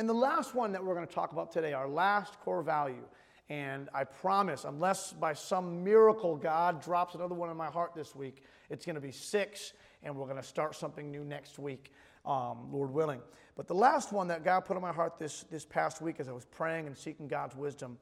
And 0.00 0.08
the 0.08 0.14
last 0.14 0.54
one 0.54 0.72
that 0.72 0.82
we're 0.82 0.94
going 0.94 1.06
to 1.06 1.14
talk 1.14 1.32
about 1.32 1.52
today, 1.52 1.74
our 1.74 1.86
last 1.86 2.40
core 2.40 2.62
value, 2.62 3.04
and 3.50 3.90
I 3.92 4.04
promise, 4.04 4.64
unless 4.64 5.12
by 5.12 5.34
some 5.34 5.84
miracle 5.84 6.36
God 6.36 6.82
drops 6.82 7.14
another 7.14 7.34
one 7.34 7.50
in 7.50 7.56
my 7.58 7.66
heart 7.66 7.94
this 7.94 8.16
week, 8.16 8.42
it's 8.70 8.86
going 8.86 8.94
to 8.94 9.00
be 9.02 9.12
six, 9.12 9.74
and 10.02 10.16
we're 10.16 10.24
going 10.24 10.38
to 10.38 10.42
start 10.42 10.74
something 10.74 11.10
new 11.10 11.22
next 11.22 11.58
week, 11.58 11.92
um, 12.24 12.72
Lord 12.72 12.90
willing. 12.94 13.20
But 13.56 13.68
the 13.68 13.74
last 13.74 14.10
one 14.10 14.28
that 14.28 14.42
God 14.42 14.60
put 14.60 14.74
in 14.74 14.80
my 14.80 14.90
heart 14.90 15.18
this, 15.18 15.44
this 15.50 15.66
past 15.66 16.00
week 16.00 16.16
as 16.18 16.30
I 16.30 16.32
was 16.32 16.46
praying 16.46 16.86
and 16.86 16.96
seeking 16.96 17.28
God's 17.28 17.54
wisdom 17.54 17.98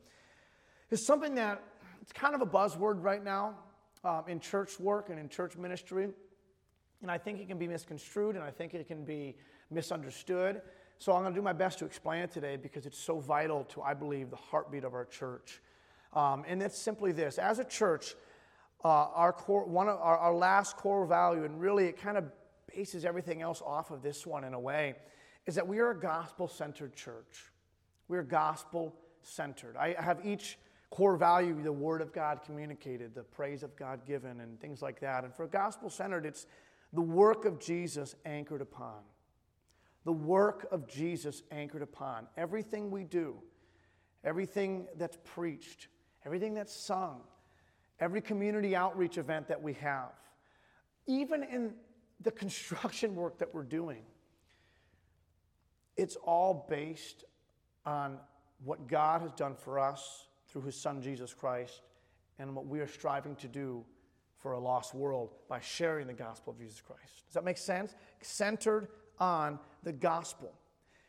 is 0.92 1.04
something 1.04 1.34
that 1.34 1.60
it's 2.00 2.12
kind 2.12 2.36
of 2.36 2.42
a 2.42 2.46
buzzword 2.46 3.02
right 3.02 3.24
now 3.24 3.56
um, 4.04 4.22
in 4.28 4.38
church 4.38 4.78
work 4.78 5.10
and 5.10 5.18
in 5.18 5.28
church 5.28 5.56
ministry. 5.56 6.10
And 7.02 7.10
I 7.10 7.18
think 7.18 7.40
it 7.40 7.48
can 7.48 7.58
be 7.58 7.66
misconstrued 7.66 8.36
and 8.36 8.44
I 8.44 8.52
think 8.52 8.72
it 8.72 8.86
can 8.86 9.04
be 9.04 9.34
misunderstood. 9.68 10.62
So 11.00 11.12
I'm 11.12 11.22
going 11.22 11.32
to 11.32 11.38
do 11.38 11.44
my 11.44 11.52
best 11.52 11.78
to 11.78 11.84
explain 11.84 12.22
it 12.22 12.32
today 12.32 12.56
because 12.56 12.84
it's 12.84 12.98
so 12.98 13.20
vital 13.20 13.64
to, 13.64 13.82
I 13.82 13.94
believe, 13.94 14.30
the 14.30 14.36
heartbeat 14.36 14.82
of 14.82 14.94
our 14.94 15.04
church. 15.04 15.60
Um, 16.12 16.44
and 16.48 16.60
it's 16.60 16.76
simply 16.76 17.12
this 17.12 17.38
as 17.38 17.60
a 17.60 17.64
church, 17.64 18.16
uh, 18.84 18.88
our, 18.88 19.32
core, 19.32 19.64
one 19.64 19.88
of, 19.88 19.98
our, 20.00 20.18
our 20.18 20.34
last 20.34 20.76
core 20.76 21.06
value, 21.06 21.44
and 21.44 21.60
really 21.60 21.86
it 21.86 22.00
kind 22.00 22.16
of 22.16 22.24
bases 22.74 23.04
everything 23.04 23.42
else 23.42 23.62
off 23.64 23.92
of 23.92 24.02
this 24.02 24.26
one 24.26 24.42
in 24.42 24.54
a 24.54 24.60
way, 24.60 24.96
is 25.46 25.54
that 25.54 25.66
we 25.66 25.78
are 25.78 25.90
a 25.90 25.98
gospel 25.98 26.48
centered 26.48 26.96
church. 26.96 27.52
We're 28.08 28.24
gospel 28.24 28.94
centered. 29.22 29.76
I 29.76 29.94
have 30.00 30.26
each 30.26 30.58
core 30.90 31.16
value 31.16 31.62
the 31.62 31.72
word 31.72 32.00
of 32.00 32.12
God 32.12 32.40
communicated, 32.44 33.14
the 33.14 33.22
praise 33.22 33.62
of 33.62 33.76
God 33.76 34.04
given, 34.04 34.40
and 34.40 34.60
things 34.60 34.82
like 34.82 34.98
that. 35.00 35.22
And 35.22 35.32
for 35.32 35.46
gospel 35.46 35.90
centered, 35.90 36.26
it's 36.26 36.46
the 36.92 37.02
work 37.02 37.44
of 37.44 37.60
Jesus 37.60 38.16
anchored 38.24 38.62
upon. 38.62 39.02
The 40.04 40.12
work 40.12 40.66
of 40.70 40.86
Jesus 40.86 41.42
anchored 41.50 41.82
upon. 41.82 42.26
Everything 42.36 42.90
we 42.90 43.04
do, 43.04 43.36
everything 44.24 44.86
that's 44.96 45.18
preached, 45.24 45.88
everything 46.24 46.54
that's 46.54 46.74
sung, 46.74 47.20
every 48.00 48.20
community 48.20 48.74
outreach 48.74 49.18
event 49.18 49.48
that 49.48 49.62
we 49.62 49.74
have, 49.74 50.12
even 51.06 51.42
in 51.42 51.74
the 52.20 52.30
construction 52.30 53.14
work 53.14 53.38
that 53.38 53.52
we're 53.54 53.62
doing, 53.62 54.02
it's 55.96 56.16
all 56.16 56.66
based 56.68 57.24
on 57.84 58.18
what 58.64 58.86
God 58.86 59.22
has 59.22 59.32
done 59.32 59.54
for 59.54 59.78
us 59.78 60.28
through 60.46 60.62
his 60.62 60.76
son 60.76 61.02
Jesus 61.02 61.34
Christ 61.34 61.82
and 62.38 62.54
what 62.54 62.66
we 62.66 62.80
are 62.80 62.86
striving 62.86 63.34
to 63.36 63.48
do 63.48 63.84
for 64.38 64.52
a 64.52 64.58
lost 64.58 64.94
world 64.94 65.34
by 65.48 65.60
sharing 65.60 66.06
the 66.06 66.12
gospel 66.12 66.52
of 66.52 66.58
Jesus 66.58 66.80
Christ. 66.80 67.24
Does 67.26 67.34
that 67.34 67.44
make 67.44 67.58
sense? 67.58 67.94
Centered 68.20 68.88
on 69.20 69.58
the 69.82 69.92
gospel. 69.92 70.52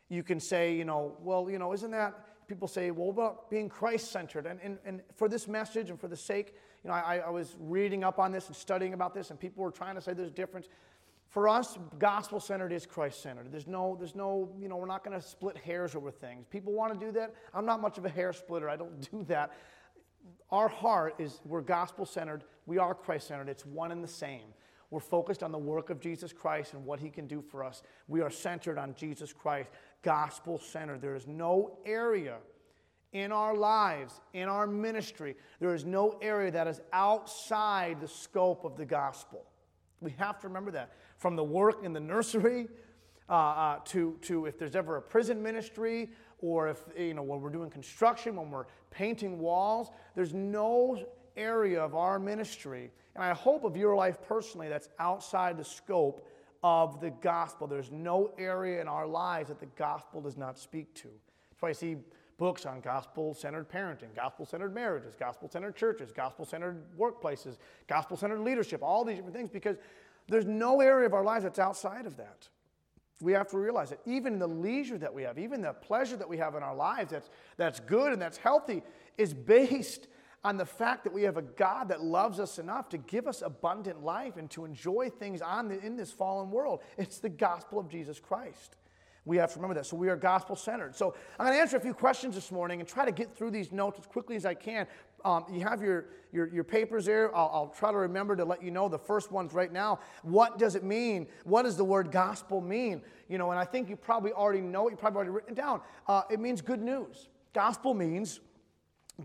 You 0.08 0.22
can 0.22 0.40
say, 0.40 0.74
you 0.74 0.84
know, 0.84 1.16
well, 1.22 1.48
you 1.50 1.58
know, 1.58 1.72
isn't 1.72 1.90
that, 1.92 2.48
people 2.48 2.66
say, 2.66 2.90
well, 2.90 3.10
about 3.10 3.50
being 3.50 3.68
Christ 3.68 4.10
centered? 4.10 4.46
And, 4.46 4.58
and, 4.62 4.78
and 4.84 5.02
for 5.14 5.28
this 5.28 5.46
message 5.46 5.90
and 5.90 6.00
for 6.00 6.08
the 6.08 6.16
sake, 6.16 6.54
you 6.82 6.88
know, 6.88 6.96
I, 6.96 7.18
I 7.18 7.30
was 7.30 7.56
reading 7.60 8.02
up 8.02 8.18
on 8.18 8.32
this 8.32 8.48
and 8.48 8.56
studying 8.56 8.92
about 8.92 9.14
this, 9.14 9.30
and 9.30 9.38
people 9.38 9.62
were 9.62 9.70
trying 9.70 9.94
to 9.94 10.00
say 10.00 10.12
there's 10.12 10.28
a 10.28 10.32
difference. 10.32 10.68
For 11.28 11.48
us, 11.48 11.78
gospel 12.00 12.40
centered 12.40 12.72
is 12.72 12.86
Christ 12.86 13.22
centered. 13.22 13.52
There's 13.52 13.68
no, 13.68 13.94
there's 13.96 14.16
no, 14.16 14.50
you 14.58 14.68
know, 14.68 14.76
we're 14.76 14.86
not 14.86 15.04
going 15.04 15.18
to 15.18 15.24
split 15.24 15.56
hairs 15.56 15.94
over 15.94 16.10
things. 16.10 16.44
People 16.50 16.72
want 16.72 16.98
to 16.98 17.06
do 17.06 17.12
that. 17.12 17.34
I'm 17.54 17.64
not 17.64 17.80
much 17.80 17.98
of 17.98 18.04
a 18.04 18.08
hair 18.08 18.32
splitter. 18.32 18.68
I 18.68 18.76
don't 18.76 19.08
do 19.12 19.24
that. 19.28 19.52
Our 20.50 20.68
heart 20.68 21.14
is, 21.18 21.40
we're 21.44 21.60
gospel 21.60 22.04
centered. 22.04 22.42
We 22.66 22.78
are 22.78 22.94
Christ 22.94 23.28
centered. 23.28 23.48
It's 23.48 23.64
one 23.64 23.92
and 23.92 24.02
the 24.02 24.08
same. 24.08 24.48
We're 24.90 25.00
focused 25.00 25.42
on 25.42 25.52
the 25.52 25.58
work 25.58 25.90
of 25.90 26.00
Jesus 26.00 26.32
Christ 26.32 26.74
and 26.74 26.84
what 26.84 26.98
he 26.98 27.10
can 27.10 27.26
do 27.26 27.40
for 27.40 27.62
us. 27.62 27.82
We 28.08 28.20
are 28.22 28.30
centered 28.30 28.76
on 28.76 28.94
Jesus 28.94 29.32
Christ, 29.32 29.70
gospel 30.02 30.58
centered. 30.58 31.00
There 31.00 31.14
is 31.14 31.26
no 31.26 31.78
area 31.86 32.38
in 33.12 33.32
our 33.32 33.56
lives, 33.56 34.20
in 34.34 34.48
our 34.48 34.66
ministry, 34.66 35.36
there 35.58 35.74
is 35.74 35.84
no 35.84 36.18
area 36.22 36.50
that 36.52 36.68
is 36.68 36.80
outside 36.92 38.00
the 38.00 38.06
scope 38.06 38.64
of 38.64 38.76
the 38.76 38.84
gospel. 38.84 39.44
We 40.00 40.12
have 40.12 40.38
to 40.40 40.48
remember 40.48 40.70
that 40.72 40.92
from 41.18 41.36
the 41.36 41.44
work 41.44 41.84
in 41.84 41.92
the 41.92 42.00
nursery 42.00 42.68
uh, 43.28 43.32
uh, 43.32 43.78
to, 43.86 44.16
to 44.22 44.46
if 44.46 44.58
there's 44.58 44.76
ever 44.76 44.96
a 44.96 45.02
prison 45.02 45.42
ministry 45.42 46.10
or 46.38 46.68
if, 46.68 46.78
you 46.96 47.14
know, 47.14 47.22
when 47.22 47.40
we're 47.40 47.50
doing 47.50 47.68
construction, 47.68 48.36
when 48.36 48.50
we're 48.50 48.66
painting 48.90 49.38
walls, 49.38 49.90
there's 50.14 50.32
no 50.32 51.04
area 51.36 51.82
of 51.82 51.94
our 51.94 52.18
ministry, 52.18 52.90
and 53.14 53.24
I 53.24 53.32
hope 53.32 53.64
of 53.64 53.76
your 53.76 53.96
life 53.96 54.18
personally, 54.26 54.68
that's 54.68 54.88
outside 54.98 55.56
the 55.56 55.64
scope 55.64 56.26
of 56.62 57.00
the 57.00 57.10
gospel. 57.10 57.66
There's 57.66 57.90
no 57.90 58.32
area 58.38 58.80
in 58.80 58.88
our 58.88 59.06
lives 59.06 59.48
that 59.48 59.60
the 59.60 59.66
gospel 59.66 60.20
does 60.20 60.36
not 60.36 60.58
speak 60.58 60.94
to. 60.96 61.08
That's 61.50 61.62
why 61.62 61.68
I 61.70 61.72
see 61.72 61.96
books 62.38 62.64
on 62.64 62.80
gospel 62.80 63.34
centered 63.34 63.70
parenting, 63.70 64.14
gospel 64.16 64.46
centered 64.46 64.74
marriages, 64.74 65.14
gospel 65.14 65.48
centered 65.50 65.76
churches, 65.76 66.10
gospel 66.12 66.44
centered 66.44 66.82
workplaces, 66.98 67.58
gospel 67.86 68.16
centered 68.16 68.40
leadership, 68.40 68.82
all 68.82 69.04
these 69.04 69.16
different 69.16 69.36
things, 69.36 69.50
because 69.50 69.76
there's 70.28 70.46
no 70.46 70.80
area 70.80 71.06
of 71.06 71.14
our 71.14 71.24
lives 71.24 71.44
that's 71.44 71.58
outside 71.58 72.06
of 72.06 72.16
that. 72.16 72.48
We 73.20 73.32
have 73.32 73.48
to 73.48 73.58
realize 73.58 73.90
that 73.90 74.00
even 74.06 74.38
the 74.38 74.46
leisure 74.46 74.96
that 74.96 75.12
we 75.12 75.22
have, 75.24 75.38
even 75.38 75.60
the 75.60 75.74
pleasure 75.74 76.16
that 76.16 76.28
we 76.28 76.38
have 76.38 76.54
in 76.54 76.62
our 76.62 76.74
lives 76.74 77.10
that's, 77.10 77.28
that's 77.58 77.80
good 77.80 78.12
and 78.12 78.22
that's 78.22 78.38
healthy, 78.38 78.82
is 79.18 79.34
based 79.34 80.06
on 80.42 80.56
the 80.56 80.64
fact 80.64 81.04
that 81.04 81.12
we 81.12 81.22
have 81.22 81.36
a 81.36 81.42
God 81.42 81.88
that 81.88 82.02
loves 82.02 82.40
us 82.40 82.58
enough 82.58 82.88
to 82.90 82.98
give 82.98 83.26
us 83.26 83.42
abundant 83.42 84.02
life 84.02 84.36
and 84.36 84.50
to 84.50 84.64
enjoy 84.64 85.10
things 85.10 85.42
on 85.42 85.68
the, 85.68 85.78
in 85.84 85.96
this 85.96 86.10
fallen 86.10 86.50
world. 86.50 86.80
It's 86.96 87.18
the 87.18 87.28
gospel 87.28 87.78
of 87.78 87.88
Jesus 87.88 88.18
Christ. 88.18 88.76
We 89.26 89.36
have 89.36 89.52
to 89.52 89.56
remember 89.56 89.74
that. 89.74 89.84
So 89.84 89.96
we 89.96 90.08
are 90.08 90.16
gospel 90.16 90.56
centered. 90.56 90.96
So 90.96 91.14
I'm 91.38 91.46
going 91.46 91.56
to 91.56 91.60
answer 91.60 91.76
a 91.76 91.80
few 91.80 91.92
questions 91.92 92.34
this 92.34 92.50
morning 92.50 92.80
and 92.80 92.88
try 92.88 93.04
to 93.04 93.12
get 93.12 93.36
through 93.36 93.50
these 93.50 93.70
notes 93.70 93.98
as 93.98 94.06
quickly 94.06 94.34
as 94.34 94.46
I 94.46 94.54
can. 94.54 94.86
Um, 95.26 95.44
you 95.52 95.60
have 95.60 95.82
your, 95.82 96.06
your, 96.32 96.48
your 96.48 96.64
papers 96.64 97.04
there. 97.04 97.36
I'll, 97.36 97.50
I'll, 97.52 97.68
try 97.68 97.92
to 97.92 97.98
remember 97.98 98.34
to 98.34 98.46
let 98.46 98.62
you 98.62 98.70
know 98.70 98.88
the 98.88 98.98
first 98.98 99.30
ones 99.30 99.52
right 99.52 99.70
now. 99.70 100.00
What 100.22 100.58
does 100.58 100.74
it 100.74 100.82
mean? 100.82 101.26
What 101.44 101.64
does 101.64 101.76
the 101.76 101.84
word 101.84 102.10
gospel 102.10 102.62
mean? 102.62 103.02
You 103.28 103.36
know, 103.36 103.50
and 103.50 103.60
I 103.60 103.66
think 103.66 103.90
you 103.90 103.96
probably 103.96 104.32
already 104.32 104.62
know 104.62 104.88
it. 104.88 104.92
You 104.92 104.96
probably 104.96 105.18
already 105.18 105.32
written 105.32 105.52
it 105.52 105.56
down. 105.56 105.82
Uh, 106.08 106.22
it 106.30 106.40
means 106.40 106.62
good 106.62 106.80
news. 106.80 107.28
Gospel 107.52 107.92
means 107.92 108.40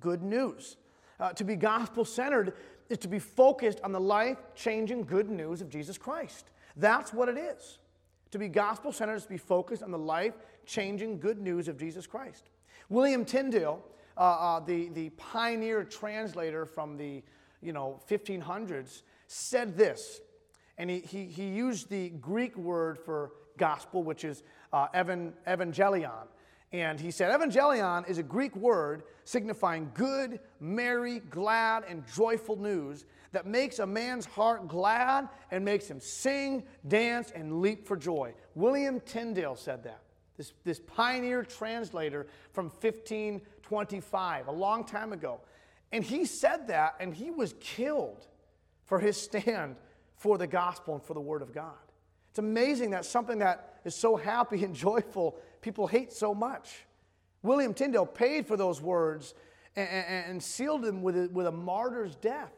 good 0.02 0.22
news. 0.22 0.76
Uh, 1.20 1.32
to 1.34 1.44
be 1.44 1.56
gospel 1.56 2.06
centered 2.06 2.54
is 2.90 2.98
to 3.00 3.08
be 3.08 3.20
focused 3.20 3.80
on 3.82 3.92
the 3.92 4.00
life 4.00 4.38
changing 4.56 5.04
good 5.04 5.30
news 5.30 5.62
of 5.62 5.70
Jesus 5.70 5.98
Christ. 5.98 6.52
That's 6.76 7.14
what 7.14 7.30
it 7.30 7.38
is. 7.38 7.80
To 8.32 8.38
be 8.38 8.48
gospel 8.48 8.92
centered 8.92 9.16
is 9.16 9.24
to 9.24 9.30
be 9.30 9.38
focused 9.38 9.82
on 9.82 9.92
the 9.92 9.98
life 9.98 10.34
changing 10.66 11.20
good 11.20 11.40
news 11.40 11.68
of 11.68 11.78
Jesus 11.78 12.06
Christ. 12.06 12.50
William 12.90 13.24
Tyndale, 13.26 13.84
uh, 14.18 14.20
uh, 14.20 14.60
the, 14.60 14.90
the 14.90 15.10
pioneer 15.12 15.84
translator 15.84 16.66
from 16.66 16.98
the 16.98 17.24
you 17.62 17.74
know, 17.74 18.00
1500s, 18.10 19.02
said 19.28 19.78
this, 19.78 20.22
and 20.78 20.90
he, 20.90 21.00
he, 21.00 21.26
he 21.26 21.48
used 21.48 21.90
the 21.90 22.10
Greek 22.10 22.56
word 22.58 23.00
for 23.00 23.32
gospel, 23.58 24.04
which 24.04 24.24
is 24.24 24.44
uh, 24.74 24.88
evan, 24.94 25.34
evangelion. 25.48 26.28
And 26.72 27.00
he 27.00 27.12
said, 27.12 27.32
Evangelion 27.32 28.10
is 28.10 28.18
a 28.18 28.24
Greek 28.24 28.56
word 28.56 29.04
signifying 29.24 29.92
good, 29.94 30.40
merry, 30.60 31.20
glad, 31.20 31.84
and 31.88 32.04
joyful 32.14 32.58
news 32.58 33.06
that 33.32 33.46
makes 33.46 33.80
a 33.80 33.86
man's 33.86 34.26
heart 34.26 34.68
glad 34.68 35.30
and 35.52 35.64
makes 35.64 35.88
him 35.88 36.00
sing, 36.00 36.64
dance, 36.88 37.32
and 37.32 37.62
leap 37.62 37.88
for 37.88 37.98
joy. 37.98 38.34
William 38.56 39.00
Tyndale 39.02 39.56
said 39.56 39.84
that. 39.84 40.02
This, 40.38 40.54
this 40.64 40.80
pioneer 40.80 41.44
translator 41.44 42.28
from 42.52 42.66
1525, 42.66 44.48
a 44.48 44.52
long 44.52 44.84
time 44.84 45.14
ago. 45.14 45.40
And 45.92 46.04
he 46.04 46.26
said 46.26 46.68
that, 46.68 46.96
and 47.00 47.14
he 47.14 47.32
was 47.32 47.54
killed 47.60 48.28
for 48.86 49.00
his 49.00 49.22
stand 49.22 49.78
for 50.18 50.38
the 50.38 50.48
gospel 50.48 50.96
and 50.96 51.04
for 51.04 51.14
the 51.14 51.22
word 51.22 51.42
of 51.42 51.54
God. 51.54 51.74
It's 52.30 52.40
amazing 52.40 52.92
that 52.92 53.06
something 53.06 53.40
that 53.40 53.80
is 53.86 53.96
so 53.96 54.18
happy 54.18 54.64
and 54.64 54.76
joyful 54.76 55.38
people 55.66 55.88
hate 55.88 56.14
so 56.14 56.34
much. 56.36 56.86
William 57.42 57.74
Tyndale 57.74 58.06
paid 58.06 58.46
for 58.46 58.56
those 58.56 58.82
words 58.82 59.34
and, 59.76 59.90
and, 59.90 60.42
sealed 60.42 60.84
them 60.84 61.02
with 61.02 61.18
a, 61.18 61.28
with 61.34 61.48
a 61.48 61.52
martyr's 61.52 62.16
death. 62.16 62.54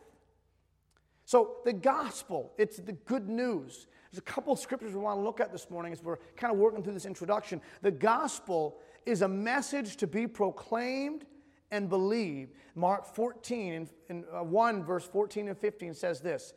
So, 1.26 1.58
the 1.66 1.74
gospel, 1.74 2.52
it's 2.58 2.78
the 2.78 2.92
good 2.92 3.28
news. 3.28 3.88
There's 4.12 4.20
a 4.20 4.22
couple 4.22 4.54
of 4.54 4.60
scriptures 4.60 4.94
we 4.94 5.00
want 5.00 5.18
to 5.18 5.24
look 5.24 5.40
at 5.40 5.52
this 5.52 5.70
morning 5.70 5.94
as 5.94 6.04
we're 6.04 6.18
kind 6.36 6.54
of 6.54 6.60
working 6.60 6.84
through 6.84 6.94
this 6.94 7.06
introduction. 7.06 7.62
The 7.82 7.92
gospel 7.92 8.78
is 9.06 9.22
a 9.22 9.28
message 9.28 9.96
to 9.98 10.08
be 10.08 10.28
proclaimed 10.28 11.26
and 11.72 11.90
believed. 11.90 12.54
Mark 12.76 13.06
14 13.16 13.74
and, 13.74 13.90
and 14.10 14.26
uh, 14.34 14.44
1, 14.44 14.84
verse 14.84 15.08
14 15.08 15.48
and 15.48 15.58
15 15.58 15.94
says 15.94 16.20
this 16.20 16.54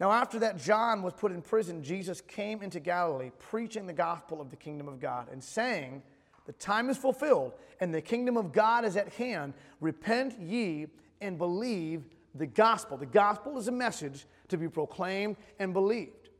now, 0.00 0.12
after 0.12 0.38
that, 0.40 0.58
John 0.58 1.02
was 1.02 1.12
put 1.12 1.32
in 1.32 1.42
prison. 1.42 1.82
Jesus 1.82 2.20
came 2.20 2.62
into 2.62 2.78
Galilee, 2.78 3.32
preaching 3.38 3.86
the 3.86 3.92
gospel 3.92 4.40
of 4.40 4.48
the 4.48 4.56
kingdom 4.56 4.86
of 4.86 5.00
God 5.00 5.26
and 5.32 5.42
saying, 5.42 6.02
The 6.46 6.52
time 6.52 6.88
is 6.88 6.96
fulfilled, 6.96 7.54
and 7.80 7.92
the 7.92 8.00
kingdom 8.00 8.36
of 8.36 8.52
God 8.52 8.84
is 8.84 8.96
at 8.96 9.12
hand. 9.14 9.54
Repent 9.80 10.38
ye 10.40 10.86
and 11.20 11.36
believe 11.36 12.04
the 12.36 12.46
gospel. 12.46 12.96
The 12.96 13.06
gospel 13.06 13.58
is 13.58 13.66
a 13.66 13.72
message 13.72 14.26
to 14.48 14.56
be 14.56 14.68
proclaimed 14.68 15.36
and 15.58 15.72
believed. 15.72 16.30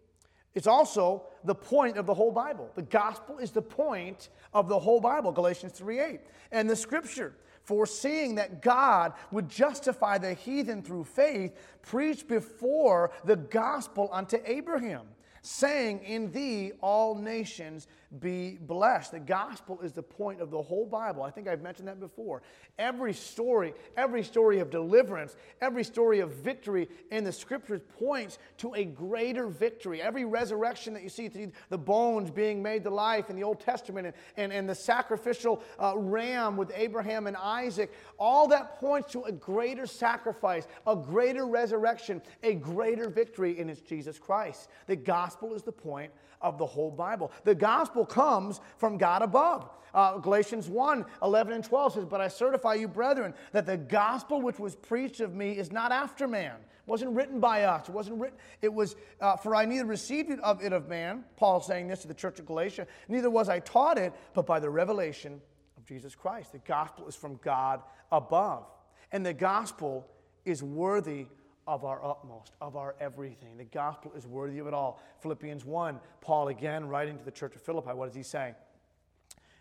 It's 0.54 0.68
also 0.68 1.24
the 1.44 1.54
point 1.54 1.96
of 1.96 2.06
the 2.06 2.14
whole 2.14 2.32
Bible. 2.32 2.70
The 2.76 2.82
gospel 2.82 3.38
is 3.38 3.50
the 3.50 3.62
point 3.62 4.28
of 4.54 4.68
the 4.68 4.78
whole 4.78 5.00
Bible, 5.00 5.32
Galatians 5.32 5.72
3 5.72 5.98
8. 5.98 6.20
And 6.52 6.70
the 6.70 6.76
scripture, 6.76 7.34
foreseeing 7.68 8.36
that 8.36 8.62
God 8.62 9.12
would 9.30 9.50
justify 9.50 10.16
the 10.16 10.32
heathen 10.32 10.82
through 10.82 11.04
faith, 11.04 11.54
preached 11.82 12.26
before 12.26 13.10
the 13.24 13.36
gospel 13.36 14.08
unto 14.10 14.38
Abraham 14.46 15.06
saying, 15.48 16.00
In 16.04 16.30
thee 16.30 16.72
all 16.82 17.14
nations 17.14 17.88
be 18.20 18.58
blessed. 18.60 19.12
The 19.12 19.20
gospel 19.20 19.80
is 19.82 19.92
the 19.92 20.02
point 20.02 20.40
of 20.40 20.50
the 20.50 20.60
whole 20.60 20.86
Bible. 20.86 21.22
I 21.22 21.30
think 21.30 21.46
I've 21.46 21.62
mentioned 21.62 21.88
that 21.88 22.00
before. 22.00 22.42
Every 22.78 23.12
story, 23.12 23.74
every 23.96 24.22
story 24.22 24.60
of 24.60 24.70
deliverance, 24.70 25.36
every 25.60 25.84
story 25.84 26.20
of 26.20 26.32
victory 26.32 26.88
in 27.10 27.24
the 27.24 27.32
scriptures 27.32 27.82
points 27.98 28.38
to 28.58 28.74
a 28.74 28.84
greater 28.84 29.46
victory. 29.46 30.00
Every 30.00 30.24
resurrection 30.24 30.94
that 30.94 31.02
you 31.02 31.10
see, 31.10 31.28
the 31.68 31.78
bones 31.78 32.30
being 32.30 32.62
made 32.62 32.82
to 32.84 32.90
life 32.90 33.28
in 33.28 33.36
the 33.36 33.44
Old 33.44 33.60
Testament 33.60 34.06
and, 34.06 34.16
and, 34.36 34.52
and 34.52 34.68
the 34.68 34.74
sacrificial 34.74 35.62
uh, 35.78 35.92
ram 35.96 36.56
with 36.56 36.72
Abraham 36.74 37.26
and 37.26 37.36
Isaac, 37.36 37.92
all 38.18 38.48
that 38.48 38.78
points 38.78 39.12
to 39.12 39.22
a 39.24 39.32
greater 39.32 39.86
sacrifice, 39.86 40.66
a 40.86 40.96
greater 40.96 41.46
resurrection, 41.46 42.22
a 42.42 42.54
greater 42.54 43.10
victory, 43.10 43.60
and 43.60 43.70
it's 43.70 43.80
Jesus 43.82 44.18
Christ. 44.18 44.68
The 44.86 44.96
gospel 44.96 45.37
is 45.54 45.62
the 45.62 45.72
point 45.72 46.12
of 46.40 46.58
the 46.58 46.66
whole 46.66 46.90
Bible. 46.90 47.32
The 47.44 47.54
gospel 47.54 48.04
comes 48.04 48.60
from 48.76 48.98
God 48.98 49.22
above. 49.22 49.68
Uh, 49.94 50.18
Galatians 50.18 50.68
1 50.68 51.04
11 51.22 51.52
and 51.52 51.64
12 51.64 51.92
says, 51.94 52.04
But 52.04 52.20
I 52.20 52.28
certify 52.28 52.74
you, 52.74 52.88
brethren, 52.88 53.34
that 53.52 53.66
the 53.66 53.76
gospel 53.76 54.42
which 54.42 54.58
was 54.58 54.76
preached 54.76 55.20
of 55.20 55.34
me 55.34 55.52
is 55.52 55.72
not 55.72 55.92
after 55.92 56.28
man. 56.28 56.54
It 56.54 56.90
wasn't 56.90 57.12
written 57.12 57.40
by 57.40 57.64
us. 57.64 57.88
It 57.88 57.94
wasn't 57.94 58.20
written, 58.20 58.38
it 58.62 58.72
was, 58.72 58.96
uh, 59.20 59.36
for 59.36 59.54
I 59.54 59.64
neither 59.64 59.86
received 59.86 60.30
it 60.30 60.40
of 60.40 60.62
it 60.62 60.72
of 60.72 60.88
man, 60.88 61.24
Paul 61.36 61.60
saying 61.60 61.88
this 61.88 62.02
to 62.02 62.08
the 62.08 62.14
church 62.14 62.38
of 62.38 62.46
Galatia, 62.46 62.86
neither 63.08 63.30
was 63.30 63.48
I 63.48 63.60
taught 63.60 63.98
it, 63.98 64.12
but 64.34 64.46
by 64.46 64.60
the 64.60 64.70
revelation 64.70 65.40
of 65.76 65.84
Jesus 65.86 66.14
Christ. 66.14 66.52
The 66.52 66.58
gospel 66.58 67.08
is 67.08 67.16
from 67.16 67.40
God 67.42 67.82
above. 68.12 68.66
And 69.10 69.24
the 69.24 69.34
gospel 69.34 70.06
is 70.44 70.62
worthy 70.62 71.26
of 71.68 71.84
our 71.84 72.02
utmost, 72.02 72.54
of 72.62 72.76
our 72.76 72.96
everything. 72.98 73.58
The 73.58 73.64
gospel 73.64 74.10
is 74.16 74.26
worthy 74.26 74.58
of 74.58 74.66
it 74.66 74.72
all. 74.72 75.02
Philippians 75.20 75.66
1, 75.66 76.00
Paul 76.22 76.48
again 76.48 76.88
writing 76.88 77.18
to 77.18 77.24
the 77.24 77.30
church 77.30 77.54
of 77.54 77.60
Philippi, 77.60 77.90
what 77.90 78.08
is 78.08 78.14
he 78.14 78.22
saying? 78.22 78.54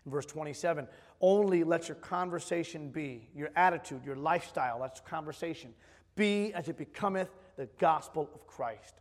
In 0.06 0.10
verse 0.10 0.24
27, 0.24 0.88
only 1.20 1.64
let 1.64 1.86
your 1.86 1.96
conversation 1.96 2.88
be, 2.88 3.28
your 3.34 3.50
attitude, 3.56 4.06
your 4.06 4.16
lifestyle, 4.16 4.80
that's 4.80 5.00
conversation, 5.00 5.74
be 6.16 6.52
as 6.54 6.68
it 6.68 6.78
becometh 6.78 7.28
the 7.56 7.68
gospel 7.78 8.30
of 8.34 8.46
Christ. 8.46 8.94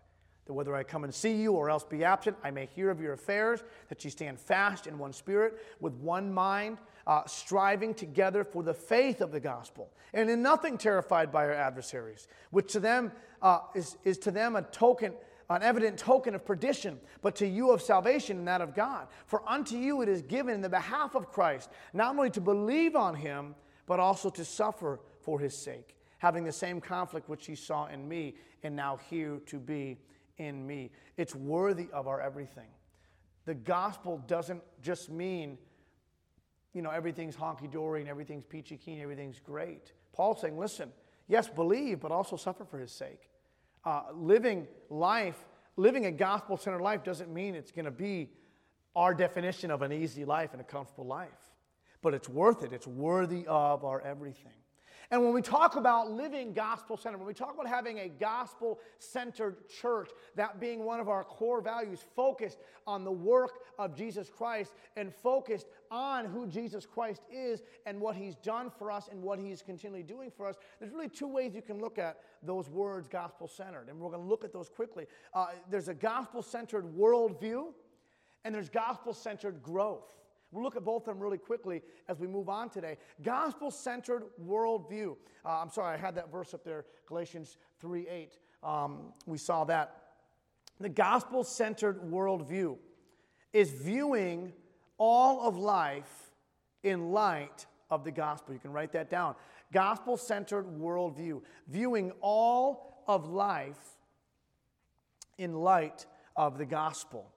That 0.46 0.54
whether 0.54 0.76
I 0.76 0.84
come 0.84 1.06
and 1.06 1.16
see 1.16 1.34
you 1.34 1.54
or 1.54 1.70
else 1.70 1.86
be 1.86 2.04
absent, 2.04 2.36
I 2.44 2.52
may 2.52 2.66
hear 2.66 2.90
of 2.90 3.00
your 3.00 3.14
affairs, 3.14 3.64
that 3.88 4.04
ye 4.04 4.12
stand 4.12 4.38
fast 4.38 4.86
in 4.86 4.98
one 4.98 5.14
spirit, 5.14 5.64
with 5.80 5.94
one 5.94 6.34
mind 6.34 6.78
uh, 7.08 7.26
striving 7.26 7.94
together 7.94 8.44
for 8.44 8.62
the 8.62 8.74
faith 8.74 9.22
of 9.22 9.32
the 9.32 9.40
gospel, 9.40 9.90
and 10.14 10.30
in 10.30 10.42
nothing 10.42 10.78
terrified 10.78 11.32
by 11.32 11.46
our 11.46 11.54
adversaries, 11.54 12.28
which 12.52 12.74
to 12.74 12.82
them 12.82 13.12
uh, 13.42 13.60
is, 13.74 13.98
is 14.04 14.18
to 14.18 14.30
them 14.30 14.58
a 14.58 14.62
token, 14.62 15.14
an 15.50 15.64
evident 15.64 15.98
token 15.98 16.36
of 16.36 16.46
perdition, 16.46 17.00
but 17.22 17.34
to 17.34 17.48
you 17.48 17.72
of 17.72 17.82
salvation 17.82 18.38
and 18.38 18.48
that 18.48 18.60
of 18.60 18.76
God. 18.76 19.08
For 19.26 19.42
unto 19.48 19.78
you 19.78 20.02
it 20.02 20.10
is 20.10 20.22
given 20.22 20.54
in 20.54 20.62
the 20.62 20.70
behalf 20.70 21.16
of 21.16 21.32
Christ, 21.32 21.70
not 21.94 22.14
only 22.14 22.30
to 22.32 22.42
believe 22.42 22.98
on 22.98 23.16
him, 23.16 23.56
but 23.86 24.02
also 24.02 24.30
to 24.30 24.44
suffer 24.44 25.00
for 25.22 25.40
his 25.40 25.58
sake, 25.58 25.96
having 26.18 26.44
the 26.44 26.52
same 26.52 26.82
conflict 26.82 27.30
which 27.30 27.46
he 27.46 27.56
saw 27.56 27.86
in 27.88 28.06
me, 28.06 28.36
and 28.64 28.76
now 28.76 29.00
here 29.10 29.40
to 29.46 29.60
be 29.60 29.98
in 30.40 30.68
me. 30.68 30.92
It's 31.16 31.34
worthy 31.34 31.88
of 31.94 32.06
our 32.06 32.20
everything. 32.20 32.68
The 33.46 33.56
gospel 33.56 34.22
doesn't 34.28 34.62
just 34.82 35.10
mean 35.10 35.58
you 36.74 36.82
know, 36.82 36.90
everything's 36.90 37.36
honky 37.36 37.70
dory 37.72 38.02
and 38.02 38.10
everything's 38.10 38.46
peachy 38.46 38.78
keen, 38.78 39.02
everything's 39.02 39.40
great. 39.40 39.94
Paul's 40.14 40.42
saying, 40.42 40.58
listen, 40.58 40.92
yes, 41.28 41.48
believe, 41.48 42.00
but 42.00 42.12
also 42.12 42.36
suffer 42.36 42.66
for 42.66 42.80
his 42.80 42.92
sake. 42.92 43.30
Uh, 43.86 44.04
living 44.14 44.68
life, 44.90 45.46
living 45.76 46.06
a 46.06 46.12
gospel 46.12 46.58
centered 46.58 46.82
life 46.82 47.04
doesn't 47.04 47.34
mean 47.34 47.56
it's 47.56 47.72
going 47.72 47.86
to 47.86 47.92
be 47.92 48.30
our 48.96 49.14
definition 49.14 49.72
of 49.72 49.82
an 49.82 49.94
easy 49.94 50.26
life 50.26 50.54
and 50.54 50.62
a 50.62 50.64
comfortable 50.64 51.06
life. 51.06 51.30
But 52.02 52.14
it's 52.14 52.30
worth 52.30 52.64
it, 52.64 52.74
it's 52.74 52.88
worthy 52.88 53.46
of 53.48 53.86
our 53.86 54.02
everything. 54.02 54.52
And 55.10 55.24
when 55.24 55.34
we 55.34 55.42
talk 55.42 55.78
about 55.78 56.12
living 56.12 56.52
gospel 56.52 56.98
centered, 56.98 57.20
when 57.20 57.28
we 57.28 57.34
talk 57.34 57.54
about 57.54 57.68
having 57.68 58.00
a 58.00 58.10
gospel 58.10 58.78
centered 59.00 59.70
church, 59.70 60.10
that 60.36 60.60
being 60.60 60.84
one 60.84 61.00
of 61.00 61.08
our 61.08 61.24
core 61.24 61.62
values, 61.62 62.04
focused 62.14 62.58
on 62.86 63.06
the 63.06 63.12
work 63.12 63.60
of 63.80 63.96
Jesus 63.96 64.30
Christ 64.30 64.74
and 64.98 65.14
focused 65.14 65.68
on 65.90 66.26
who 66.26 66.46
Jesus 66.46 66.86
Christ 66.86 67.22
is 67.32 67.64
and 67.86 68.02
what 68.02 68.18
he's 68.18 68.36
done 68.36 68.70
for 68.70 68.92
us 68.92 69.08
and 69.10 69.22
what 69.22 69.40
he's 69.40 69.62
continually 69.62 70.04
doing 70.04 70.30
for 70.30 70.46
us, 70.46 70.56
there's 70.80 70.92
really 70.92 71.08
two 71.10 71.28
ways 71.28 71.56
you 71.56 71.62
can 71.62 71.80
look 71.80 71.98
at 71.98 72.18
those 72.44 72.70
words 72.70 73.08
gospel 73.08 73.48
centered. 73.48 73.88
And 73.88 73.98
we're 73.98 74.12
going 74.12 74.24
to 74.24 74.28
look 74.28 74.44
at 74.44 74.52
those 74.52 74.68
quickly. 74.68 75.06
Uh, 75.34 75.48
there's 75.70 75.88
a 75.88 75.94
gospel 75.94 76.42
centered 76.42 76.86
worldview, 76.98 77.68
and 78.44 78.54
there's 78.54 78.70
gospel 78.70 79.14
centered 79.14 79.64
growth. 79.64 80.04
We'll 80.52 80.64
look 80.64 80.76
at 80.76 80.86
both 80.86 81.08
of 81.08 81.16
them 81.16 81.20
really 81.20 81.38
quickly 81.38 81.82
as 82.08 82.20
we 82.20 82.28
move 82.28 82.48
on 82.48 82.70
today. 82.70 82.98
Gospel 83.22 83.70
centered 83.70 84.24
worldview. 84.44 85.18
Uh, 85.46 85.62
I'm 85.62 85.70
sorry, 85.70 85.96
I 85.96 85.98
had 85.98 86.16
that 86.16 86.32
verse 86.32 86.54
up 86.54 86.64
there, 86.64 86.86
Galatians 87.08 87.58
3 87.82 88.08
8. 88.08 88.38
Um, 88.64 89.14
we 89.26 89.38
saw 89.38 89.66
that. 89.66 90.04
The 90.80 90.90
gospel 90.90 91.44
centered 91.44 92.02
worldview 92.02 92.78
is 93.52 93.72
viewing 93.72 94.54
all 94.98 95.48
of 95.48 95.58
life 95.58 96.32
in 96.84 97.12
light 97.12 97.66
of 97.90 98.04
the 98.04 98.12
gospel. 98.12 98.54
You 98.54 98.60
can 98.60 98.72
write 98.72 98.92
that 98.94 99.10
down. 99.10 99.36
Gospel 99.74 100.18
centered 100.18 100.66
worldview, 100.66 101.42
viewing 101.68 102.12
all 102.22 103.04
of 103.08 103.28
life 103.28 103.98
in 105.38 105.54
light 105.54 106.06
of 106.36 106.58
the 106.58 106.66
gospel. 106.66 107.32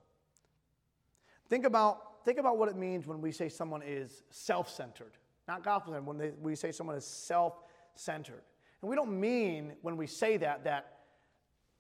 Think 1.49 1.65
about 1.65 2.10
think 2.25 2.39
about 2.39 2.59
what 2.59 2.69
it 2.69 2.77
means 2.77 3.07
when 3.07 3.21
we 3.21 3.33
say 3.33 3.49
someone 3.49 3.83
is 3.83 4.23
self 4.31 4.71
centered, 4.71 5.13
not 5.49 5.65
gospel 5.65 5.93
centered, 5.93 6.07
when 6.07 6.19
they, 6.19 6.31
we 6.41 6.55
say 6.55 6.73
someone 6.73 6.97
is 6.97 7.05
self 7.05 7.63
centered. 7.95 8.43
And 8.83 8.89
we 8.89 8.97
don't 8.97 9.19
mean 9.19 9.73
when 9.83 9.97
we 9.97 10.07
say 10.07 10.37
that 10.39 10.65
that 10.65 10.99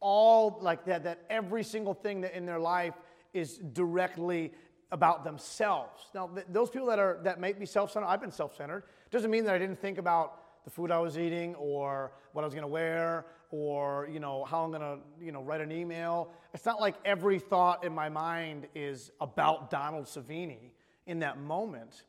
all 0.00 0.58
like 0.60 0.84
that, 0.86 1.04
that 1.04 1.24
every 1.28 1.62
single 1.62 1.94
thing 1.94 2.22
that 2.22 2.34
in 2.34 2.46
their 2.46 2.58
life 2.58 2.94
is 3.32 3.58
directly 3.58 4.52
about 4.92 5.24
themselves. 5.24 6.02
Now, 6.14 6.26
th- 6.28 6.46
those 6.48 6.70
people 6.70 6.88
that 6.88 6.98
are 6.98 7.20
that 7.22 7.40
make 7.40 7.58
be 7.58 7.66
self-centered, 7.66 8.08
I've 8.08 8.20
been 8.20 8.32
self-centered. 8.32 8.84
Doesn't 9.10 9.30
mean 9.30 9.44
that 9.44 9.54
I 9.54 9.58
didn't 9.58 9.80
think 9.80 9.98
about 9.98 10.39
the 10.64 10.70
food 10.70 10.90
I 10.90 10.98
was 10.98 11.18
eating 11.18 11.54
or 11.56 12.12
what 12.32 12.42
I 12.42 12.44
was 12.46 12.54
going 12.54 12.62
to 12.62 12.68
wear 12.68 13.26
or 13.50 14.08
you 14.10 14.20
know 14.20 14.44
how 14.44 14.62
I'm 14.64 14.70
going 14.70 14.82
to 14.82 14.98
you 15.24 15.32
know 15.32 15.42
write 15.42 15.60
an 15.60 15.72
email. 15.72 16.30
It's 16.54 16.64
not 16.64 16.80
like 16.80 16.96
every 17.04 17.38
thought 17.38 17.84
in 17.84 17.94
my 17.94 18.08
mind 18.08 18.66
is 18.74 19.10
about 19.20 19.70
Donald 19.70 20.06
Savini 20.06 20.70
in 21.06 21.20
that 21.20 21.38
moment. 21.38 22.04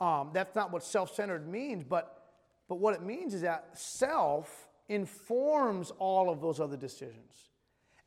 Um, 0.00 0.30
that's 0.32 0.54
not 0.54 0.72
what 0.72 0.82
self-centered 0.82 1.46
means, 1.46 1.84
but 1.84 2.20
but 2.68 2.76
what 2.76 2.94
it 2.94 3.02
means 3.02 3.34
is 3.34 3.42
that 3.42 3.76
self 3.76 4.68
informs 4.88 5.90
all 5.98 6.30
of 6.30 6.40
those 6.40 6.60
other 6.60 6.76
decisions. 6.76 7.50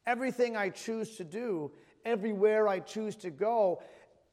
Everything 0.06 0.58
I 0.58 0.70
choose 0.70 1.16
to 1.18 1.24
do, 1.24 1.72
everywhere 2.06 2.68
I 2.68 2.80
choose 2.80 3.16
to 3.18 3.30
go, 3.30 3.82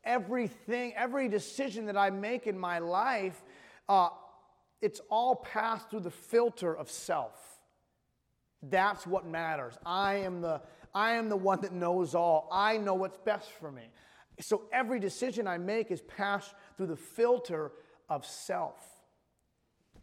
everything, 0.04 0.92
every 0.97 1.28
decision 1.28 1.87
that 1.87 1.97
I 1.97 2.11
make 2.11 2.47
in 2.47 2.59
my 2.59 2.78
life, 2.78 3.42
uh, 3.88 4.09
it's 4.80 5.00
all 5.10 5.37
passed 5.37 5.90
through 5.90 6.00
the 6.00 6.10
filter 6.10 6.75
of 6.75 6.90
self. 6.90 7.38
That's 8.62 9.06
what 9.06 9.26
matters. 9.26 9.75
I 9.84 10.16
am 10.16 10.40
the 10.40 10.60
I 10.94 11.12
am 11.12 11.28
the 11.28 11.37
one 11.37 11.60
that 11.60 11.72
knows 11.72 12.14
all. 12.14 12.49
I 12.50 12.76
know 12.76 12.94
what's 12.94 13.18
best 13.18 13.50
for 13.52 13.70
me. 13.70 13.82
So 14.40 14.62
every 14.72 14.99
decision 14.99 15.46
I 15.46 15.58
make 15.58 15.90
is 15.90 16.00
passed 16.02 16.54
through 16.76 16.88
the 16.88 16.96
filter 16.96 17.70
of 18.08 18.26
self. 18.26 18.82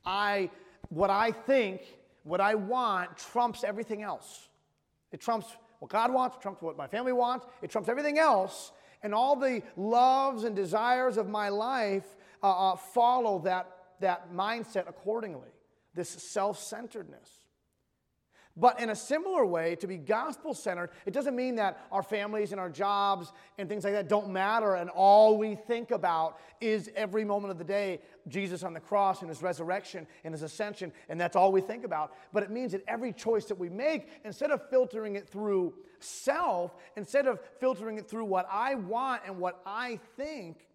I 0.06 0.50
what 0.90 1.10
I 1.10 1.32
think, 1.32 1.82
what 2.24 2.40
I 2.40 2.56
want 2.56 3.18
trumps 3.18 3.64
everything 3.64 4.04
else. 4.04 4.48
It 5.12 5.20
trumps 5.20 5.48
what 5.80 5.92
God 5.92 6.14
wants, 6.14 6.38
it 6.38 6.42
trumps 6.42 6.62
what 6.62 6.78
my 6.78 6.88
family 6.88 7.14
wants, 7.14 7.46
it 7.62 7.70
trumps 7.70 7.90
everything 7.90 8.18
else, 8.18 8.72
and 9.04 9.14
all 9.14 9.36
the 9.36 9.62
loves 9.76 10.44
and 10.44 10.56
desires 10.56 11.18
of 11.18 11.30
my 11.30 11.50
life 11.50 12.16
uh, 12.42 12.72
uh, 12.72 12.76
follow 12.76 13.40
that, 13.40 13.77
that 14.02 14.34
mindset 14.34 14.88
accordingly. 14.88 15.50
This 15.94 16.10
self 16.10 16.60
centeredness. 16.60 17.30
But 18.60 18.80
in 18.80 18.90
a 18.90 18.96
similar 18.96 19.46
way, 19.46 19.76
to 19.76 19.88
be 19.88 19.98
gospel 19.98 20.56
centered, 20.56 20.90
it 21.06 21.14
doesn't 21.14 21.36
mean 21.36 21.56
that 21.56 21.80
our 21.92 22.02
families 22.02 22.52
and 22.52 22.60
our 22.60 22.72
jobs 22.72 23.32
and 23.60 23.70
things 23.70 23.84
like 23.84 23.94
that 23.94 24.10
don't 24.10 24.30
matter 24.30 24.74
and 24.74 24.90
all 24.90 25.38
we 25.38 25.54
think 25.54 25.92
about 25.92 26.40
is 26.60 26.90
every 26.96 27.24
moment 27.24 27.52
of 27.52 27.60
the 27.60 27.64
day 27.64 28.02
Jesus 28.28 28.64
on 28.64 28.74
the 28.74 28.80
cross 28.80 29.22
and 29.22 29.30
his 29.30 29.44
resurrection 29.44 30.08
and 30.24 30.34
his 30.34 30.42
ascension, 30.42 30.92
and 31.08 31.22
that's 31.22 31.36
all 31.36 31.52
we 31.52 31.62
think 31.62 31.84
about. 31.84 32.14
But 32.34 32.42
it 32.42 32.50
means 32.50 32.72
that 32.72 32.82
every 32.88 33.14
choice 33.14 33.46
that 33.46 33.60
we 33.60 33.70
make, 33.70 34.10
instead 34.26 34.50
of 34.50 34.68
filtering 34.72 35.16
it 35.16 35.30
through 35.30 35.76
self, 36.00 36.76
instead 36.96 37.28
of 37.28 37.40
filtering 37.60 38.00
it 38.00 38.10
through 38.10 38.26
what 38.26 38.48
I 38.52 38.74
want 38.74 39.22
and 39.28 39.38
what 39.38 39.62
I 39.68 40.00
think, 40.16 40.66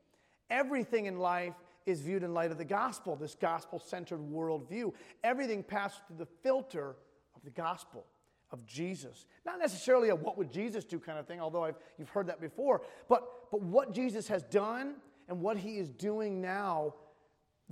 everything 0.50 1.07
in 1.07 1.19
life 1.19 1.55
is 1.87 2.01
viewed 2.01 2.23
in 2.23 2.35
light 2.35 2.51
of 2.51 2.59
the 2.59 2.65
gospel, 2.65 3.17
this 3.17 3.35
gospel 3.35 3.79
centered 3.79 4.21
worldview. 4.21 4.93
Everything 5.25 5.62
passes 5.62 6.01
through 6.07 6.19
the 6.19 6.29
filter 6.43 6.97
of 7.35 7.43
the 7.45 7.51
gospel 7.51 8.07
of 8.51 8.65
Jesus. 8.67 9.27
Not 9.45 9.59
necessarily 9.59 10.11
a 10.11 10.15
what 10.15 10.37
would 10.37 10.53
Jesus 10.53 10.85
do 10.85 10.99
kind 10.99 11.19
of 11.19 11.27
thing, 11.27 11.41
although 11.41 11.65
I've, 11.65 11.77
you've 11.99 12.11
heard 12.11 12.27
that 12.27 12.41
before, 12.41 12.83
but, 13.09 13.51
but 13.51 13.62
what 13.62 13.93
Jesus 13.93 14.29
has 14.29 14.43
done 14.45 14.97
and 15.29 15.41
what 15.41 15.57
he 15.57 15.79
is 15.79 15.89
doing 15.91 16.41
now, 16.41 16.95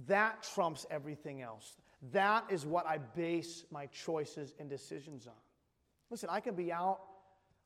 that 0.06 0.48
trumps 0.54 0.86
everything 0.90 1.42
else. 1.42 1.76
That 2.12 2.44
is 2.48 2.64
what 2.64 2.86
I 2.86 2.98
base 2.98 3.64
my 3.70 3.86
choices 3.86 4.54
and 4.58 4.70
decisions 4.70 5.26
on. 5.26 5.34
Listen, 6.10 6.30
I 6.32 6.40
can 6.40 6.54
be 6.54 6.72
out, 6.72 7.00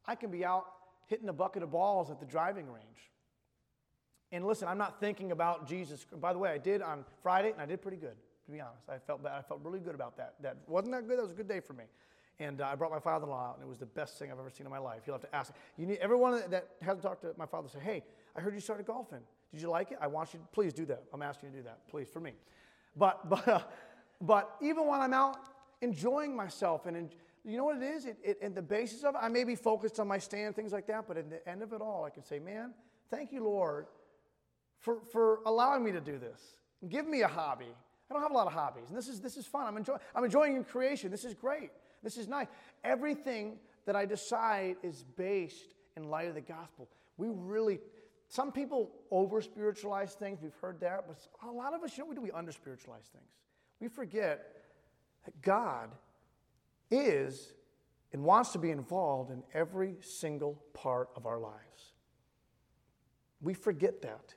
I 0.07 0.17
can 0.17 0.31
be 0.31 0.45
out 0.45 0.65
hitting 1.07 1.29
a 1.29 1.33
bucket 1.33 1.63
of 1.63 1.71
balls 1.71 2.11
at 2.11 2.19
the 2.19 2.27
driving 2.27 2.67
range. 2.71 3.13
And 4.35 4.47
listen, 4.47 4.69
I'm 4.69 4.79
not 4.79 5.01
thinking 5.01 5.33
about 5.33 5.67
Jesus. 5.67 6.05
By 6.21 6.33
the 6.33 6.39
way, 6.39 6.51
I 6.51 6.59
did 6.59 6.83
on 6.83 7.05
Friday, 7.23 7.53
and 7.53 7.61
I 7.61 7.67
did 7.67 7.81
pretty 7.81 7.97
good 7.97 8.17
to 8.47 8.53
be 8.53 8.61
honest. 8.61 8.89
I 8.89 8.99
felt 8.99 9.23
bad. 9.23 9.33
I 9.39 9.43
felt 9.43 9.61
really 9.63 9.81
good 9.81 9.95
about 9.95 10.17
that. 10.17 10.35
That 10.43 10.57
wasn't 10.67 10.93
that 10.93 11.09
good. 11.09 11.19
That 11.19 11.23
was 11.23 11.33
a 11.33 11.37
good 11.37 11.49
day 11.49 11.61
for 11.61 11.73
me. 11.73 11.85
And 12.41 12.61
uh, 12.61 12.67
I 12.67 12.75
brought 12.75 12.91
my 12.91 12.99
father-in-law 12.99 13.51
out, 13.51 13.55
and 13.57 13.65
it 13.65 13.69
was 13.69 13.79
the 13.79 13.87
best 13.87 14.19
thing 14.19 14.33
I've 14.33 14.39
ever 14.39 14.51
seen 14.51 14.67
in 14.67 14.71
my 14.71 14.79
life. 14.79 15.03
You'll 15.07 15.15
have 15.15 15.23
to 15.23 15.35
ask. 15.35 15.53
You 15.79 15.87
need 15.87 15.99
everyone 15.99 16.43
that, 16.51 16.69
hasn't 16.83 17.03
talked 17.03 17.23
to 17.23 17.33
my 17.39 17.47
father 17.47 17.69
say, 17.69 17.79
"Hey, 17.81 18.03
I 18.37 18.41
heard 18.41 18.55
you 18.55 18.61
started 18.61 18.87
golfing. 18.87 19.21
Did 19.53 19.63
you 19.63 19.71
like 19.71 19.93
it? 19.93 19.99
I 20.01 20.09
want 20.09 20.35
you. 20.35 20.41
To, 20.41 20.47
please 20.47 20.73
do 20.73 20.85
that. 20.87 21.05
I'm 21.13 21.23
asking 21.23 21.51
you 21.51 21.57
to 21.57 21.63
do 21.63 21.65
that, 21.65 21.89
please, 21.89 22.09
for 22.09 22.21
me." 22.21 22.33
But 22.97 23.29
but 23.29 23.47
uh, 23.47 23.61
but 24.21 24.57
even 24.61 24.87
when 24.87 25.01
I'm 25.01 25.15
out 25.15 25.39
enjoying 25.81 26.35
myself 26.35 26.87
and 26.87 27.11
you 27.47 27.59
know 27.59 27.65
what 27.65 27.77
it 27.77 27.83
is? 27.83 28.07
It, 28.07 28.17
it, 28.25 28.39
and 28.41 28.55
the 28.55 28.63
basis 28.63 29.05
of 29.05 29.15
it, 29.15 29.19
I 29.21 29.29
may 29.29 29.45
be 29.45 29.55
focused 29.55 30.01
on 30.01 30.09
my 30.09 30.17
stand, 30.19 30.57
things 30.57 30.73
like 30.73 30.87
that, 30.87 31.07
but 31.07 31.19
at 31.19 31.29
the 31.29 31.47
end 31.47 31.63
of 31.63 31.75
it 31.75 31.83
all, 31.83 32.03
I 32.03 32.09
can 32.09 32.25
say, 32.25 32.39
man, 32.39 32.73
thank 33.11 33.33
you, 33.33 33.45
Lord, 33.45 33.87
for, 34.85 34.99
for 35.11 35.41
allowing 35.47 35.83
me 35.83 35.93
to 35.93 36.01
do 36.01 36.19
this. 36.19 36.57
Give 36.89 37.07
me 37.07 37.23
a 37.23 37.29
hobby. 37.29 37.65
I 38.11 38.13
don't 38.13 38.23
have 38.23 38.31
a 38.31 38.35
lot 38.35 38.47
of 38.47 38.53
hobbies, 38.53 38.91
and 38.91 38.99
this 38.99 39.09
is, 39.09 39.21
this 39.21 39.39
is 39.39 39.47
fun. 39.47 39.67
I'm, 39.67 39.79
enjoy, 39.79 39.97
I'm 40.15 40.25
enjoying 40.25 40.63
creation. 40.65 41.11
This 41.11 41.25
is 41.25 41.33
great. 41.33 41.71
This 42.03 42.19
is 42.19 42.29
nice. 42.29 42.49
Everything 42.85 43.57
that 43.87 43.97
I 43.97 44.05
decide 44.05 44.77
is 44.83 45.05
based 45.17 45.75
in 45.97 46.11
light 46.11 46.29
of 46.29 46.35
the 46.35 46.43
gospel. 46.43 46.87
We 47.17 47.29
really, 47.31 47.81
some 48.29 48.53
people 48.53 48.91
over 49.11 49.41
spiritualize 49.41 50.13
things. 50.13 50.41
We've 50.43 50.55
heard 50.61 50.81
that, 50.81 51.07
but 51.09 51.17
a 51.49 51.51
lot 51.51 51.73
of 51.73 51.83
us, 51.83 51.97
you 51.97 52.05
know, 52.05 52.11
we 52.11 52.15
do 52.15 52.21
we 52.21 52.31
under 52.31 52.53
spiritualize 52.53 53.07
things. 53.11 53.31
We 53.81 53.89
forget 53.89 54.53
that 55.25 55.41
God 55.41 55.89
is 56.91 57.55
and 58.13 58.23
wants 58.23 58.51
to 58.51 58.59
be 58.59 58.71
involved 58.71 59.31
in 59.31 59.43
every 59.55 59.97
single 60.03 60.63
part 60.75 61.09
of 61.17 61.25
our 61.25 61.39
lives. 61.39 61.95
We 63.41 63.55
forget 63.55 64.03
that. 64.03 64.35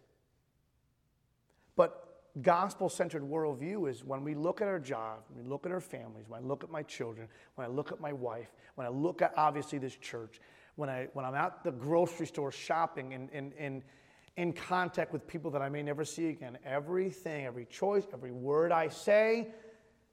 Gospel 2.42 2.90
centered 2.90 3.24
worldview 3.24 3.90
is 3.90 4.04
when 4.04 4.24
we 4.24 4.36
look 4.36 4.62
at 4.62 4.68
our 4.68 4.80
job, 4.80 5.20
when 5.30 5.44
we 5.44 5.50
look 5.50 5.66
at 5.66 5.72
our 5.72 5.80
families, 5.80 6.26
when 6.28 6.44
I 6.44 6.46
look 6.46 6.64
at 6.64 6.70
my 6.70 6.84
children, 6.84 7.28
when 7.56 7.66
I 7.66 7.70
look 7.70 7.92
at 7.92 8.00
my 8.00 8.14
wife, 8.14 8.52
when 8.76 8.86
I 8.86 8.90
look 8.90 9.22
at 9.22 9.34
obviously 9.38 9.80
this 9.80 9.96
church, 9.96 10.40
when, 10.76 10.90
I, 10.90 11.08
when 11.14 11.26
I'm 11.26 11.36
at 11.36 11.64
the 11.64 11.72
grocery 11.72 12.28
store 12.28 12.52
shopping 12.52 13.14
and, 13.14 13.30
and, 13.32 13.54
and 13.58 13.84
in 14.36 14.54
contact 14.54 15.12
with 15.12 15.26
people 15.28 15.50
that 15.52 15.62
I 15.62 15.70
may 15.70 15.82
never 15.82 16.06
see 16.06 16.28
again, 16.30 16.58
everything, 16.64 17.46
every 17.46 17.66
choice, 17.66 18.06
every 18.14 18.32
word 18.32 18.72
I 18.72 18.88
say, 18.90 19.50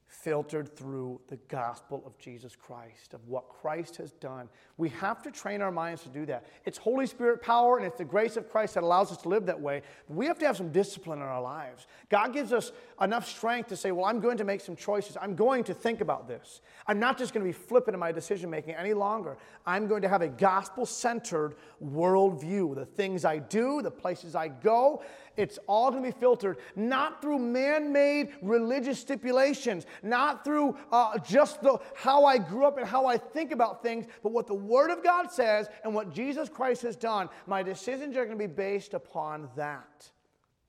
filtered 0.07 0.75
through 0.77 1.21
the 1.29 1.37
gospel 1.49 2.03
of 2.07 2.17
Jesus 2.19 2.57
Christ, 2.57 3.15
of 3.15 3.27
what 3.27 3.49
Christ 3.49 3.97
has 3.97 4.13
done. 4.13 4.49
We 4.77 4.89
have 4.91 5.23
to 5.23 5.31
train 5.31 5.61
our 5.61 5.71
minds 5.71 6.03
to 6.03 6.09
do 6.09 6.25
that. 6.27 6.47
It's 6.65 6.79
Holy 6.79 7.07
Spirit 7.07 7.43
power 7.43 7.79
and 7.79 7.87
it's 7.87 7.99
the 7.99 8.05
grace 8.05 8.37
of 8.37 8.49
Christ 8.49 8.75
that 8.75 8.83
allows 8.83 9.13
us 9.13 9.19
to 9.19 9.29
live 9.29 9.47
that 9.47 9.61
way. 9.61 9.83
We 10.09 10.27
have 10.27 10.39
to 10.39 10.47
have 10.47 10.57
some 10.57 10.71
discipline 10.73 11.19
in 11.19 11.25
our 11.25 11.43
lives. 11.43 11.87
God 12.09 12.33
gives 12.33 12.53
us 12.53 12.73
enough 13.01 13.29
strength 13.29 13.69
to 13.69 13.77
say, 13.77 13.93
Well, 13.93 14.05
I'm 14.05 14.21
going 14.21 14.39
to 14.39 14.45
make 14.45 14.61
some 14.61 14.77
choices. 14.77 15.17
I'm 15.21 15.35
going 15.35 15.65
to 15.65 15.75
think 15.75 16.01
about 16.01 16.29
this. 16.29 16.61
I'm 16.87 16.99
not 16.99 17.19
just 17.19 17.35
going 17.35 17.45
to 17.45 17.49
be 17.49 17.53
flippant 17.53 17.95
in 17.95 18.01
my 18.01 18.13
decision 18.13 18.51
making 18.51 18.75
any 18.75 18.95
longer. 18.95 19.37
I'm 19.67 19.87
going 19.87 20.03
to 20.03 20.09
have 20.09 20.23
a 20.23 20.29
gospel 20.29 20.87
centered 20.87 21.57
worldview. 21.85 22.75
The 22.75 22.87
things 22.87 23.25
I 23.25 23.39
do, 23.39 23.83
the 23.83 23.91
places 23.91 24.35
I 24.35 24.49
go, 24.49 25.03
it's 25.37 25.59
all 25.67 25.91
going 25.91 26.03
to 26.03 26.11
be 26.11 26.19
filtered 26.19 26.59
not 26.77 27.21
through 27.21 27.39
man 27.39 27.93
made 27.93 28.33
religious 28.43 28.99
stipulations, 28.99 29.87
not 30.03 30.45
through 30.45 30.77
uh, 30.93 31.19
just 31.19 31.63
the, 31.63 31.79
how 31.95 32.25
I 32.25 32.39
grew 32.39 32.65
up 32.65 32.79
and 32.79 32.87
how 32.87 33.07
I 33.07 33.17
think 33.17 33.53
about 33.53 33.83
things, 33.83 34.07
but 34.23 34.33
what 34.33 34.47
the 34.47 34.55
Word 34.55 34.91
of 34.91 35.03
God 35.03 35.31
says 35.31 35.69
and 35.83 35.95
what 35.95 36.13
Jesus 36.13 36.49
Christ 36.49 36.83
has 36.83 36.97
done. 36.97 37.29
My 37.47 37.63
decisions 37.63 38.17
are 38.17 38.25
going 38.25 38.39
to 38.39 38.49
be 38.49 38.53
based 38.53 38.95
upon 38.95 39.49
that. 39.57 40.11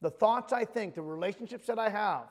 The 0.01 0.10
thoughts 0.10 0.53
I 0.53 0.65
think, 0.65 0.95
the 0.95 1.01
relationships 1.01 1.67
that 1.67 1.79
I 1.79 1.89
have, 1.89 2.27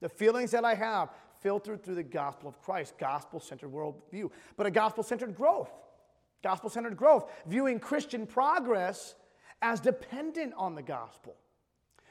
the 0.00 0.08
feelings 0.08 0.50
that 0.50 0.64
I 0.64 0.74
have, 0.74 1.10
filtered 1.40 1.82
through 1.82 1.94
the 1.94 2.02
gospel 2.02 2.48
of 2.48 2.60
Christ, 2.60 2.94
gospel 2.98 3.40
centered 3.40 3.70
worldview, 3.70 4.30
but 4.56 4.66
a 4.66 4.70
gospel 4.70 5.04
centered 5.04 5.34
growth. 5.34 5.70
Gospel 6.42 6.70
centered 6.70 6.96
growth, 6.96 7.30
viewing 7.46 7.78
Christian 7.78 8.26
progress 8.26 9.14
as 9.62 9.80
dependent 9.80 10.52
on 10.56 10.74
the 10.74 10.82
gospel 10.82 11.36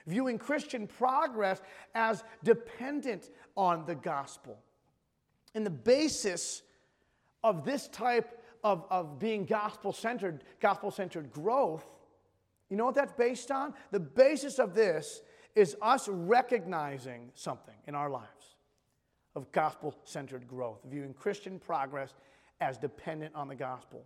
viewing 0.07 0.37
Christian 0.37 0.87
progress 0.87 1.61
as 1.93 2.23
dependent 2.43 3.29
on 3.57 3.85
the 3.85 3.95
gospel. 3.95 4.57
And 5.53 5.65
the 5.65 5.71
basis 5.71 6.61
of 7.43 7.63
this 7.63 7.87
type 7.87 8.41
of, 8.63 8.85
of 8.89 9.19
being 9.19 9.45
gospel 9.45 9.93
centered, 9.93 10.43
gospel 10.59 10.91
centered 10.91 11.31
growth, 11.31 11.85
you 12.69 12.77
know 12.77 12.85
what 12.85 12.95
that's 12.95 13.13
based 13.13 13.51
on? 13.51 13.73
The 13.91 13.99
basis 13.99 14.59
of 14.59 14.73
this 14.73 15.21
is 15.55 15.75
us 15.81 16.07
recognizing 16.09 17.31
something 17.35 17.75
in 17.87 17.95
our 17.95 18.09
lives 18.09 18.55
of 19.35 19.51
gospel 19.51 19.95
centered 20.03 20.47
growth, 20.47 20.79
viewing 20.89 21.13
Christian 21.13 21.59
progress 21.59 22.13
as 22.61 22.77
dependent 22.77 23.35
on 23.35 23.47
the 23.47 23.55
gospel. 23.55 24.03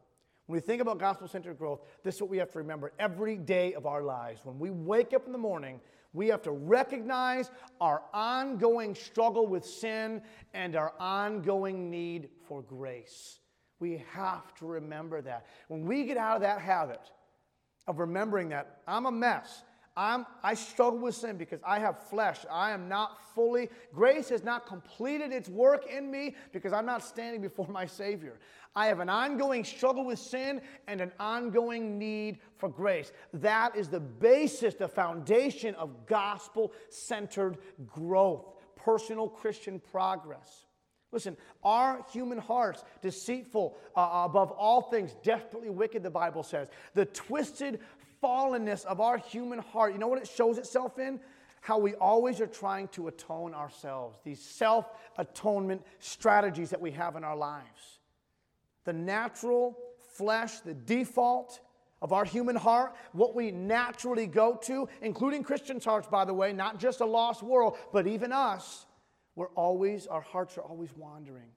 When 0.50 0.56
we 0.56 0.62
think 0.62 0.82
about 0.82 0.98
gospel 0.98 1.27
centered 1.27 1.60
growth, 1.60 1.82
this 2.03 2.15
is 2.15 2.22
what 2.22 2.32
we 2.32 2.39
have 2.39 2.51
to 2.53 2.58
remember 2.58 2.91
every 2.98 3.38
day 3.38 3.75
of 3.75 3.86
our 3.86 4.01
lives. 4.01 4.44
When 4.44 4.58
we 4.58 4.72
wake 4.72 5.13
up 5.13 5.27
in 5.27 5.32
the 5.32 5.38
morning, 5.38 5.79
we 6.12 6.27
have 6.29 6.41
to 6.41 6.51
recognize 6.51 7.51
our 7.79 8.01
ongoing 8.15 8.96
struggle 8.96 9.46
with 9.46 9.63
sin 9.63 10.24
and 10.56 10.75
our 10.75 10.94
ongoing 11.00 11.91
need 11.91 12.29
for 12.48 12.63
grace. 12.63 13.41
We 13.79 14.03
have 14.12 14.56
to 14.56 14.65
remember 14.65 15.22
that. 15.22 15.46
When 15.68 15.86
we 15.86 16.03
get 16.06 16.18
out 16.18 16.38
of 16.38 16.41
that 16.41 16.62
habit 16.62 17.12
of 17.86 18.00
remembering 18.00 18.50
that 18.50 18.82
I'm 18.88 19.06
a 19.06 19.12
mess, 19.12 19.62
I'm, 20.00 20.25
I 20.41 20.53
struggle 20.53 20.98
with 21.00 21.13
sin 21.13 21.36
because 21.36 21.60
I 21.62 21.77
have 21.79 22.08
flesh. 22.08 22.46
I 22.50 22.72
am 22.72 22.88
not 22.88 23.22
fully, 23.36 23.68
grace 23.94 24.29
has 24.29 24.46
not 24.46 24.65
completed 24.65 25.34
its 25.34 25.50
work 25.50 25.88
in 25.91 26.10
me 26.10 26.38
because 26.53 26.72
I'm 26.72 26.86
not 26.86 27.03
standing 27.03 27.41
before 27.41 27.68
my 27.68 27.86
Savior. 27.86 28.39
I 28.77 28.88
have 28.88 29.01
an 29.01 29.10
ongoing 29.10 29.65
struggle 29.65 30.06
with 30.06 30.18
sin 30.18 30.62
and 30.88 31.01
an 31.01 31.12
ongoing 31.20 32.00
need 32.00 32.39
for 32.56 32.70
grace. 32.70 33.12
That 33.34 33.75
is 33.75 33.89
the 33.89 34.00
basis, 34.00 34.74
the 34.74 34.88
foundation 34.88 35.75
of 35.75 36.06
gospel 36.06 36.72
centered 36.88 37.58
growth, 37.86 38.53
personal 38.77 39.27
Christian 39.27 39.82
progress. 39.91 40.65
Listen, 41.12 41.36
our 41.63 42.06
human 42.13 42.38
hearts, 42.38 42.84
deceitful 43.01 43.75
uh, 43.96 44.24
above 44.25 44.51
all 44.51 44.84
things, 44.84 45.15
desperately 45.24 45.72
wicked, 45.72 46.03
the 46.03 46.10
Bible 46.10 46.44
says. 46.44 46.68
The 46.94 47.06
twisted 47.06 47.79
fallenness 48.24 48.86
of 48.86 49.00
our 49.02 49.18
human 49.18 49.60
heart, 49.60 49.94
you 49.94 50.00
know 50.00 50.08
what 50.08 50.22
it 50.22 50.28
shows 50.28 50.58
itself 50.58 51.00
in? 51.00 51.20
How 51.62 51.78
we 51.78 51.94
always 51.96 52.40
are 52.40 52.48
trying 52.48 52.88
to 52.90 53.08
atone 53.08 53.54
ourselves, 53.54 54.20
these 54.24 54.42
self 54.42 54.86
atonement 55.18 55.84
strategies 56.00 56.70
that 56.70 56.80
we 56.80 56.92
have 56.92 57.16
in 57.16 57.24
our 57.24 57.36
lives. 57.36 58.00
The 58.86 58.94
natural 58.94 59.78
flesh, 60.16 60.60
the 60.60 60.74
default 60.74 61.60
of 62.02 62.14
our 62.14 62.24
human 62.24 62.56
heart, 62.56 62.96
what 63.12 63.36
we 63.36 63.52
naturally 63.52 64.26
go 64.26 64.56
to, 64.64 64.88
including 65.02 65.44
Christians' 65.44 65.84
hearts, 65.84 66.08
by 66.08 66.24
the 66.24 66.34
way, 66.34 66.54
not 66.54 66.80
just 66.80 67.02
a 67.02 67.06
lost 67.06 67.44
world, 67.44 67.78
but 67.92 68.08
even 68.08 68.32
us, 68.32 68.86
we're 69.36 69.50
always, 69.50 70.08
our 70.08 70.22
hearts 70.22 70.58
are 70.58 70.64
always 70.64 70.90
wandering. 70.96 71.52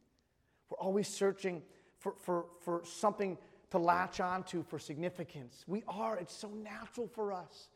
We're 0.68 0.78
always 0.78 1.06
searching 1.06 1.62
for, 1.98 2.14
for, 2.20 2.46
for 2.60 2.82
something 2.84 3.38
to 3.72 3.78
latch 3.78 4.20
onto 4.20 4.62
for 4.62 4.78
significance. 4.78 5.64
We 5.66 5.82
are, 5.88 6.16
it's 6.18 6.34
so 6.34 6.48
natural 6.48 7.08
for 7.08 7.32
us. 7.32 7.68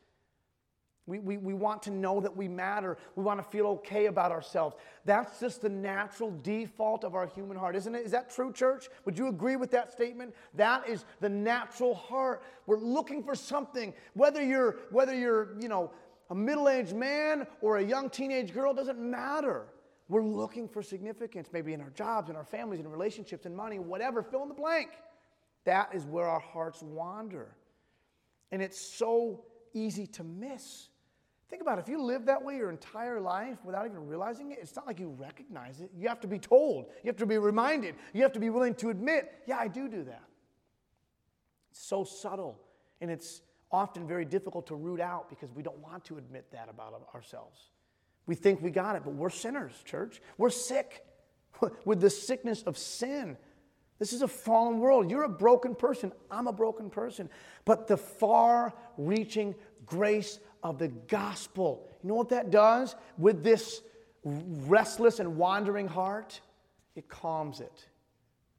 We, 1.07 1.21
we, 1.21 1.37
we 1.39 1.55
want 1.55 1.85
to 1.85 1.91
know 1.91 2.21
that 2.21 2.37
we 2.37 2.49
matter. 2.49 2.99
We 3.15 3.23
want 3.23 3.43
to 3.43 3.49
feel 3.49 3.67
okay 3.67 4.07
about 4.07 4.31
ourselves. 4.31 4.77
That's 5.05 5.41
just 5.41 5.63
the 5.63 5.69
natural 5.69 6.37
default 6.43 7.03
of 7.05 7.15
our 7.15 7.27
human 7.27 7.57
heart, 7.57 7.77
isn't 7.77 7.95
it? 7.95 8.05
Is 8.05 8.11
that 8.11 8.29
true, 8.29 8.53
church? 8.53 8.89
Would 9.05 9.17
you 9.17 9.29
agree 9.29 9.57
with 9.57 9.71
that 9.71 9.91
statement? 9.91 10.35
That 10.55 10.87
is 10.89 11.05
the 11.21 11.29
natural 11.29 11.95
heart. 11.95 12.43
We're 12.67 12.79
looking 12.79 13.23
for 13.23 13.35
something. 13.35 13.95
Whether 14.15 14.43
you're, 14.43 14.77
whether 14.91 15.15
you're 15.15 15.59
you 15.61 15.69
know, 15.69 15.93
a 16.29 16.35
middle 16.35 16.69
aged 16.69 16.95
man 16.95 17.47
or 17.63 17.79
a 17.79 17.85
young 17.85 18.11
teenage 18.11 18.53
girl, 18.53 18.75
doesn't 18.75 18.99
matter. 18.99 19.67
We're 20.09 20.25
looking 20.25 20.69
for 20.69 20.83
significance, 20.83 21.49
maybe 21.53 21.73
in 21.73 21.81
our 21.81 21.91
jobs, 21.91 22.31
in 22.31 22.37
our 22.37 22.45
families, 22.45 22.81
in 22.81 22.89
relationships, 22.89 23.47
in 23.47 23.57
money, 23.57 23.79
whatever, 23.79 24.23
fill 24.23 24.43
in 24.43 24.49
the 24.49 24.55
blank. 24.55 24.91
That 25.67 25.95
is 25.95 26.05
where 26.05 26.27
our 26.27 26.41
hearts 26.41 26.83
wander. 26.83 27.55
And 28.51 28.63
it's 28.63 28.81
so 28.81 29.45
easy 29.75 30.07
to 30.07 30.25
miss. 30.25 30.89
Think 31.49 31.61
about 31.63 31.79
it. 31.79 31.83
If 31.83 31.89
you 31.89 32.03
live 32.03 32.27
that 32.27 32.43
way 32.43 32.57
your 32.57 32.71
entire 32.71 33.21
life 33.21 33.59
without 33.65 33.87
even 33.87 34.07
realizing 34.07 34.53
it, 34.53 34.59
it's 34.61 34.75
not 34.75 34.87
like 34.87 34.99
you 34.99 35.09
recognize 35.19 35.81
it. 35.81 35.91
You 35.97 36.09
have 36.09 36.21
to 36.21 36.29
be 36.29 36.39
told, 36.39 36.87
you 37.03 37.09
have 37.09 37.17
to 37.19 37.27
be 37.27 37.39
reminded, 37.39 37.95
you 38.13 38.23
have 38.23 38.33
to 38.33 38.41
be 38.41 38.51
willing 38.51 38.75
to 38.77 38.91
admit, 38.91 39.33
yeah, 39.47 39.59
I 39.59 39.69
do 39.69 39.89
do 39.89 40.03
that. 40.05 40.23
It's 41.71 41.85
so 41.85 42.05
subtle, 42.05 42.59
and 43.01 43.11
it's 43.11 43.43
often 43.71 44.09
very 44.09 44.25
difficult 44.25 44.69
to 44.69 44.75
root 44.75 45.01
out 45.01 45.29
because 45.29 45.53
we 45.53 45.63
don't 45.63 45.79
want 45.79 46.05
to 46.07 46.17
admit 46.19 46.51
that 46.53 46.69
about 46.69 47.09
ourselves. 47.15 47.61
We 48.27 48.35
think 48.35 48.61
we 48.61 48.71
got 48.71 48.97
it, 48.97 49.03
but 49.05 49.15
we're 49.15 49.31
sinners, 49.31 49.73
church. 49.85 50.21
We're 50.39 50.51
sick 50.51 51.05
with 51.85 52.01
the 52.01 52.11
sickness 52.11 52.63
of 52.63 52.77
sin. 52.79 53.37
This 53.99 54.13
is 54.13 54.23
a 54.23 54.29
fallen 54.29 54.79
world. 54.79 55.11
You're 55.11 55.25
a 55.25 55.29
broken 55.29 55.75
person. 55.75 56.13
I'm 56.31 56.47
a 56.47 56.53
broken 56.53 56.91
person. 56.91 57.31
But 57.65 57.87
the 57.87 57.97
far 57.97 58.75
reaching 58.99 59.55
grace 59.87 60.39
of 60.63 60.79
the 60.79 60.89
gospel, 60.89 61.89
you 62.03 62.09
know 62.09 62.15
what 62.15 62.29
that 62.31 62.51
does 62.51 62.95
with 63.17 63.43
this 63.43 63.83
restless 64.25 65.19
and 65.19 65.37
wandering 65.37 65.89
heart? 65.89 66.41
It 66.95 67.09
calms 67.09 67.61
it. 67.61 67.87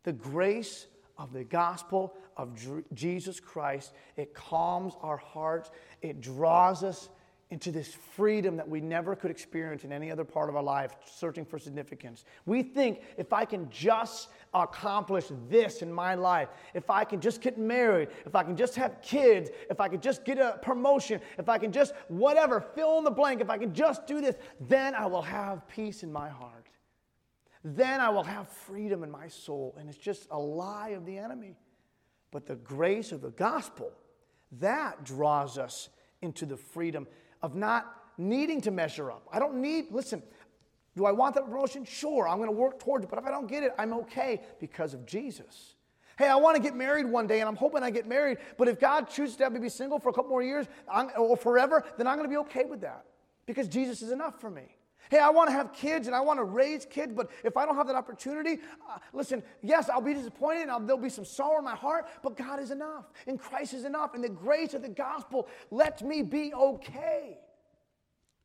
The 0.03 0.13
grace 0.13 0.87
of 1.17 1.33
the 1.33 1.43
gospel 1.43 2.15
of 2.37 2.57
Jesus 2.93 3.39
Christ, 3.39 3.93
it 4.15 4.33
calms 4.33 4.93
our 5.01 5.17
hearts, 5.17 5.71
it 6.01 6.21
draws 6.21 6.83
us 6.83 7.09
into 7.49 7.71
this 7.71 7.95
freedom 8.15 8.57
that 8.57 8.67
we 8.67 8.81
never 8.81 9.15
could 9.15 9.31
experience 9.31 9.85
in 9.85 9.93
any 9.93 10.11
other 10.11 10.25
part 10.25 10.49
of 10.49 10.57
our 10.57 10.63
life, 10.63 10.95
searching 11.05 11.45
for 11.45 11.57
significance. 11.57 12.25
We 12.45 12.61
think 12.61 13.01
if 13.17 13.31
I 13.31 13.45
can 13.45 13.69
just 13.69 14.29
accomplish 14.53 15.25
this 15.49 15.81
in 15.81 15.91
my 15.91 16.15
life, 16.15 16.49
if 16.73 16.89
I 16.89 17.05
can 17.05 17.21
just 17.21 17.39
get 17.41 17.57
married, 17.57 18.09
if 18.25 18.35
I 18.35 18.43
can 18.43 18.57
just 18.57 18.75
have 18.75 19.01
kids, 19.01 19.49
if 19.69 19.79
I 19.79 19.87
can 19.87 20.01
just 20.01 20.25
get 20.25 20.39
a 20.39 20.59
promotion, 20.61 21.21
if 21.37 21.47
I 21.47 21.57
can 21.57 21.71
just 21.71 21.93
whatever, 22.09 22.59
fill 22.59 22.97
in 22.97 23.05
the 23.05 23.11
blank, 23.11 23.39
if 23.39 23.49
I 23.49 23.57
can 23.57 23.73
just 23.73 24.05
do 24.07 24.19
this, 24.19 24.35
then 24.59 24.93
I 24.93 25.05
will 25.05 25.21
have 25.21 25.65
peace 25.69 26.03
in 26.03 26.11
my 26.11 26.27
heart. 26.27 26.67
Then 27.63 28.01
I 28.01 28.09
will 28.09 28.23
have 28.23 28.49
freedom 28.49 29.03
in 29.03 29.11
my 29.11 29.29
soul. 29.29 29.75
And 29.79 29.87
it's 29.87 29.97
just 29.97 30.27
a 30.31 30.39
lie 30.39 30.89
of 30.89 31.05
the 31.05 31.17
enemy. 31.17 31.55
But 32.31 32.45
the 32.45 32.55
grace 32.55 33.13
of 33.13 33.21
the 33.21 33.31
gospel, 33.31 33.91
that 34.59 35.05
draws 35.05 35.57
us 35.57 35.89
into 36.21 36.45
the 36.45 36.57
freedom 36.57 37.07
of 37.41 37.55
not 37.55 37.93
needing 38.17 38.61
to 38.61 38.71
measure 38.71 39.11
up. 39.11 39.27
I 39.31 39.39
don't 39.39 39.61
need, 39.61 39.91
listen, 39.91 40.23
do 40.95 41.05
I 41.05 41.11
want 41.11 41.35
that 41.35 41.45
promotion? 41.45 41.85
Sure, 41.85 42.27
I'm 42.27 42.37
going 42.37 42.49
to 42.49 42.55
work 42.55 42.79
towards 42.79 43.05
it. 43.05 43.09
But 43.09 43.19
if 43.19 43.25
I 43.25 43.31
don't 43.31 43.47
get 43.47 43.63
it, 43.63 43.73
I'm 43.77 43.93
okay 43.93 44.41
because 44.59 44.93
of 44.93 45.05
Jesus. 45.05 45.75
Hey, 46.17 46.27
I 46.27 46.35
want 46.35 46.55
to 46.55 46.61
get 46.61 46.75
married 46.75 47.05
one 47.05 47.27
day 47.27 47.41
and 47.41 47.47
I'm 47.47 47.55
hoping 47.55 47.83
I 47.83 47.91
get 47.91 48.07
married. 48.07 48.39
But 48.57 48.67
if 48.67 48.79
God 48.79 49.07
chooses 49.07 49.35
to 49.37 49.43
have 49.43 49.53
me 49.53 49.59
be 49.59 49.69
single 49.69 49.99
for 49.99 50.09
a 50.09 50.13
couple 50.13 50.31
more 50.31 50.41
years 50.41 50.65
or 51.15 51.37
forever, 51.37 51.83
then 51.97 52.07
I'm 52.07 52.15
going 52.17 52.27
to 52.27 52.33
be 52.33 52.37
okay 52.37 52.65
with 52.65 52.81
that 52.81 53.05
because 53.45 53.67
Jesus 53.67 54.01
is 54.01 54.11
enough 54.11 54.41
for 54.41 54.49
me. 54.49 54.76
Hey, 55.09 55.19
I 55.19 55.29
want 55.29 55.49
to 55.49 55.53
have 55.53 55.73
kids 55.73 56.07
and 56.07 56.15
I 56.15 56.19
want 56.21 56.39
to 56.39 56.43
raise 56.43 56.85
kids, 56.85 57.13
but 57.15 57.29
if 57.43 57.55
I 57.57 57.65
don't 57.65 57.75
have 57.75 57.87
that 57.87 57.95
opportunity, 57.95 58.59
uh, 58.89 58.97
listen, 59.13 59.41
yes, 59.61 59.89
I'll 59.89 60.01
be 60.01 60.13
disappointed 60.13 60.63
and 60.63 60.71
I'll, 60.71 60.79
there'll 60.79 61.01
be 61.01 61.09
some 61.09 61.25
sorrow 61.25 61.59
in 61.59 61.65
my 61.65 61.75
heart, 61.75 62.07
but 62.23 62.35
God 62.35 62.59
is 62.59 62.71
enough 62.71 63.05
and 63.25 63.39
Christ 63.39 63.73
is 63.73 63.85
enough. 63.85 64.13
And 64.13 64.23
the 64.23 64.29
grace 64.29 64.73
of 64.73 64.81
the 64.81 64.89
gospel 64.89 65.47
lets 65.71 66.01
me 66.01 66.21
be 66.21 66.53
okay. 66.53 67.37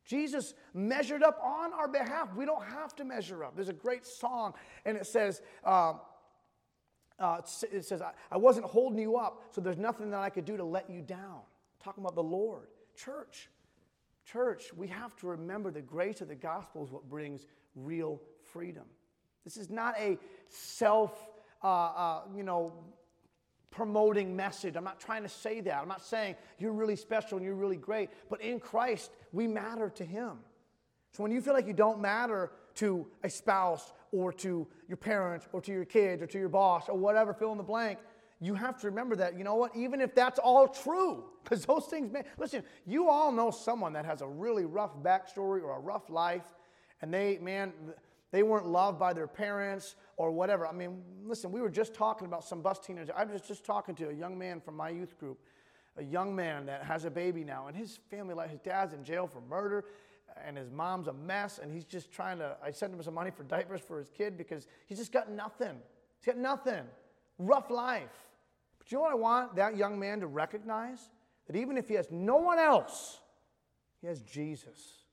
Jesus 0.05 0.55
measured 0.75 1.23
up 1.23 1.39
on 1.43 1.73
our 1.73 1.89
behalf. 1.89 2.35
We 2.35 2.45
don't 2.45 2.65
have 2.65 2.95
to 2.97 3.05
measure 3.05 3.45
up. 3.45 3.55
There's 3.55 3.69
a 3.69 3.73
great 3.73 4.05
song, 4.05 4.55
and 4.85 4.97
it 4.97 5.07
says, 5.07 5.43
uh, 5.65 5.95
uh, 7.19 7.41
it 7.71 7.85
says, 7.85 8.03
I 8.31 8.37
wasn't 8.37 8.67
holding 8.67 8.99
you 8.99 9.17
up, 9.17 9.43
so 9.51 9.61
there's 9.61 9.79
nothing 9.79 10.11
that 10.11 10.21
I 10.21 10.29
could 10.29 10.45
do 10.45 10.57
to 10.57 10.65
let 10.65 10.91
you 10.91 11.03
down. 11.03 11.41
Talking 11.83 12.03
about 12.03 12.17
the 12.17 12.23
Lord. 12.23 12.67
Church, 12.97 13.49
Church, 14.25 14.73
we 14.77 14.87
have 14.89 15.17
to 15.17 15.27
remember 15.27 15.71
the 15.71 15.81
grace 15.81 16.21
of 16.21 16.29
the 16.29 16.35
gospel 16.35 16.85
is 16.85 16.91
what 16.91 17.09
brings 17.09 17.47
real 17.75 18.21
freedom. 18.53 18.85
This 19.45 19.57
is 19.57 19.71
not 19.71 19.95
a 19.99 20.19
self, 20.49 21.29
uh, 21.63 21.67
uh, 21.67 22.21
you 22.37 22.43
know, 22.43 22.73
promoting 23.71 24.37
message. 24.37 24.77
I'm 24.77 24.85
not 24.85 25.01
trying 25.01 25.23
to 25.23 25.29
say 25.29 25.61
that. 25.63 25.81
I'm 25.81 25.89
not 25.89 26.05
saying 26.05 26.37
you're 26.59 26.73
really 26.73 26.97
special 26.97 27.39
and 27.39 27.45
you're 27.45 27.55
really 27.57 27.77
great, 27.77 28.11
but 28.31 28.41
in 28.41 28.61
Christ, 28.61 29.11
we 29.33 29.49
matter 29.49 29.91
to 29.91 30.05
Him. 30.05 30.39
So 31.13 31.23
when 31.23 31.33
you 31.33 31.41
feel 31.41 31.55
like 31.55 31.67
you 31.67 31.73
don't 31.73 32.01
matter 32.01 32.53
to 32.77 33.07
a 33.23 33.29
spouse 33.29 33.93
or 34.13 34.33
to 34.33 34.67
your 34.89 34.97
parents 34.97 35.47
or 35.53 35.61
to 35.63 35.73
your 35.73 35.85
kids 35.85 36.23
or 36.23 36.27
to 36.27 36.39
your 36.39 36.49
boss 36.49 36.89
or 36.89 36.97
whatever, 36.97 37.35
fill 37.35 37.53
in 37.53 37.59
the 37.59 37.65
blank, 37.65 37.99
you 38.43 38.55
have 38.55 38.77
to 38.81 38.89
remember 38.89 39.15
that, 39.17 39.39
you 39.39 39.45
know 39.45 39.55
what, 39.55 39.77
even 39.77 40.01
if 40.01 40.17
that's 40.17 40.41
all 40.41 40.67
true, 40.67 41.25
because 41.45 41.65
those 41.65 41.87
things, 41.87 42.13
man, 42.13 42.25
listen, 42.39 42.65
you 42.85 43.09
all 43.09 43.31
know 43.31 43.53
someone 43.53 43.93
that 43.93 44.05
has 44.05 44.21
a 44.21 44.27
really 44.27 44.65
rough 44.65 44.97
backstory 45.01 45.63
or 45.63 45.77
a 45.77 45.81
rough 45.81 46.11
life, 46.11 46.43
and 47.03 47.15
they, 47.15 47.39
man, 47.39 47.73
they 48.33 48.43
weren't 48.43 48.67
loved 48.67 48.99
by 48.99 49.13
their 49.13 49.29
parents 49.29 49.95
or 50.17 50.33
whatever. 50.33 50.67
I 50.67 50.73
mean, 50.73 51.03
listen, 51.25 51.53
we 51.53 51.61
were 51.61 51.71
just 51.71 51.95
talking 51.95 52.27
about 52.27 52.43
some 52.43 52.63
bus 52.63 52.81
teenagers. 52.81 53.15
I 53.17 53.25
was 53.25 53.43
just 53.43 53.65
talking 53.65 53.95
to 53.97 54.09
a 54.09 54.13
young 54.13 54.37
man 54.37 54.61
from 54.61 54.77
my 54.77 54.89
youth 54.89 55.17
group, 55.19 55.39
a 55.97 56.03
young 56.03 56.35
man 56.35 56.67
that 56.67 56.83
has 56.83 57.05
a 57.05 57.11
baby 57.11 57.45
now, 57.45 57.69
and 57.69 57.77
his 57.77 58.01
family, 58.11 58.35
like 58.35 58.51
his 58.51 58.59
dad's 58.61 58.93
in 58.93 59.05
jail 59.05 59.29
for 59.29 59.41
murder, 59.43 59.85
and 60.45 60.57
his 60.57 60.71
mom's 60.71 61.07
a 61.07 61.13
mess, 61.13 61.61
and 61.63 61.73
he's 61.73 61.85
just 61.85 62.11
trying 62.11 62.39
to. 62.39 62.57
I 62.65 62.73
sent 62.73 62.93
him 62.93 63.01
some 63.05 63.15
money 63.15 63.31
for 63.31 63.45
diapers 63.45 63.83
for 63.83 63.99
his 63.99 64.09
kid 64.09 64.37
because 64.37 64.67
he's 64.87 64.99
just 64.99 65.13
got 65.13 65.31
nothing. 65.31 65.77
He's 66.19 66.27
got 66.27 66.39
nothing. 66.39 66.83
Rough 67.39 67.71
life. 67.71 68.11
But 68.83 68.91
you 68.91 68.99
know 68.99 69.03
what 69.03 69.13
I 69.13 69.17
want 69.17 69.55
that 69.57 69.77
young 69.77 69.97
man 69.97 70.19
to 70.21 70.27
recognize? 70.27 70.99
That 71.47 71.55
even 71.55 71.77
if 71.79 71.87
he 71.87 71.95
has 71.95 72.09
no 72.11 72.37
one 72.37 72.59
else, 72.59 73.21
he 74.01 74.09
has 74.09 74.21
Jesus. 74.23 75.05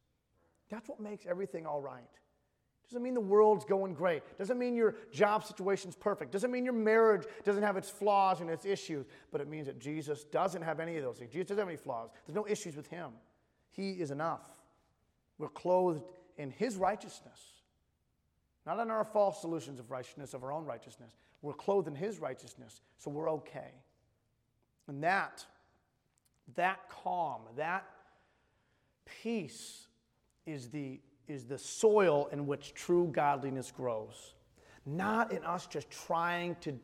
That's 0.69 0.89
what 0.89 0.99
makes 0.99 1.27
everything 1.27 1.67
all 1.67 1.79
right. 1.79 2.09
Doesn't 2.89 3.03
mean 3.03 3.13
the 3.13 3.21
world's 3.21 3.65
going 3.65 3.93
great. 3.93 4.23
Doesn't 4.39 4.57
mean 4.57 4.75
your 4.75 4.95
job 5.11 5.43
situation's 5.43 5.95
perfect. 5.95 6.31
Doesn't 6.31 6.49
mean 6.49 6.65
your 6.65 6.73
marriage 6.73 7.27
doesn't 7.45 7.61
have 7.61 7.77
its 7.77 7.87
flaws 7.87 8.41
and 8.41 8.49
its 8.49 8.65
issues. 8.65 9.05
But 9.31 9.41
it 9.41 9.47
means 9.47 9.67
that 9.67 9.77
Jesus 9.77 10.23
doesn't 10.23 10.63
have 10.63 10.79
any 10.79 10.97
of 10.97 11.03
those 11.03 11.17
things. 11.17 11.31
Jesus 11.31 11.49
doesn't 11.49 11.59
have 11.59 11.67
any 11.67 11.77
flaws. 11.77 12.09
There's 12.25 12.35
no 12.35 12.47
issues 12.47 12.75
with 12.75 12.87
him. 12.87 13.11
He 13.69 13.91
is 13.91 14.09
enough. 14.09 14.49
We're 15.37 15.49
clothed 15.49 16.03
in 16.37 16.49
his 16.49 16.77
righteousness, 16.77 17.58
not 18.77 18.83
in 18.83 18.91
our 18.91 19.03
false 19.03 19.41
solutions 19.41 19.79
of 19.79 19.89
righteousness, 19.89 20.35
of 20.35 20.43
our 20.43 20.51
own 20.51 20.63
righteousness. 20.63 21.09
We're 21.41 21.53
clothed 21.53 21.87
in 21.87 21.95
His 21.95 22.19
righteousness, 22.19 22.81
so 22.99 23.09
we're 23.09 23.29
okay. 23.31 23.71
And 24.87 25.03
that, 25.03 25.43
that 26.55 26.87
calm, 26.87 27.41
that 27.57 27.83
peace 29.23 29.87
is 30.45 30.69
the, 30.69 30.99
is 31.27 31.45
the 31.45 31.57
soil 31.57 32.29
in 32.31 32.45
which 32.45 32.75
true 32.75 33.09
godliness 33.11 33.71
grows. 33.71 34.35
Not 34.85 35.31
in 35.31 35.43
us 35.43 35.65
just 35.65 35.89
trying 35.89 36.55
to, 36.61 36.79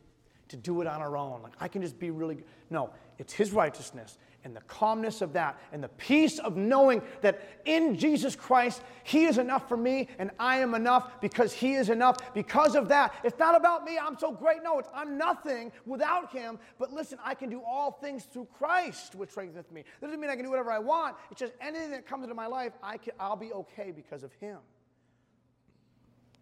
to 0.47 0.57
do 0.57 0.81
it 0.81 0.87
on 0.87 1.01
our 1.01 1.15
own. 1.15 1.43
Like, 1.43 1.53
I 1.59 1.67
can 1.67 1.83
just 1.83 1.99
be 1.99 2.09
really 2.09 2.35
good. 2.35 2.45
No, 2.71 2.89
it's 3.19 3.33
His 3.33 3.51
righteousness 3.51 4.17
and 4.45 4.55
the 4.55 4.61
calmness 4.61 5.21
of 5.21 5.33
that 5.33 5.59
and 5.73 5.83
the 5.83 5.89
peace 5.89 6.37
of 6.37 6.55
knowing 6.55 7.01
that 7.21 7.59
in 7.65 7.97
Jesus 7.97 8.35
Christ, 8.35 8.81
He 9.03 9.25
is 9.25 9.39
enough 9.39 9.67
for 9.67 9.75
me 9.75 10.07
and 10.19 10.29
I 10.39 10.59
am 10.59 10.75
enough 10.75 11.19
because 11.19 11.51
He 11.51 11.73
is 11.73 11.89
enough. 11.89 12.33
Because 12.33 12.75
of 12.75 12.87
that, 12.89 13.15
it's 13.23 13.39
not 13.39 13.57
about 13.57 13.83
me, 13.83 13.97
I'm 13.97 14.17
so 14.17 14.31
great. 14.31 14.63
No, 14.63 14.77
it's 14.77 14.87
I'm 14.93 15.17
nothing 15.17 15.71
without 15.85 16.31
Him. 16.31 16.59
But 16.77 16.93
listen, 16.93 17.17
I 17.25 17.33
can 17.33 17.49
do 17.49 17.61
all 17.67 17.91
things 17.91 18.25
through 18.25 18.47
Christ, 18.57 19.15
which 19.15 19.31
strengthens 19.31 19.71
me. 19.71 19.83
Doesn't 19.99 20.19
mean 20.21 20.29
I 20.29 20.35
can 20.35 20.45
do 20.45 20.51
whatever 20.51 20.71
I 20.71 20.79
want. 20.79 21.17
It's 21.31 21.39
just 21.39 21.53
anything 21.59 21.91
that 21.91 22.07
comes 22.07 22.23
into 22.23 22.35
my 22.35 22.47
life, 22.47 22.73
I 22.83 22.97
can, 22.97 23.13
I'll 23.19 23.35
be 23.35 23.51
okay 23.51 23.91
because 23.91 24.23
of 24.23 24.31
Him. 24.33 24.59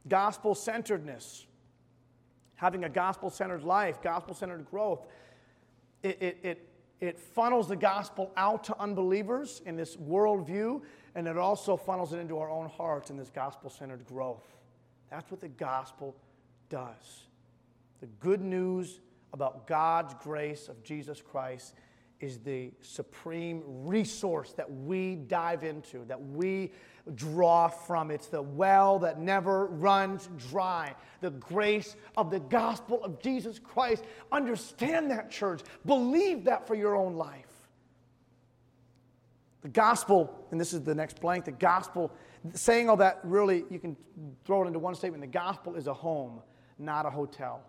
Gospel 0.10 0.54
centeredness, 0.54 1.46
having 2.56 2.84
a 2.84 2.90
gospel 2.90 3.30
centered 3.30 3.64
life, 3.64 4.02
gospel 4.02 4.36
centered 4.36 4.70
growth. 4.70 5.08
It, 6.04 6.22
it, 6.22 6.38
it 6.44 6.70
it 7.04 7.20
funnels 7.20 7.68
the 7.68 7.76
gospel 7.76 8.32
out 8.38 8.64
to 8.64 8.80
unbelievers 8.80 9.62
in 9.66 9.76
this 9.76 9.98
worldview, 9.98 10.82
and 11.16 11.28
it 11.28 11.38
also 11.38 11.76
funnels 11.76 12.14
it 12.14 12.18
into 12.20 12.38
our 12.38 12.50
own 12.50 12.70
hearts 12.70 13.10
in 13.10 13.18
this 13.18 13.30
gospel 13.30 13.70
centered 13.70 14.06
growth. 14.06 14.46
That's 15.10 15.30
what 15.30 15.42
the 15.42 15.50
gospel 15.50 16.16
does. 16.70 17.26
The 18.00 18.08
good 18.22 18.40
news 18.40 19.02
about 19.34 19.68
God's 19.68 20.14
grace 20.24 20.70
of 20.70 20.82
Jesus 20.82 21.22
Christ 21.22 21.74
is 22.24 22.40
the 22.40 22.72
supreme 22.80 23.62
resource 23.66 24.54
that 24.54 24.72
we 24.72 25.16
dive 25.16 25.66
into, 25.66 26.06
that 26.06 26.22
we 26.22 26.72
draw 27.16 27.68
from. 27.68 28.12
It's 28.12 28.28
the 28.28 28.42
well 28.42 28.98
that 29.00 29.20
never 29.20 29.66
runs 29.66 30.30
dry. 30.50 30.96
The 31.20 31.32
grace 31.32 31.98
of 32.16 32.32
the 32.32 32.40
gospel 32.40 33.04
of 33.04 33.22
Jesus 33.22 33.60
Christ. 33.60 34.06
Understand 34.32 35.12
that, 35.12 35.30
church. 35.30 35.64
Believe 35.86 36.46
that 36.46 36.66
for 36.66 36.76
your 36.76 36.96
own 36.96 37.16
life. 37.16 37.46
The 39.62 39.68
gospel, 39.68 40.48
and 40.52 40.60
this 40.60 40.72
is 40.72 40.82
the 40.82 40.96
next 40.96 41.20
blank, 41.20 41.44
the 41.44 41.52
gospel, 41.52 42.10
saying 42.54 42.90
all 42.90 42.98
that 42.98 43.20
really, 43.24 43.66
you 43.70 43.80
can 43.80 43.98
throw 44.46 44.64
it 44.64 44.68
into 44.68 44.80
one 44.80 44.96
statement. 44.96 45.22
The 45.22 45.28
gospel 45.28 45.76
is 45.76 45.88
a 45.88 45.94
home, 45.94 46.42
not 46.80 47.06
a 47.06 47.10
hotel. 47.10 47.62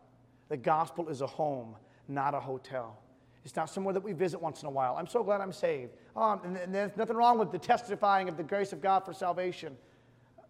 The 0.48 0.56
gospel 0.56 1.08
is 1.08 1.22
a 1.22 1.26
home, 1.26 1.74
not 2.06 2.34
a 2.34 2.40
hotel. 2.40 3.00
It's 3.44 3.56
not 3.56 3.68
somewhere 3.68 3.92
that 3.92 4.02
we 4.02 4.12
visit 4.12 4.40
once 4.40 4.62
in 4.62 4.68
a 4.68 4.70
while. 4.70 4.96
I'm 4.96 5.06
so 5.06 5.22
glad 5.22 5.42
I'm 5.42 5.52
saved. 5.52 5.92
Um, 6.16 6.40
and, 6.44 6.56
and 6.56 6.74
there's 6.74 6.96
nothing 6.96 7.16
wrong 7.16 7.38
with 7.38 7.52
the 7.52 7.58
testifying 7.58 8.28
of 8.28 8.36
the 8.38 8.42
grace 8.42 8.72
of 8.72 8.80
God 8.80 9.04
for 9.04 9.12
salvation 9.12 9.76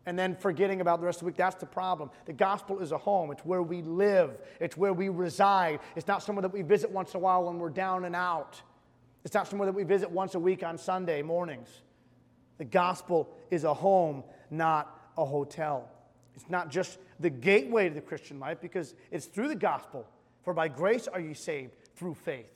and 0.06 0.18
then 0.18 0.36
forgetting 0.36 0.80
about 0.80 1.00
the 1.00 1.06
rest 1.06 1.16
of 1.16 1.20
the 1.20 1.26
week. 1.26 1.36
That's 1.36 1.56
the 1.56 1.66
problem. 1.66 2.10
The 2.26 2.32
gospel 2.32 2.80
is 2.80 2.92
a 2.92 2.98
home, 2.98 3.32
it's 3.32 3.44
where 3.44 3.62
we 3.62 3.82
live, 3.82 4.38
it's 4.60 4.76
where 4.76 4.92
we 4.92 5.08
reside. 5.08 5.80
It's 5.96 6.06
not 6.06 6.22
somewhere 6.22 6.42
that 6.42 6.52
we 6.52 6.62
visit 6.62 6.90
once 6.90 7.14
in 7.14 7.16
a 7.16 7.20
while 7.20 7.44
when 7.44 7.58
we're 7.58 7.70
down 7.70 8.04
and 8.04 8.14
out. 8.14 8.62
It's 9.24 9.34
not 9.34 9.48
somewhere 9.48 9.66
that 9.66 9.74
we 9.74 9.84
visit 9.84 10.10
once 10.10 10.34
a 10.34 10.38
week 10.38 10.62
on 10.62 10.78
Sunday 10.78 11.22
mornings. 11.22 11.68
The 12.58 12.64
gospel 12.64 13.34
is 13.50 13.64
a 13.64 13.74
home, 13.74 14.22
not 14.50 15.10
a 15.16 15.24
hotel. 15.24 15.88
It's 16.36 16.48
not 16.48 16.70
just 16.70 16.98
the 17.18 17.30
gateway 17.30 17.88
to 17.88 17.94
the 17.94 18.00
Christian 18.00 18.38
life 18.38 18.58
because 18.60 18.94
it's 19.10 19.26
through 19.26 19.48
the 19.48 19.54
gospel. 19.56 20.06
For 20.42 20.52
by 20.52 20.68
grace 20.68 21.08
are 21.08 21.20
you 21.20 21.34
saved 21.34 21.72
through 21.96 22.14
faith 22.14 22.53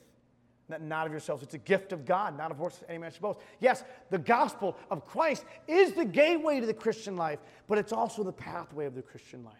not 0.69 1.05
of 1.05 1.11
yourselves. 1.11 1.43
It's 1.43 1.53
a 1.53 1.59
gift 1.59 1.91
of 1.91 2.05
God, 2.05 2.37
not 2.37 2.51
of 2.51 2.59
works 2.59 2.81
any 2.87 2.99
man 2.99 3.11
should 3.11 3.21
boast. 3.21 3.39
Yes, 3.59 3.83
the 4.09 4.19
gospel 4.19 4.77
of 4.91 5.05
Christ 5.05 5.45
is 5.67 5.93
the 5.93 6.05
gateway 6.05 6.59
to 6.59 6.65
the 6.65 6.73
Christian 6.73 7.17
life, 7.17 7.39
but 7.67 7.77
it's 7.77 7.91
also 7.91 8.23
the 8.23 8.31
pathway 8.31 8.85
of 8.85 8.95
the 8.95 9.01
Christian 9.01 9.43
life. 9.43 9.55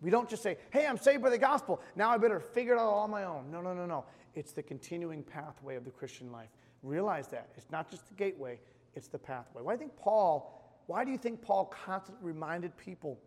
We 0.00 0.10
don't 0.10 0.28
just 0.28 0.42
say, 0.42 0.58
hey, 0.70 0.86
I'm 0.86 0.98
saved 0.98 1.22
by 1.22 1.30
the 1.30 1.38
gospel. 1.38 1.80
Now 1.96 2.10
I 2.10 2.18
better 2.18 2.38
figure 2.38 2.74
it 2.74 2.78
out 2.78 2.86
all 2.86 3.00
on 3.00 3.10
my 3.10 3.24
own. 3.24 3.50
No, 3.50 3.60
no, 3.60 3.72
no, 3.74 3.86
no. 3.86 4.04
It's 4.34 4.52
the 4.52 4.62
continuing 4.62 5.22
pathway 5.22 5.74
of 5.74 5.84
the 5.84 5.90
Christian 5.90 6.30
life. 6.30 6.50
Realize 6.82 7.28
that. 7.28 7.48
It's 7.56 7.70
not 7.70 7.90
just 7.90 8.06
the 8.08 8.14
gateway, 8.14 8.60
it's 8.94 9.08
the 9.08 9.18
pathway. 9.18 9.62
Why 9.62 9.74
do 9.74 9.82
you 9.82 9.88
think 9.88 9.98
Paul, 9.98 10.62
why 10.86 11.04
do 11.04 11.10
you 11.10 11.18
think 11.18 11.40
Paul 11.42 11.64
constantly 11.66 12.24
reminded 12.24 12.76
people, 12.76 13.18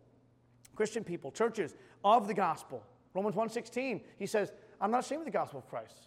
Christian 0.76 1.04
people, 1.04 1.30
churches, 1.32 1.74
of 2.04 2.28
the 2.28 2.34
gospel? 2.34 2.82
Romans 3.12 3.34
1.16, 3.34 4.00
he 4.18 4.26
says, 4.26 4.52
I'm 4.80 4.90
not 4.90 5.04
ashamed 5.04 5.22
of 5.22 5.26
the 5.26 5.32
gospel 5.32 5.58
of 5.58 5.68
Christ. 5.68 6.06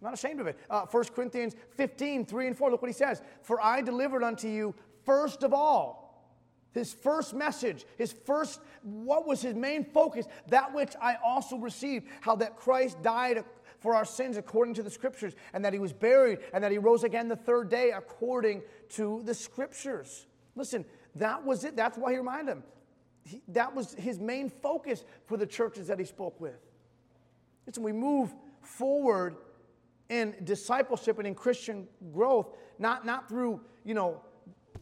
I'm 0.00 0.06
not 0.06 0.14
ashamed 0.14 0.40
of 0.40 0.46
it. 0.46 0.58
Uh, 0.70 0.86
1 0.90 1.04
Corinthians 1.14 1.54
15, 1.76 2.24
3 2.24 2.46
and 2.46 2.56
4, 2.56 2.70
look 2.70 2.80
what 2.80 2.88
he 2.88 2.94
says. 2.94 3.20
For 3.42 3.60
I 3.60 3.82
delivered 3.82 4.22
unto 4.22 4.48
you 4.48 4.74
first 5.04 5.42
of 5.42 5.52
all. 5.52 6.00
His 6.72 6.92
first 6.92 7.34
message, 7.34 7.84
his 7.98 8.12
first, 8.12 8.60
what 8.82 9.26
was 9.26 9.42
his 9.42 9.54
main 9.56 9.84
focus? 9.84 10.26
That 10.48 10.72
which 10.72 10.92
I 11.02 11.16
also 11.16 11.56
received, 11.56 12.06
how 12.20 12.36
that 12.36 12.56
Christ 12.56 13.02
died 13.02 13.44
for 13.80 13.96
our 13.96 14.04
sins 14.04 14.36
according 14.36 14.74
to 14.74 14.82
the 14.84 14.90
scriptures, 14.90 15.34
and 15.52 15.64
that 15.64 15.72
he 15.72 15.80
was 15.80 15.92
buried, 15.92 16.38
and 16.52 16.62
that 16.62 16.70
he 16.70 16.78
rose 16.78 17.02
again 17.02 17.26
the 17.26 17.34
third 17.34 17.70
day 17.70 17.90
according 17.90 18.62
to 18.90 19.22
the 19.24 19.34
scriptures. 19.34 20.26
Listen, 20.54 20.84
that 21.16 21.44
was 21.44 21.64
it. 21.64 21.74
That's 21.74 21.98
why 21.98 22.12
he 22.12 22.18
reminded 22.18 22.52
him. 22.52 22.62
He, 23.24 23.42
that 23.48 23.74
was 23.74 23.94
his 23.94 24.20
main 24.20 24.48
focus 24.48 25.04
for 25.26 25.36
the 25.36 25.46
churches 25.46 25.88
that 25.88 25.98
he 25.98 26.04
spoke 26.04 26.40
with. 26.40 26.60
Listen, 27.66 27.82
we 27.82 27.92
move 27.92 28.32
forward 28.62 29.36
in 30.10 30.34
discipleship 30.44 31.18
and 31.18 31.26
in 31.26 31.34
Christian 31.34 31.88
growth, 32.12 32.48
not, 32.78 33.06
not 33.06 33.28
through, 33.28 33.60
you 33.84 33.94
know, 33.94 34.20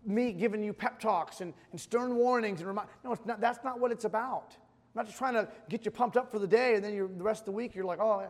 me 0.05 0.33
giving 0.33 0.64
you 0.64 0.73
pep 0.73 0.99
talks 0.99 1.43
and, 1.43 1.53
and 1.71 1.81
stern 1.81 2.17
warnings 2.17 2.61
and 2.61 2.67
remind. 2.67 2.88
No, 3.05 3.14
not, 3.27 3.41
that's 3.41 3.62
not 3.62 3.79
what 3.79 3.93
it's 3.93 4.05
about. 4.05 4.57
I'm 4.57 5.03
not 5.03 5.07
just 5.07 5.19
trying 5.19 5.35
to 5.35 5.47
get 5.69 5.85
you 5.85 5.91
pumped 5.91 6.17
up 6.17 6.33
for 6.33 6.38
the 6.38 6.47
day 6.47 6.75
and 6.75 6.83
then 6.83 6.97
the 6.97 7.23
rest 7.23 7.43
of 7.43 7.47
the 7.47 7.53
week 7.53 7.75
you're 7.75 7.85
like, 7.85 8.01
oh, 8.01 8.27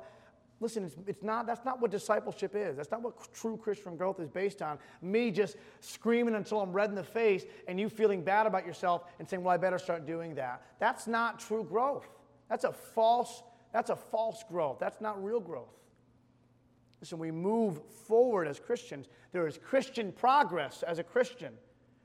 listen, 0.59 0.85
it's, 0.85 0.97
it's 1.07 1.23
not, 1.23 1.47
that's 1.47 1.65
not 1.65 1.81
what 1.81 1.93
discipleship 1.93 2.57
is. 2.57 2.77
That's 2.77 2.91
not 2.91 3.01
what 3.01 3.33
true 3.33 3.57
Christian 3.57 3.97
growth 3.97 4.19
is 4.19 4.29
based 4.29 4.61
on. 4.61 4.77
Me 5.01 5.31
just 5.31 5.57
screaming 5.79 6.35
until 6.35 6.61
I'm 6.61 6.73
red 6.73 6.91
in 6.91 6.97
the 6.97 7.05
face 7.05 7.45
and 7.69 7.79
you 7.79 7.89
feeling 7.89 8.23
bad 8.25 8.47
about 8.49 8.67
yourself 8.67 9.05
and 9.21 9.29
saying, 9.29 9.45
well, 9.45 9.55
I 9.55 9.57
better 9.57 9.79
start 9.79 10.05
doing 10.05 10.35
that. 10.35 10.63
That's 10.81 11.07
not 11.07 11.39
true 11.39 11.63
growth. 11.63 12.09
That's 12.51 12.65
a 12.65 12.73
false, 12.73 13.45
that's 13.73 13.91
a 13.91 13.97
false 13.97 14.43
growth. 14.49 14.79
That's 14.81 15.01
not 15.01 15.23
real 15.23 15.39
growth. 15.41 15.69
Listen, 17.01 17.19
we 17.19 17.31
move 17.31 17.81
forward 18.07 18.49
as 18.49 18.59
Christians. 18.59 19.07
There 19.33 19.47
is 19.47 19.59
Christian 19.59 20.13
progress 20.13 20.83
as 20.83 20.99
a 20.99 21.05
Christian. 21.05 21.53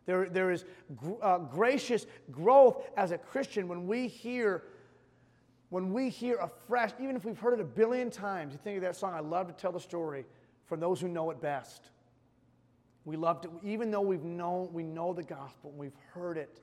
There, 0.05 0.29
there 0.29 0.51
is 0.51 0.65
gr- 0.95 1.21
uh, 1.21 1.39
gracious 1.39 2.05
growth 2.31 2.83
as 2.97 3.11
a 3.11 3.17
Christian 3.17 3.67
when 3.67 3.87
we 3.87 4.07
hear 4.07 4.63
when 5.69 5.91
we 5.91 6.09
hear 6.09 6.35
afresh, 6.35 6.91
even 7.01 7.15
if 7.15 7.25
we've 7.25 7.39
heard 7.39 7.55
it 7.55 7.59
a 7.59 7.63
billion 7.63 8.11
times, 8.11 8.53
you 8.53 8.59
think 8.63 8.77
of 8.77 8.83
that 8.83 8.95
song, 8.95 9.15
I 9.15 9.21
love 9.21 9.47
to 9.47 9.53
tell 9.53 9.71
the 9.71 9.79
story 9.79 10.23
from 10.67 10.79
those 10.79 11.01
who 11.01 11.07
know 11.07 11.31
it 11.31 11.41
best. 11.41 11.89
We 13.05 13.17
love 13.17 13.41
to, 13.41 13.49
even 13.63 13.89
though 13.89 14.01
we've 14.01 14.23
known, 14.23 14.71
we 14.71 14.83
know 14.83 15.13
the 15.13 15.23
gospel, 15.23 15.71
and 15.71 15.79
we've 15.79 15.97
heard 16.13 16.37
it, 16.37 16.61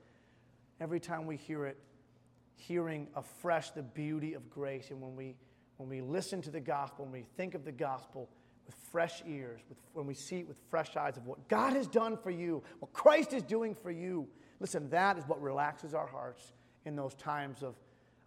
every 0.81 1.01
time 1.01 1.27
we 1.27 1.37
hear 1.37 1.66
it, 1.66 1.77
hearing 2.55 3.09
afresh 3.16 3.71
the 3.71 3.83
beauty 3.83 4.35
of 4.35 4.49
grace. 4.49 4.93
And 4.93 5.01
when 5.01 5.16
we 5.16 5.35
when 5.81 5.88
we 5.88 6.03
listen 6.03 6.43
to 6.43 6.51
the 6.51 6.61
gospel, 6.61 7.07
when 7.07 7.12
we 7.12 7.25
think 7.38 7.55
of 7.55 7.64
the 7.64 7.73
gospel 7.73 8.29
with 8.66 8.75
fresh 8.93 9.23
ears, 9.27 9.62
with, 9.66 9.79
when 9.95 10.07
we 10.07 10.12
see 10.12 10.40
it 10.40 10.47
with 10.47 10.59
fresh 10.69 10.95
eyes 10.95 11.16
of 11.16 11.27
what 11.27 11.49
God 11.49 11.73
has 11.73 11.87
done 11.87 12.19
for 12.19 12.31
you, 12.31 12.62
what 12.81 12.93
Christ 12.93 13.33
is 13.33 13.43
doing 13.43 13.75
for 13.75 13.90
you, 13.90 14.29
listen, 14.61 14.90
that 14.90 15.16
is 15.16 15.25
what 15.27 15.40
relaxes 15.40 15.95
our 15.95 16.07
hearts 16.07 16.53
in 16.85 16.97
those 16.97 17.14
times 17.14 17.62
of, 17.62 17.77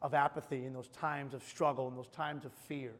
of 0.01 0.15
apathy, 0.15 0.65
in 0.65 0.73
those 0.73 0.87
times 0.87 1.35
of 1.35 1.43
struggle, 1.43 1.87
in 1.87 1.95
those 1.95 2.09
times 2.09 2.43
of 2.43 2.51
fear. 2.51 2.93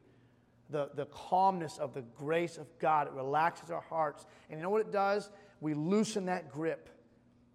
The, 0.70 0.92
the 0.94 1.08
calmness 1.08 1.80
of 1.80 1.96
the 1.96 2.04
grace 2.16 2.58
of 2.60 2.68
God, 2.78 3.08
it 3.08 3.14
relaxes 3.14 3.72
our 3.72 3.82
hearts. 3.82 4.28
And 4.52 4.60
you 4.60 4.64
know 4.64 4.70
what 4.70 4.82
it 4.82 4.92
does? 4.92 5.32
We 5.62 5.74
loosen 5.74 6.28
that 6.28 6.52
grip, 6.52 6.90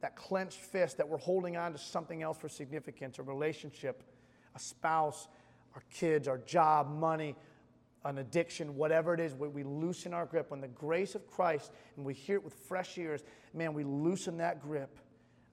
that 0.00 0.16
clenched 0.16 0.58
fist 0.58 0.96
that 0.96 1.08
we're 1.08 1.18
holding 1.18 1.56
on 1.56 1.70
to 1.70 1.78
something 1.78 2.24
else 2.24 2.38
for 2.38 2.48
significance, 2.48 3.20
a 3.20 3.22
relationship, 3.22 4.02
a 4.56 4.58
spouse, 4.58 5.28
our 5.78 5.84
kids, 5.92 6.26
our 6.26 6.38
job, 6.38 6.90
money, 6.90 7.36
an 8.04 8.18
addiction, 8.18 8.74
whatever 8.74 9.14
it 9.14 9.20
is, 9.20 9.32
we, 9.32 9.46
we 9.46 9.62
loosen 9.62 10.12
our 10.12 10.26
grip. 10.26 10.50
When 10.50 10.60
the 10.60 10.66
grace 10.66 11.14
of 11.14 11.24
Christ, 11.28 11.70
and 11.96 12.04
we 12.04 12.14
hear 12.14 12.34
it 12.34 12.42
with 12.42 12.54
fresh 12.54 12.98
ears, 12.98 13.22
man, 13.54 13.74
we 13.74 13.84
loosen 13.84 14.38
that 14.38 14.60
grip 14.60 14.98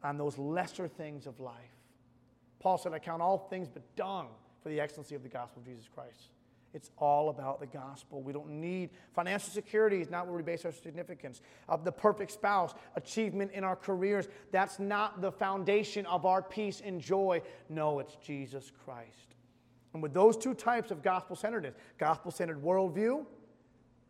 on 0.04 0.18
those 0.18 0.36
lesser 0.40 0.88
things 0.88 1.28
of 1.28 1.40
life. 1.40 1.54
Paul 2.60 2.80
said, 2.80 2.92
I 2.92 2.98
count 2.98 3.22
all 3.22 3.38
things 3.38 3.68
but 3.68 3.84
dung 3.96 4.30
for 4.64 4.70
the 4.70 4.80
excellency 4.80 5.14
of 5.14 5.22
the 5.22 5.30
gospel 5.30 5.62
of 5.62 5.68
Jesus 5.68 5.88
Christ. 5.94 6.30
It's 6.74 6.90
all 6.98 7.30
about 7.30 7.60
the 7.60 7.68
gospel. 7.68 8.24
We 8.24 8.34
don't 8.34 8.50
need 8.50 8.90
financial 9.14 9.54
security 9.54 10.02
is 10.02 10.10
not 10.10 10.26
where 10.26 10.36
we 10.36 10.42
base 10.42 10.66
our 10.66 10.72
significance. 10.72 11.40
Of 11.70 11.86
the 11.86 11.92
perfect 11.92 12.32
spouse, 12.32 12.74
achievement 12.96 13.52
in 13.52 13.64
our 13.64 13.76
careers, 13.76 14.28
that's 14.52 14.80
not 14.80 15.22
the 15.22 15.32
foundation 15.32 16.08
of 16.08 16.26
our 16.26 16.42
peace 16.42 16.82
and 16.84 17.00
joy. 17.00 17.44
No, 17.70 18.00
it's 18.00 18.16
Jesus 18.16 18.72
Christ. 18.84 19.35
And 19.96 20.04
with 20.04 20.14
those 20.14 20.36
two 20.36 20.54
types 20.54 20.92
of 20.92 21.02
gospel 21.02 21.38
centeredness, 21.38 21.74
gospel 21.98 22.30
centered 22.30 22.62
worldview 22.62 23.26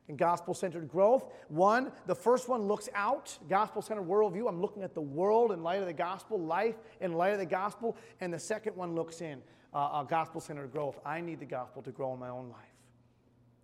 and 0.08 0.18
gospel 0.18 0.56
centered 0.56 0.90
growth, 0.90 1.32
one, 1.48 1.92
the 2.08 2.16
first 2.16 2.50
one 2.50 2.64
looks 2.64 2.90
out, 2.96 3.38
gospel 3.48 3.84
centered 3.84 4.08
worldview. 4.08 4.50
I'm 4.50 4.60
looking 4.60 4.82
at 4.82 4.96
the 4.96 5.02
world 5.02 5.52
in 5.52 5.62
light 5.62 5.82
of 5.82 5.86
the 5.86 5.94
gospel, 5.94 6.40
life 6.40 6.74
in 7.02 7.14
light 7.14 7.34
of 7.34 7.40
the 7.40 7.46
gospel. 7.46 7.96
And 8.20 8.34
the 8.34 8.40
second 8.40 8.76
one 8.76 8.96
looks 8.96 9.22
in, 9.22 9.44
uh, 9.76 10.02
gospel 10.02 10.42
centered 10.42 10.72
growth. 10.72 11.00
I 11.06 11.22
need 11.22 11.40
the 11.40 11.46
gospel 11.46 11.84
to 11.84 11.92
grow 11.92 12.16
in 12.16 12.20
my 12.20 12.30
own 12.30 12.50
life. 12.50 12.66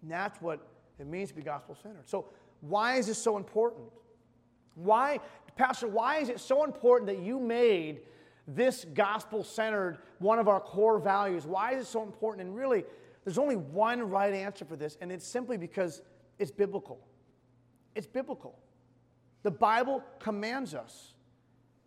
And 0.03 0.11
that's 0.11 0.39
what 0.43 0.59
it 0.99 1.07
means 1.07 1.29
to 1.29 1.35
be 1.35 1.41
gospel 1.41 1.75
centered. 1.81 2.07
So, 2.07 2.25
why 2.59 2.97
is 2.97 3.07
this 3.07 3.17
so 3.17 3.35
important? 3.35 3.85
Why, 4.75 5.19
Pastor, 5.55 5.87
why 5.87 6.17
is 6.17 6.29
it 6.29 6.39
so 6.39 6.65
important 6.65 7.07
that 7.07 7.17
you 7.17 7.39
made 7.39 8.01
this 8.47 8.85
gospel 8.93 9.43
centered, 9.43 9.99
one 10.19 10.39
of 10.39 10.47
our 10.47 10.59
core 10.59 10.99
values. 10.99 11.45
Why 11.45 11.73
is 11.73 11.83
it 11.83 11.89
so 11.89 12.03
important? 12.03 12.47
And 12.47 12.55
really, 12.55 12.83
there's 13.23 13.37
only 13.37 13.55
one 13.55 14.01
right 14.09 14.33
answer 14.33 14.65
for 14.65 14.75
this, 14.75 14.97
and 15.01 15.11
it's 15.11 15.25
simply 15.25 15.57
because 15.57 16.01
it's 16.39 16.51
biblical. 16.51 16.99
It's 17.95 18.07
biblical. 18.07 18.57
The 19.43 19.51
Bible 19.51 20.03
commands 20.19 20.73
us 20.73 21.13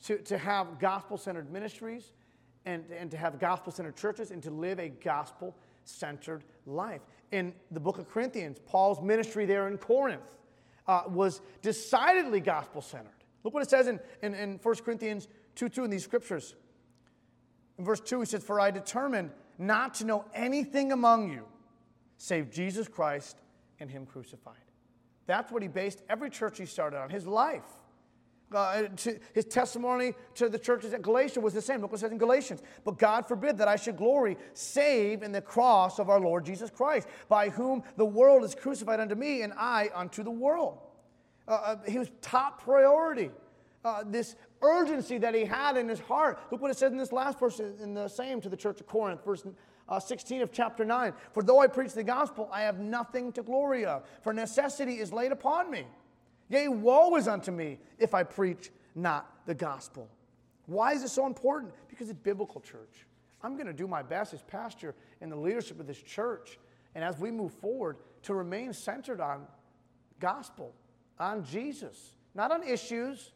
to, 0.05 0.19
to 0.19 0.39
have 0.39 0.79
gospel 0.79 1.17
centered 1.17 1.51
ministries 1.51 2.13
and, 2.67 2.85
and 2.91 3.11
to 3.11 3.17
have 3.17 3.39
gospel 3.39 3.73
centered 3.73 3.97
churches 3.97 4.31
and 4.31 4.43
to 4.43 4.51
live 4.51 4.79
a 4.79 4.89
gospel 4.89 5.57
centered 5.85 6.45
life. 6.67 7.03
In 7.33 7.53
the 7.71 7.81
book 7.81 7.99
of 7.99 8.09
Corinthians, 8.09 8.59
Paul's 8.67 9.01
ministry 9.03 9.47
there 9.47 9.69
in 9.69 9.79
Corinth 9.79 10.35
uh, 10.87 11.03
was 11.09 11.41
decidedly 11.63 12.41
gospel 12.41 12.81
centered. 12.81 13.11
Look 13.43 13.55
what 13.55 13.63
it 13.63 13.71
says 13.71 13.89
in, 13.89 14.01
in, 14.23 14.35
in 14.35 14.59
1 14.63 14.75
Corinthians 14.77 15.29
2 15.55 15.69
2 15.69 15.85
in 15.85 15.91
these 15.91 16.05
scriptures. 16.05 16.55
In 17.79 17.85
verse 17.85 18.01
2, 18.01 18.21
he 18.21 18.27
says, 18.27 18.43
For 18.43 18.61
I 18.61 18.71
determined 18.71 19.31
not 19.59 19.95
to 19.95 20.05
know 20.05 20.25
anything 20.35 20.93
among 20.93 21.31
you 21.31 21.45
save 22.17 22.51
Jesus 22.51 22.89
Christ 22.89 23.37
and 23.81 23.91
Him 23.91 24.07
crucified. 24.07 24.55
That's 25.27 25.51
what 25.51 25.63
he 25.63 25.69
based 25.69 26.03
every 26.09 26.31
church 26.31 26.59
he 26.59 26.67
started 26.67 26.99
on, 26.99 27.11
his 27.11 27.27
life. 27.27 27.63
Uh, 28.53 28.83
to, 28.97 29.19
his 29.33 29.47
testimony 29.47 30.15
to 30.35 30.49
the 30.49 30.59
churches 30.59 30.93
at 30.93 31.03
Galatia 31.03 31.41
was 31.41 31.55
the 31.55 31.63
same. 31.63 31.81
Look 31.81 31.91
what 31.91 31.99
it 31.99 32.01
says 32.03 32.13
in 32.13 32.19
Galatians. 32.19 32.63
But 32.85 32.99
God 32.99 33.27
forbid 33.27 33.59
that 33.59 33.67
I 33.67 33.75
should 33.75 33.97
glory 33.97 34.37
save 34.53 35.23
in 35.23 35.33
the 35.33 35.41
cross 35.41 35.99
of 35.99 36.09
our 36.09 36.21
Lord 36.21 36.45
Jesus 36.45 36.71
Christ, 36.71 37.09
by 37.29 37.49
whom 37.49 37.83
the 37.97 38.05
world 38.05 38.45
is 38.45 38.55
crucified 38.55 39.01
unto 39.01 39.15
me, 39.15 39.43
and 39.43 39.53
I 39.57 39.91
unto 39.95 40.23
the 40.23 40.31
world. 40.31 40.79
Uh, 41.49 41.53
uh, 41.53 41.77
he 41.89 41.99
was 41.99 42.11
top 42.21 42.63
priority. 42.63 43.31
Uh, 43.85 44.05
this 44.07 44.37
urgency 44.63 45.19
that 45.19 45.35
he 45.35 45.45
had 45.45 45.77
in 45.77 45.89
his 45.89 46.01
heart. 46.01 46.39
Look 46.51 46.61
what 46.61 46.71
it 46.71 46.77
says 46.77 46.93
in 46.93 46.99
this 46.99 47.13
last 47.13 47.39
verse 47.39 47.61
in 47.61 47.95
the 47.95 48.09
same 48.09 48.41
to 48.41 48.49
the 48.49 48.57
church 48.57 48.81
of 48.81 48.87
Corinth, 48.87 49.25
verse 49.25 49.45
uh, 49.89 50.01
16 50.01 50.43
of 50.43 50.53
chapter 50.53 50.85
9. 50.85 51.13
For 51.33 51.43
though 51.43 51.61
I 51.61 51.67
preach 51.67 51.93
the 51.93 52.05
gospel, 52.05 52.49
I 52.53 52.63
have 52.63 52.79
nothing 52.79 53.33
to 53.33 53.43
glory 53.43 53.85
of, 53.85 54.05
for 54.23 54.33
necessity 54.33 54.95
is 54.95 55.13
laid 55.13 55.33
upon 55.33 55.71
me. 55.71 55.87
Yea, 56.49 56.69
woe 56.69 57.17
is 57.17 57.29
unto 57.29 57.51
me 57.51 57.79
if 57.99 58.15
I 58.15 58.23
preach 58.23 58.71
not 58.95 59.47
the 59.47 59.55
gospel. 59.55 60.09
Why 60.67 60.93
is 60.93 61.03
it 61.03 61.09
so 61.09 61.27
important? 61.27 61.73
Because 61.89 62.09
it's 62.09 62.19
biblical, 62.19 62.61
church. 62.61 63.07
I'm 63.43 63.55
going 63.55 63.67
to 63.67 63.75
do 63.75 63.87
my 63.87 64.03
best 64.03 64.33
as 64.33 64.43
pastor 64.43 64.95
in 65.21 65.29
the 65.29 65.37
leadership 65.37 65.79
of 65.79 65.87
this 65.87 66.01
church, 66.01 66.59
and 66.95 67.05
as 67.05 67.19
we 67.19 67.31
move 67.31 67.53
forward, 67.53 67.99
to 68.23 68.35
remain 68.35 68.73
centered 68.73 69.21
on 69.21 69.47
gospel, 70.19 70.75
on 71.19 71.45
Jesus, 71.45 72.15
not 72.35 72.51
on 72.51 72.63
issues, 72.63 73.33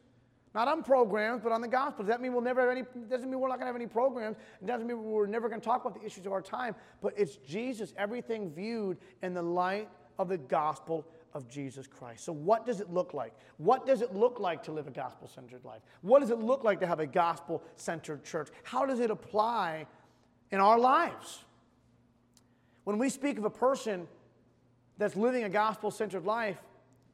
not 0.58 0.66
on 0.66 0.82
programs, 0.82 1.40
but 1.40 1.52
on 1.52 1.60
the 1.60 1.68
gospel. 1.68 2.04
Does 2.04 2.08
that 2.08 2.20
mean 2.20 2.32
we'll 2.32 2.42
never 2.42 2.62
have 2.62 2.70
any, 2.70 2.82
doesn't 3.08 3.30
mean 3.30 3.38
we're 3.38 3.46
not 3.46 3.60
going 3.60 3.66
to 3.66 3.72
have 3.72 3.76
any 3.76 3.86
programs. 3.86 4.36
It 4.60 4.66
doesn't 4.66 4.88
mean 4.88 5.04
we're 5.04 5.28
never 5.28 5.48
going 5.48 5.60
to 5.60 5.64
talk 5.64 5.84
about 5.84 5.94
the 5.94 6.04
issues 6.04 6.26
of 6.26 6.32
our 6.32 6.42
time, 6.42 6.74
but 7.00 7.14
it's 7.16 7.36
Jesus, 7.36 7.94
everything 7.96 8.50
viewed 8.50 8.98
in 9.22 9.34
the 9.34 9.42
light 9.42 9.88
of 10.18 10.28
the 10.28 10.36
gospel 10.36 11.06
of 11.32 11.48
Jesus 11.48 11.86
Christ. 11.86 12.24
So, 12.24 12.32
what 12.32 12.66
does 12.66 12.80
it 12.80 12.90
look 12.90 13.14
like? 13.14 13.34
What 13.58 13.86
does 13.86 14.02
it 14.02 14.12
look 14.12 14.40
like 14.40 14.64
to 14.64 14.72
live 14.72 14.88
a 14.88 14.90
gospel 14.90 15.28
centered 15.28 15.64
life? 15.64 15.80
What 16.02 16.22
does 16.22 16.30
it 16.30 16.40
look 16.40 16.64
like 16.64 16.80
to 16.80 16.88
have 16.88 16.98
a 16.98 17.06
gospel 17.06 17.62
centered 17.76 18.24
church? 18.24 18.48
How 18.64 18.84
does 18.84 18.98
it 18.98 19.12
apply 19.12 19.86
in 20.50 20.58
our 20.58 20.78
lives? 20.78 21.44
When 22.82 22.98
we 22.98 23.10
speak 23.10 23.38
of 23.38 23.44
a 23.44 23.50
person 23.50 24.08
that's 24.96 25.14
living 25.14 25.44
a 25.44 25.48
gospel 25.48 25.92
centered 25.92 26.24
life, 26.24 26.58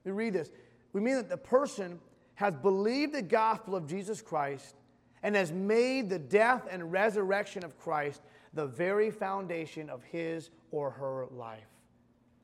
we 0.02 0.12
read 0.12 0.33
this. 0.33 0.50
We 0.94 1.02
mean 1.02 1.16
that 1.16 1.28
the 1.28 1.37
person 1.37 2.00
has 2.37 2.55
believed 2.55 3.14
the 3.14 3.23
gospel 3.23 3.77
of 3.77 3.87
Jesus 3.87 4.20
Christ 4.20 4.77
and 5.23 5.35
has 5.37 5.53
made 5.53 6.11
the 6.11 6.18
death 6.18 6.66
and 6.70 6.92
resurrection 6.92 7.64
of 7.64 7.79
Christ 7.79 8.23
the 8.53 8.66
very 8.66 9.11
foundation 9.11 9.88
of 9.90 10.03
his 10.05 10.51
or 10.70 10.90
her 10.90 11.27
life. 11.31 11.68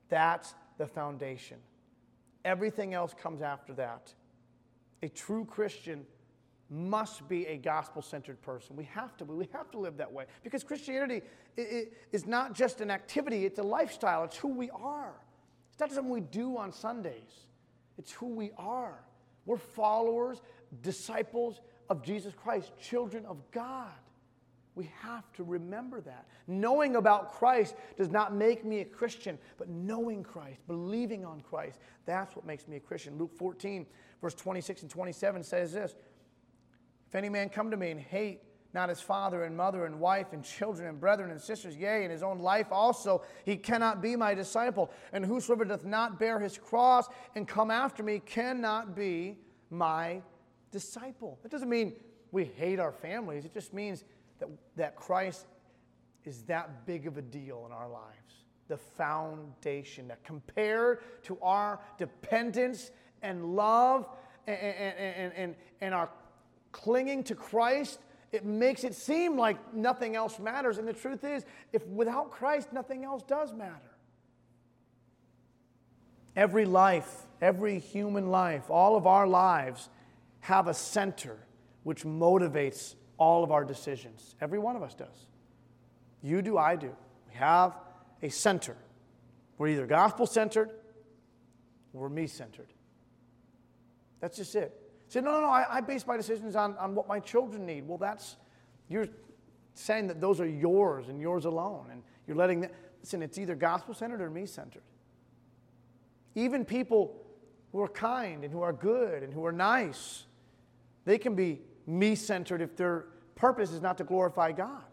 That's 0.09 0.55
the 0.79 0.87
foundation. 0.87 1.59
Everything 2.45 2.95
else 2.95 3.15
comes 3.15 3.43
after 3.43 3.73
that. 3.75 4.13
A 5.03 5.09
true 5.09 5.45
Christian 5.45 6.05
must 6.71 7.29
be 7.29 7.47
a 7.47 7.57
gospel 7.57 8.01
centered 8.01 8.41
person. 8.43 8.77
We 8.77 8.85
have 8.85 9.17
to. 9.19 9.25
We 9.25 9.49
have 9.53 9.71
to 9.73 9.79
live 9.79 9.97
that 9.97 10.11
way 10.11 10.27
because 10.43 10.63
Christianity 10.63 11.23
is 11.57 12.27
not 12.27 12.55
just 12.55 12.81
an 12.81 12.91
activity, 12.91 13.45
it's 13.45 13.59
a 13.59 13.63
lifestyle. 13.63 14.25
It's 14.25 14.37
who 14.37 14.49
we 14.49 14.71
are. 14.71 15.15
It's 15.73 15.81
not 15.81 15.93
something 15.93 16.13
we 16.13 16.21
do 16.21 16.57
on 16.57 16.73
Sundays, 16.73 17.47
it's 17.99 18.13
who 18.13 18.27
we 18.27 18.53
are. 18.57 19.01
We're 19.51 19.57
followers, 19.57 20.43
disciples 20.81 21.61
of 21.89 22.05
Jesus 22.05 22.33
Christ, 22.33 22.71
children 22.81 23.27
of 23.27 23.39
God. 23.51 23.91
We 24.77 24.89
have 25.01 25.25
to 25.33 25.43
remember 25.43 26.01
that. 26.03 26.29
Knowing 26.47 26.95
about 26.95 27.33
Christ 27.33 27.75
does 27.97 28.11
not 28.11 28.33
make 28.33 28.65
me 28.65 28.79
a 28.79 28.85
Christian, 28.85 29.41
but 29.59 29.69
knowing 29.69 30.23
Christ, 30.23 30.61
believing 30.69 31.25
on 31.25 31.41
Christ, 31.41 31.81
that's 32.07 32.37
what 32.37 32.47
makes 32.47 32.69
me 32.69 32.77
a 32.77 32.81
Christian. 32.81 33.19
Luke 33.19 33.35
14, 33.35 33.87
verse 34.21 34.35
26 34.35 34.83
and 34.83 34.91
27 34.93 35.43
says 35.43 35.73
this 35.73 35.97
If 37.09 37.17
any 37.17 37.29
man 37.29 37.49
come 37.49 37.73
to 37.73 37.77
me 37.77 37.91
and 37.91 37.99
hate 37.99 38.43
not 38.73 38.89
his 38.89 39.01
father 39.01 39.45
and 39.45 39.57
mother 39.57 39.85
and 39.85 39.99
wife 39.99 40.33
and 40.33 40.45
children 40.45 40.89
and 40.89 41.01
brethren 41.01 41.31
and 41.31 41.41
sisters, 41.41 41.77
yea, 41.77 42.03
and 42.03 42.13
his 42.13 42.23
own 42.23 42.39
life 42.39 42.69
also, 42.71 43.23
he 43.45 43.57
cannot 43.57 44.01
be 44.01 44.15
my 44.17 44.35
disciple. 44.35 44.91
And 45.13 45.25
whosoever 45.25 45.65
doth 45.65 45.85
not 45.85 46.19
bear 46.19 46.39
his 46.39 46.57
cross 46.57 47.09
and 47.35 47.49
come 47.49 47.71
after 47.71 48.03
me 48.03 48.21
cannot 48.25 48.95
be 48.95 49.39
my 49.71 50.23
disciple. 50.71 51.39
That 51.43 51.51
doesn't 51.51 51.69
mean 51.69 51.95
we 52.33 52.45
hate 52.45 52.79
our 52.79 52.93
families, 52.93 53.45
it 53.45 53.53
just 53.53 53.75
means 53.75 54.05
that, 54.39 54.49
that 54.77 54.97
Christ 54.97 55.47
is 56.25 56.43
that 56.43 56.87
big 56.87 57.07
of 57.07 57.17
a 57.17 57.23
deal 57.23 57.65
in 57.67 57.73
our 57.73 57.89
lives. 57.89 58.45
The 58.69 58.77
foundation 58.77 60.09
that 60.09 60.23
compared 60.23 61.01
to 61.25 61.39
our 61.43 61.81
dependence 61.99 62.91
and 63.23 63.57
love 63.57 64.09
and, 64.47 64.57
and, 64.57 65.33
and, 65.37 65.55
and, 65.81 65.95
our 65.95 66.09
clinging 66.73 67.25
to 67.25 67.35
Christ, 67.35 67.99
it 68.33 68.45
makes 68.45 68.85
it 68.85 68.95
seem 68.95 69.37
like 69.37 69.75
nothing 69.75 70.15
else 70.15 70.39
matters. 70.39 70.79
And 70.79 70.87
the 70.87 70.93
truth 70.93 71.25
is, 71.25 71.45
if 71.73 71.87
without 71.87 72.31
Christ, 72.31 72.73
nothing 72.73 73.05
else 73.05 73.23
does 73.23 73.53
matter. 73.53 73.91
Every 76.37 76.65
life, 76.65 77.27
every 77.41 77.79
human 77.79 78.31
life, 78.31 78.71
all 78.71 78.97
of 78.97 79.07
our 79.07 79.27
lives 79.27 79.89
have 80.41 80.69
a 80.69 80.75
center 80.75 81.37
which 81.83 82.05
motivates 82.05 82.95
all 83.19 83.43
of 83.43 83.51
our 83.51 83.65
decisions. 83.65 84.35
Every 84.41 84.59
one 84.59 84.77
of 84.77 84.83
us 84.83 84.95
does. 84.95 85.27
You 86.23 86.41
do, 86.41 86.57
I 86.57 86.77
do. 86.77 86.95
We 87.29 87.35
have 87.35 87.75
a 88.23 88.29
center. 88.29 88.77
We're 89.59 89.69
either 89.69 89.87
gospel 89.87 90.27
centered 90.27 90.71
or 91.93 92.09
me 92.09 92.27
centered. 92.27 92.69
That's 94.21 94.37
just 94.37 94.55
it. 94.55 94.80
Say, 95.11 95.21
no, 95.21 95.33
no, 95.33 95.41
no, 95.41 95.49
I, 95.49 95.67
I, 95.69 95.81
base 95.81 96.07
my 96.07 96.17
decisions 96.17 96.55
on, 96.55 96.77
on 96.77 96.95
what 96.95 97.09
my 97.09 97.19
children 97.19 97.67
need. 97.67 97.87
Well, 97.89 97.99
that's, 97.99 98.37
you're 98.89 99.09
saying 99.75 100.07
that 100.07 100.21
those 100.21 100.41
are 100.41 100.47
yours 100.47 101.09
and 101.09 101.21
yours 101.21 101.47
alone. 101.47 101.87
And 101.91 102.05
you're 102.29 102.37
letting 102.37 102.61
that, 102.61 102.73
listen, 103.03 103.21
it's 103.21 103.37
either 103.37 103.57
gospel 103.57 103.93
centered 103.93 104.21
or 104.21 104.31
me 104.31 104.47
centered. 104.47 104.85
Even 106.37 106.65
people 106.65 107.17
who 107.73 107.81
are 107.81 107.89
kind 107.89 108.45
and 108.45 108.53
who 108.53 108.63
are 108.63 108.73
good 108.73 109.25
and 109.25 109.35
who 109.35 109.45
are 109.45 109.51
nice, 109.51 110.27
they 111.05 111.19
can 111.19 111.35
be 111.35 111.61
me 111.89 112.15
centered 112.15 112.61
if 112.61 112.77
their 112.77 113.07
purpose 113.35 113.73
is 113.73 113.81
not 113.81 113.99
to 113.99 114.05
glorify 114.05 114.53
God. 114.53 114.85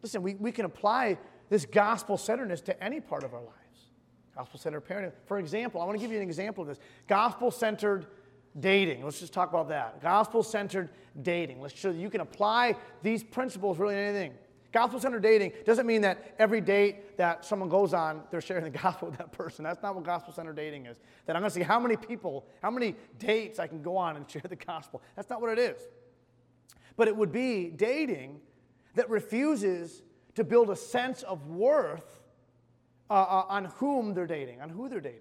Listen, 0.00 0.22
we, 0.22 0.34
we 0.34 0.52
can 0.52 0.64
apply 0.64 1.18
this 1.48 1.66
gospel 1.66 2.16
centeredness 2.16 2.60
to 2.60 2.80
any 2.80 3.00
part 3.00 3.24
of 3.24 3.34
our 3.34 3.40
lives. 3.40 3.56
Gospel 4.36 4.60
centered 4.60 4.86
parenting. 4.86 5.10
For 5.26 5.40
example, 5.40 5.80
I 5.80 5.86
want 5.86 5.98
to 5.98 6.00
give 6.00 6.12
you 6.12 6.18
an 6.18 6.22
example 6.22 6.62
of 6.62 6.68
this 6.68 6.78
gospel 7.08 7.50
centered 7.50 8.06
dating. 8.60 9.04
Let's 9.04 9.20
just 9.20 9.32
talk 9.32 9.50
about 9.50 9.68
that. 9.68 10.02
Gospel 10.02 10.42
centered 10.42 10.90
dating. 11.22 11.60
Let's 11.60 11.74
show 11.74 11.90
you 11.90 12.10
can 12.10 12.20
apply 12.20 12.76
these 13.02 13.22
principles 13.22 13.78
really 13.78 13.94
in 13.94 14.00
anything. 14.00 14.34
Gospel 14.72 14.98
centered 14.98 15.22
dating 15.22 15.52
doesn't 15.66 15.86
mean 15.86 16.00
that 16.00 16.34
every 16.38 16.60
date 16.60 17.18
that 17.18 17.44
someone 17.44 17.68
goes 17.68 17.92
on, 17.92 18.22
they're 18.30 18.40
sharing 18.40 18.64
the 18.64 18.70
gospel 18.78 19.08
with 19.08 19.18
that 19.18 19.30
person. 19.30 19.62
That's 19.64 19.82
not 19.82 19.94
what 19.94 20.04
gospel 20.04 20.32
centered 20.32 20.56
dating 20.56 20.86
is. 20.86 20.98
That 21.26 21.36
I'm 21.36 21.42
going 21.42 21.50
to 21.50 21.54
see 21.54 21.62
how 21.62 21.78
many 21.78 21.96
people, 21.96 22.46
how 22.62 22.70
many 22.70 22.94
dates 23.18 23.58
I 23.58 23.66
can 23.66 23.82
go 23.82 23.96
on 23.96 24.16
and 24.16 24.30
share 24.30 24.42
the 24.48 24.56
gospel. 24.56 25.02
That's 25.14 25.28
not 25.28 25.40
what 25.40 25.56
it 25.56 25.58
is. 25.58 25.80
But 26.96 27.08
it 27.08 27.16
would 27.16 27.32
be 27.32 27.68
dating 27.68 28.40
that 28.94 29.08
refuses 29.08 30.02
to 30.34 30.44
build 30.44 30.70
a 30.70 30.76
sense 30.76 31.22
of 31.22 31.46
worth 31.48 32.20
uh, 33.10 33.14
uh, 33.14 33.44
on 33.48 33.66
whom 33.76 34.14
they're 34.14 34.26
dating, 34.26 34.62
on 34.62 34.70
who 34.70 34.88
they're 34.88 35.00
dating, 35.00 35.20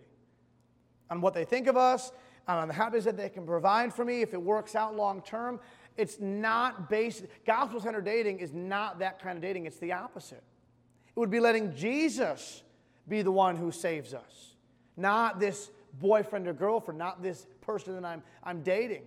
on 1.10 1.20
what 1.20 1.34
they 1.34 1.44
think 1.44 1.68
of 1.68 1.76
us, 1.76 2.12
on 2.48 2.68
the 2.68 2.74
happiness 2.74 3.06
that 3.06 3.18
they 3.18 3.30
can 3.30 3.46
provide 3.46 3.94
for 3.94 4.04
me 4.04 4.22
if 4.22 4.34
it 4.34 4.42
works 4.42 4.76
out 4.76 4.96
long 4.96 5.22
term. 5.22 5.60
It's 5.98 6.20
not 6.20 6.90
based, 6.90 7.26
gospel 7.46 7.80
centered 7.80 8.06
dating 8.06 8.40
is 8.40 8.54
not 8.54 9.00
that 9.00 9.22
kind 9.22 9.38
of 9.38 9.42
dating, 9.42 9.66
it's 9.66 9.78
the 9.78 9.92
opposite. 9.92 10.44
It 11.16 11.20
would 11.20 11.30
be 11.30 11.40
letting 11.40 11.76
Jesus 11.76 12.64
be 13.08 13.22
the 13.22 13.32
one 13.32 13.56
who 13.56 13.72
saves 13.72 14.14
us, 14.14 14.56
not 14.96 15.40
this 15.40 15.72
boyfriend 16.00 16.48
or 16.48 16.54
girlfriend, 16.54 16.98
not 16.98 17.22
this 17.22 17.46
person 17.60 17.94
that 17.96 18.06
I'm, 18.06 18.24
I'm 18.44 18.64
dating. 18.64 19.04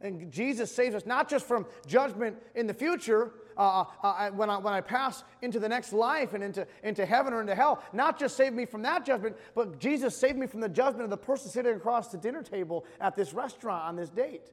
And 0.00 0.30
Jesus 0.30 0.70
saves 0.70 0.94
us 0.94 1.06
not 1.06 1.28
just 1.28 1.46
from 1.46 1.66
judgment 1.86 2.36
in 2.54 2.66
the 2.66 2.74
future, 2.74 3.32
uh, 3.56 3.80
uh, 3.80 3.84
uh, 4.02 4.30
when, 4.30 4.50
I, 4.50 4.58
when 4.58 4.74
I 4.74 4.80
pass 4.80 5.24
into 5.42 5.58
the 5.58 5.68
next 5.68 5.92
life 5.92 6.34
and 6.34 6.42
into, 6.42 6.66
into 6.82 7.04
heaven 7.06 7.32
or 7.32 7.40
into 7.40 7.54
hell, 7.54 7.82
not 7.92 8.18
just 8.18 8.36
save 8.36 8.52
me 8.52 8.64
from 8.64 8.82
that 8.82 9.04
judgment, 9.04 9.36
but 9.54 9.78
Jesus 9.78 10.16
saved 10.16 10.38
me 10.38 10.46
from 10.46 10.60
the 10.60 10.68
judgment 10.68 11.04
of 11.04 11.10
the 11.10 11.16
person 11.16 11.50
sitting 11.50 11.74
across 11.74 12.08
the 12.08 12.18
dinner 12.18 12.42
table 12.42 12.84
at 13.00 13.16
this 13.16 13.32
restaurant 13.32 13.84
on 13.84 13.96
this 13.96 14.10
date. 14.10 14.50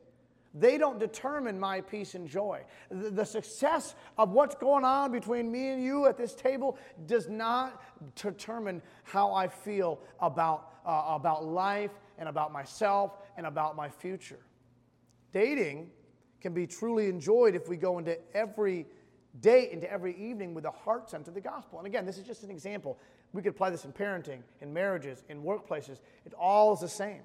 They 0.54 0.78
don't 0.80 1.00
determine 1.00 1.60
my 1.60 1.82
peace 1.82 2.16
and 2.16 2.28
joy. 2.28 2.64
The, 2.90 3.12
the, 3.12 3.26
success 3.26 3.94
of 4.18 4.32
what's 4.32 4.56
going 4.56 4.84
on 4.84 5.12
between 5.12 5.52
me 5.52 5.70
and 5.70 5.84
you 5.84 6.08
at 6.08 6.18
this 6.18 6.34
table 6.34 6.78
does 7.06 7.30
not 7.30 7.82
determine 8.16 8.82
how 9.04 9.32
I 9.32 9.48
feel 9.48 10.00
about, 10.20 10.74
uh, 10.86 11.04
about 11.10 11.46
life 11.46 11.92
and 12.18 12.28
about 12.28 12.52
myself 12.52 13.20
and 13.38 13.46
about 13.46 13.76
my 13.76 13.90
future. 13.90 14.40
Dating 15.32 15.92
can 16.42 16.54
be 16.54 16.66
truly 16.68 17.08
enjoyed 17.08 17.56
if 17.56 17.68
we 17.68 17.78
go 17.78 17.98
into 17.98 18.18
every 18.34 18.86
day 19.42 19.70
into 19.72 19.90
every 19.92 20.16
evening 20.18 20.54
with 20.54 20.66
a 20.66 20.72
heart 20.72 21.10
sent 21.10 21.26
to 21.26 21.32
the 21.32 21.42
gospel. 21.42 21.78
And 21.80 21.88
again, 21.88 22.06
this 22.06 22.18
is 22.18 22.24
just 22.24 22.44
an 22.44 22.50
example. 22.50 22.98
We 23.32 23.42
could 23.42 23.52
apply 23.52 23.70
this 23.70 23.86
in 23.86 23.94
parenting, 23.94 24.42
in 24.62 24.74
marriages, 24.74 25.24
in 25.30 25.44
workplaces. 25.44 26.00
It 26.26 26.34
all 26.34 26.74
is 26.74 26.80
the 26.80 26.90
same. 26.90 27.22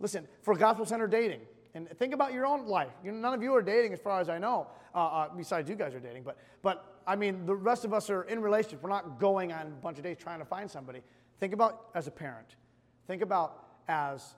Listen, 0.00 0.26
for 0.42 0.56
gospel 0.56 0.84
centered 0.84 1.10
dating, 1.10 1.40
and 1.74 1.88
think 1.98 2.12
about 2.12 2.32
your 2.32 2.46
own 2.46 2.66
life. 2.66 2.92
You 3.04 3.12
none 3.12 3.34
of 3.34 3.42
you 3.42 3.54
are 3.54 3.62
dating, 3.62 3.92
as 3.92 4.00
far 4.00 4.20
as 4.20 4.28
I 4.28 4.38
know. 4.38 4.66
Uh, 4.94 4.98
uh, 4.98 5.28
besides, 5.36 5.68
you 5.68 5.76
guys 5.76 5.94
are 5.94 6.00
dating. 6.00 6.24
But, 6.24 6.38
but 6.62 7.02
I 7.06 7.14
mean, 7.14 7.46
the 7.46 7.54
rest 7.54 7.84
of 7.84 7.92
us 7.92 8.10
are 8.10 8.22
in 8.22 8.40
relationships. 8.40 8.82
We're 8.82 8.88
not 8.88 9.20
going 9.20 9.52
on 9.52 9.66
a 9.66 9.70
bunch 9.70 9.98
of 9.98 10.04
dates 10.04 10.22
trying 10.22 10.40
to 10.40 10.44
find 10.44 10.68
somebody. 10.68 11.02
Think 11.38 11.52
about 11.52 11.90
as 11.94 12.06
a 12.06 12.10
parent. 12.10 12.56
Think 13.06 13.22
about 13.22 13.64
as 13.86 14.34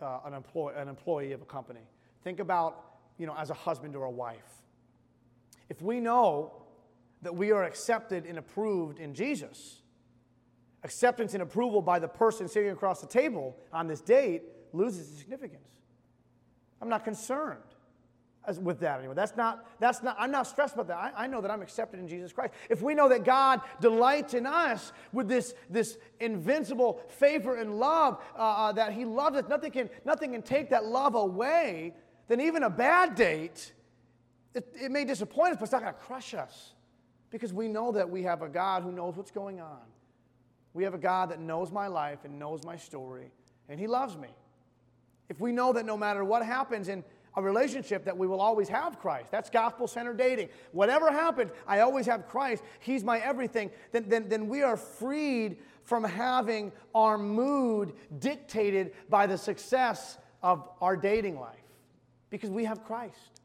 uh, 0.00 0.20
an, 0.24 0.34
employee, 0.34 0.74
an 0.76 0.88
employee 0.88 1.32
of 1.32 1.42
a 1.42 1.46
company. 1.46 1.80
Think 2.22 2.38
about, 2.38 2.93
you 3.18 3.26
know, 3.26 3.34
as 3.36 3.50
a 3.50 3.54
husband 3.54 3.96
or 3.96 4.04
a 4.04 4.10
wife. 4.10 4.62
If 5.68 5.80
we 5.82 6.00
know 6.00 6.52
that 7.22 7.34
we 7.34 7.52
are 7.52 7.64
accepted 7.64 8.26
and 8.26 8.38
approved 8.38 8.98
in 8.98 9.14
Jesus, 9.14 9.80
acceptance 10.82 11.32
and 11.34 11.42
approval 11.42 11.80
by 11.80 11.98
the 11.98 12.08
person 12.08 12.48
sitting 12.48 12.70
across 12.70 13.00
the 13.00 13.06
table 13.06 13.56
on 13.72 13.88
this 13.88 14.00
date 14.00 14.42
loses 14.72 15.08
its 15.08 15.18
significance. 15.18 15.68
I'm 16.82 16.88
not 16.88 17.04
concerned 17.04 17.62
as, 18.46 18.58
with 18.58 18.80
that 18.80 18.98
anymore. 18.98 19.14
That's 19.14 19.36
not, 19.36 19.66
that's 19.80 20.02
not, 20.02 20.16
I'm 20.18 20.30
not 20.30 20.46
stressed 20.46 20.74
about 20.74 20.88
that. 20.88 20.96
I, 20.98 21.24
I, 21.24 21.26
know 21.26 21.40
that 21.40 21.50
I'm 21.50 21.62
accepted 21.62 22.00
in 22.00 22.08
Jesus 22.08 22.32
Christ. 22.32 22.52
If 22.68 22.82
we 22.82 22.94
know 22.94 23.08
that 23.08 23.24
God 23.24 23.62
delights 23.80 24.34
in 24.34 24.46
us 24.46 24.92
with 25.12 25.28
this, 25.28 25.54
this 25.70 25.96
invincible 26.20 27.00
favor 27.08 27.56
and 27.56 27.78
love, 27.78 28.22
uh, 28.36 28.42
uh, 28.42 28.72
that 28.72 28.92
He 28.92 29.04
loves 29.04 29.38
us, 29.38 29.44
nothing 29.48 29.70
can, 29.70 29.90
nothing 30.04 30.32
can 30.32 30.42
take 30.42 30.70
that 30.70 30.84
love 30.84 31.14
away, 31.14 31.94
then 32.28 32.40
even 32.40 32.62
a 32.62 32.70
bad 32.70 33.14
date, 33.14 33.72
it, 34.54 34.66
it 34.80 34.90
may 34.90 35.04
disappoint 35.04 35.52
us, 35.52 35.56
but 35.58 35.64
it's 35.64 35.72
not 35.72 35.82
going 35.82 35.94
to 35.94 36.00
crush 36.00 36.34
us 36.34 36.72
because 37.30 37.52
we 37.52 37.68
know 37.68 37.92
that 37.92 38.08
we 38.08 38.22
have 38.22 38.42
a 38.42 38.48
God 38.48 38.82
who 38.82 38.92
knows 38.92 39.16
what's 39.16 39.30
going 39.30 39.60
on. 39.60 39.80
We 40.72 40.84
have 40.84 40.94
a 40.94 40.98
God 40.98 41.30
that 41.30 41.40
knows 41.40 41.70
my 41.70 41.86
life 41.86 42.20
and 42.24 42.38
knows 42.38 42.64
my 42.64 42.76
story, 42.76 43.30
and 43.68 43.78
He 43.78 43.86
loves 43.86 44.16
me. 44.16 44.28
If 45.28 45.40
we 45.40 45.52
know 45.52 45.72
that 45.72 45.86
no 45.86 45.96
matter 45.96 46.24
what 46.24 46.44
happens 46.44 46.88
in 46.88 47.04
a 47.36 47.42
relationship 47.42 48.04
that 48.04 48.16
we 48.16 48.26
will 48.26 48.40
always 48.40 48.68
have 48.68 49.00
Christ. 49.00 49.32
That's 49.32 49.50
gospel 49.50 49.88
centered 49.88 50.18
dating. 50.18 50.50
Whatever 50.70 51.10
happens, 51.10 51.50
I 51.66 51.80
always 51.80 52.06
have 52.06 52.28
Christ. 52.28 52.62
He's 52.78 53.02
my 53.02 53.18
everything. 53.18 53.70
Then, 53.90 54.04
then, 54.08 54.28
then 54.28 54.48
we 54.48 54.62
are 54.62 54.76
freed 54.76 55.56
from 55.82 56.04
having 56.04 56.70
our 56.94 57.18
mood 57.18 57.94
dictated 58.20 58.92
by 59.10 59.26
the 59.26 59.36
success 59.36 60.16
of 60.42 60.68
our 60.80 60.96
dating 60.96 61.40
life 61.40 61.63
because 62.38 62.50
we 62.50 62.64
have 62.64 62.82
Christ. 62.82 63.40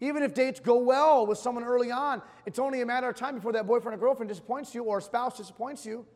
Even 0.00 0.22
if 0.22 0.32
dates 0.32 0.60
go 0.60 0.78
well 0.78 1.26
with 1.26 1.38
someone 1.38 1.64
early 1.64 1.90
on, 1.90 2.22
it's 2.46 2.58
only 2.58 2.82
a 2.82 2.86
matter 2.86 3.08
of 3.08 3.16
time 3.16 3.34
before 3.34 3.52
that 3.52 3.66
boyfriend 3.66 3.96
or 3.96 4.00
girlfriend 4.00 4.28
disappoints 4.28 4.74
you 4.74 4.84
or 4.84 4.98
a 4.98 5.02
spouse 5.02 5.36
disappoints 5.36 5.84
you 5.84 6.06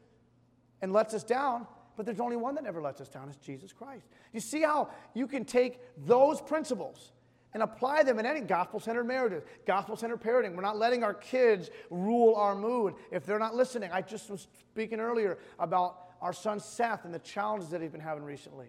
and 0.83 0.93
lets 0.93 1.15
us 1.15 1.25
down. 1.25 1.67
But 1.97 2.07
there's 2.07 2.21
only 2.21 2.37
one 2.37 2.55
that 2.55 2.63
never 2.63 2.81
lets 2.81 3.01
us 3.01 3.09
down, 3.09 3.29
it's 3.29 3.39
Jesus 3.39 3.73
Christ. 3.73 4.07
You 4.33 4.39
see 4.39 4.63
how 4.63 4.91
you 5.15 5.27
can 5.27 5.45
take 5.45 5.81
those 6.07 6.41
principles 6.41 7.13
and 7.55 7.63
apply 7.63 8.05
them 8.05 8.21
in 8.21 8.27
any 8.27 8.41
gospel 8.41 8.79
centered 8.79 9.05
marriages, 9.05 9.43
gospel 9.67 9.97
centered 9.97 10.21
parenting. 10.21 10.55
We're 10.55 10.63
not 10.63 10.77
letting 10.77 11.03
our 11.03 11.15
kids 11.15 11.71
rule 11.91 12.37
our 12.37 12.55
mood 12.55 12.95
if 13.11 13.27
they're 13.27 13.39
not 13.39 13.57
listening. 13.57 13.91
I 13.93 14.03
just 14.03 14.31
was 14.31 14.47
speaking 14.61 15.01
earlier 15.01 15.39
about 15.59 15.97
our 16.21 16.33
son 16.33 16.61
Seth 16.61 17.05
and 17.05 17.13
the 17.13 17.19
challenges 17.19 17.71
that 17.71 17.81
he's 17.81 17.91
been 17.91 18.01
having 18.01 18.23
recently. 18.23 18.69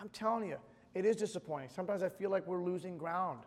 I'm 0.00 0.10
telling 0.10 0.48
you, 0.48 0.58
it 0.98 1.04
is 1.04 1.14
disappointing. 1.14 1.68
Sometimes 1.68 2.02
I 2.02 2.08
feel 2.08 2.28
like 2.28 2.44
we're 2.46 2.62
losing 2.62 2.98
ground. 2.98 3.38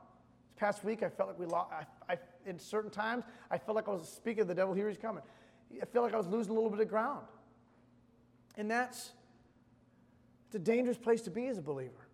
This 0.46 0.54
past 0.56 0.86
week, 0.86 1.04
I 1.04 1.10
felt 1.10 1.28
like 1.28 1.38
we 1.38 1.46
lost, 1.46 1.70
I, 1.74 2.14
I, 2.14 2.18
in 2.46 2.58
certain 2.58 2.90
times, 2.90 3.26
I 3.50 3.58
felt 3.58 3.76
like 3.76 3.90
I 3.90 3.92
was 3.92 4.08
speaking 4.08 4.44
of 4.44 4.48
the 4.48 4.56
devil, 4.56 4.74
here 4.74 4.88
he's 4.88 4.98
coming. 4.98 5.22
I 5.82 5.86
feel 5.86 6.02
like 6.02 6.14
I 6.14 6.18
was 6.18 6.28
losing 6.28 6.52
a 6.52 6.56
little 6.56 6.70
bit 6.70 6.80
of 6.80 6.88
ground. 6.88 7.26
And 8.56 8.72
that's 8.72 9.12
it's 10.48 10.56
a 10.56 10.60
dangerous 10.60 10.98
place 10.98 11.22
to 11.24 11.30
be 11.30 11.48
as 11.48 11.58
a 11.58 11.62
believer. 11.62 12.08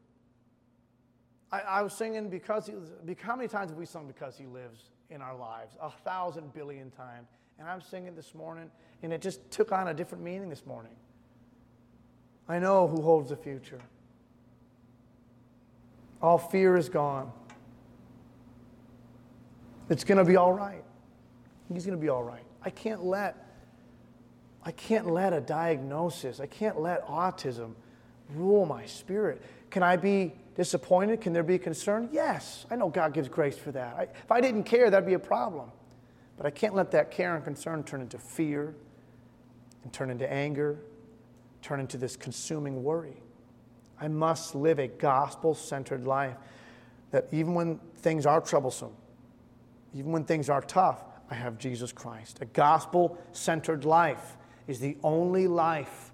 I, 1.51 1.59
I 1.59 1.81
was 1.83 1.93
singing 1.93 2.29
because 2.29 2.67
he 2.67 2.73
how 3.21 3.35
many 3.35 3.47
times 3.47 3.69
have 3.69 3.77
we 3.77 3.85
sung 3.85 4.07
because 4.07 4.37
he 4.37 4.45
lives 4.45 4.89
in 5.11 5.21
our 5.21 5.35
lives? 5.35 5.77
A 5.81 5.91
thousand 5.91 6.53
billion 6.53 6.89
times. 6.89 7.29
And 7.59 7.67
I'm 7.67 7.81
singing 7.81 8.15
this 8.15 8.33
morning, 8.35 8.69
and 9.01 9.13
it 9.13 9.21
just 9.21 9.49
took 9.51 9.71
on 9.71 9.87
a 9.87 9.93
different 9.93 10.23
meaning 10.23 10.49
this 10.49 10.65
morning. 10.65 10.93
I 12.47 12.59
know 12.59 12.87
who 12.87 13.01
holds 13.01 13.29
the 13.29 13.35
future. 13.35 13.81
All 16.21 16.37
fear 16.37 16.75
is 16.75 16.89
gone. 16.89 17.31
It's 19.89 20.03
going 20.03 20.17
to 20.17 20.25
be 20.25 20.35
all 20.35 20.53
right. 20.53 20.83
He's 21.71 21.85
going 21.85 21.97
to 21.97 22.01
be 22.01 22.09
all 22.09 22.23
right. 22.23 22.43
I 22.63 22.69
can't 22.69 23.03
let 23.03 23.47
I 24.67 24.71
can't 24.71 25.07
let 25.09 25.31
a 25.31 25.39
diagnosis, 25.39 26.41
I 26.41 26.45
can't 26.45 26.81
let 26.81 27.07
autism 27.07 27.71
rule 28.35 28.65
my 28.65 28.85
spirit. 28.85 29.41
Can 29.69 29.81
I 29.81 29.95
be 29.95 30.33
disappointed? 30.55 31.21
Can 31.21 31.31
there 31.31 31.41
be 31.41 31.57
concern? 31.57 32.09
Yes. 32.11 32.65
I 32.69 32.75
know 32.75 32.89
God 32.89 33.13
gives 33.13 33.29
grace 33.29 33.57
for 33.57 33.71
that. 33.71 33.95
I, 33.97 34.01
if 34.03 34.29
I 34.29 34.41
didn't 34.41 34.63
care, 34.63 34.89
that'd 34.89 35.07
be 35.07 35.13
a 35.13 35.19
problem. 35.19 35.71
But 36.35 36.45
I 36.45 36.49
can't 36.49 36.75
let 36.75 36.91
that 36.91 37.11
care 37.11 37.33
and 37.33 37.45
concern 37.45 37.81
turn 37.85 38.01
into 38.01 38.17
fear 38.17 38.75
and 39.85 39.93
turn 39.93 40.09
into 40.09 40.29
anger, 40.29 40.77
turn 41.61 41.79
into 41.79 41.97
this 41.97 42.17
consuming 42.17 42.83
worry. 42.83 43.21
I 43.99 44.07
must 44.07 44.55
live 44.55 44.79
a 44.79 44.87
gospel 44.87 45.53
centered 45.53 46.05
life 46.05 46.35
that 47.11 47.27
even 47.31 47.53
when 47.53 47.79
things 47.97 48.25
are 48.25 48.41
troublesome, 48.41 48.91
even 49.93 50.11
when 50.11 50.23
things 50.23 50.49
are 50.49 50.61
tough, 50.61 51.03
I 51.29 51.35
have 51.35 51.57
Jesus 51.57 51.91
Christ. 51.91 52.39
A 52.41 52.45
gospel 52.45 53.17
centered 53.31 53.85
life 53.85 54.37
is 54.67 54.79
the 54.79 54.97
only 55.03 55.47
life 55.47 56.11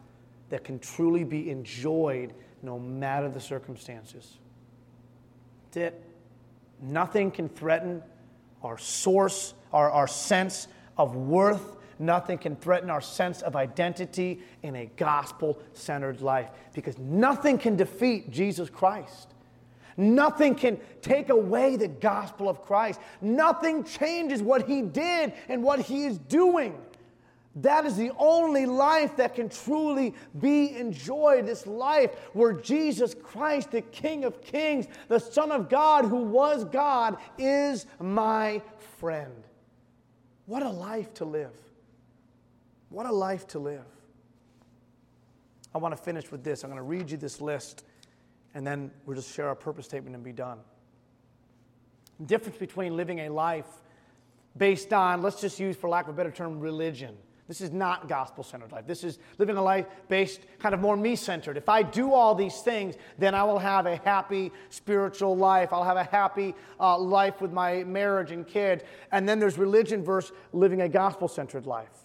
that 0.49 0.63
can 0.63 0.79
truly 0.79 1.23
be 1.23 1.49
enjoyed 1.49 2.33
no 2.61 2.79
matter 2.79 3.29
the 3.29 3.39
circumstances. 3.39 4.37
That's 5.65 5.77
it. 5.77 6.03
Nothing 6.81 7.31
can 7.31 7.49
threaten 7.49 8.01
our 8.63 8.77
source, 8.77 9.53
our, 9.71 9.89
our 9.89 10.07
sense 10.07 10.67
of 10.97 11.15
worth. 11.15 11.77
Nothing 11.99 12.37
can 12.37 12.55
threaten 12.55 12.89
our 12.89 13.01
sense 13.01 13.41
of 13.41 13.55
identity 13.55 14.41
in 14.61 14.75
a 14.75 14.85
gospel 14.97 15.59
centered 15.73 16.21
life 16.21 16.49
because 16.73 16.97
nothing 16.97 17.57
can 17.57 17.75
defeat 17.75 18.31
Jesus 18.31 18.69
Christ. 18.69 19.29
Nothing 19.95 20.55
can 20.55 20.79
take 21.01 21.29
away 21.29 21.75
the 21.75 21.87
gospel 21.87 22.49
of 22.49 22.63
Christ. 22.63 22.99
Nothing 23.21 23.83
changes 23.83 24.41
what 24.41 24.67
he 24.67 24.81
did 24.81 25.33
and 25.47 25.61
what 25.61 25.79
he 25.79 26.05
is 26.05 26.17
doing. 26.17 26.75
That 27.57 27.85
is 27.85 27.95
the 27.95 28.11
only 28.17 28.65
life 28.65 29.17
that 29.17 29.35
can 29.35 29.49
truly 29.49 30.15
be 30.39 30.75
enjoyed. 30.75 31.45
This 31.45 31.67
life 31.67 32.11
where 32.33 32.53
Jesus 32.53 33.13
Christ, 33.13 33.71
the 33.71 33.81
King 33.81 34.25
of 34.25 34.41
Kings, 34.41 34.87
the 35.07 35.19
Son 35.19 35.51
of 35.51 35.69
God, 35.69 36.05
who 36.05 36.23
was 36.23 36.65
God, 36.65 37.17
is 37.37 37.85
my 37.99 38.61
friend. 38.97 39.31
What 40.47 40.63
a 40.63 40.69
life 40.69 41.13
to 41.15 41.25
live! 41.25 41.53
What 42.93 43.05
a 43.05 43.11
life 43.11 43.47
to 43.47 43.59
live. 43.59 43.85
I 45.73 45.79
want 45.79 45.97
to 45.97 46.01
finish 46.01 46.31
with 46.31 46.43
this. 46.43 46.63
I'm 46.63 46.69
going 46.69 46.77
to 46.77 46.83
read 46.83 47.09
you 47.09 47.17
this 47.17 47.41
list, 47.41 47.83
and 48.53 48.65
then 48.65 48.91
we'll 49.05 49.15
just 49.15 49.33
share 49.33 49.47
our 49.47 49.55
purpose 49.55 49.85
statement 49.85 50.15
and 50.15 50.23
be 50.23 50.31
done. 50.31 50.59
The 52.19 52.27
difference 52.27 52.57
between 52.57 52.95
living 52.95 53.21
a 53.21 53.29
life 53.29 53.65
based 54.55 54.93
on, 54.93 55.21
let's 55.21 55.41
just 55.41 55.59
use, 55.59 55.75
for 55.75 55.89
lack 55.89 56.05
of 56.05 56.13
a 56.13 56.17
better 56.17 56.31
term, 56.31 56.59
religion 56.59 57.17
this 57.47 57.59
is 57.59 57.71
not 57.71 58.07
gospel 58.07 58.43
centered 58.43 58.71
life. 58.71 58.87
This 58.87 59.03
is 59.03 59.19
living 59.37 59.57
a 59.57 59.61
life 59.61 59.85
based 60.07 60.41
kind 60.59 60.73
of 60.73 60.79
more 60.79 60.95
me 60.95 61.15
centered. 61.15 61.57
If 61.57 61.67
I 61.67 61.83
do 61.83 62.13
all 62.13 62.33
these 62.33 62.61
things, 62.61 62.95
then 63.17 63.35
I 63.35 63.43
will 63.43 63.59
have 63.59 63.85
a 63.85 63.97
happy 63.97 64.51
spiritual 64.69 65.35
life. 65.35 65.73
I'll 65.73 65.83
have 65.83 65.97
a 65.97 66.05
happy 66.05 66.55
uh, 66.79 66.97
life 66.97 67.41
with 67.41 67.51
my 67.51 67.83
marriage 67.83 68.31
and 68.31 68.47
kids. 68.47 68.83
And 69.11 69.27
then 69.27 69.39
there's 69.39 69.57
religion 69.57 70.03
versus 70.03 70.31
living 70.53 70.81
a 70.81 70.89
gospel 70.89 71.27
centered 71.27 71.65
life. 71.65 72.02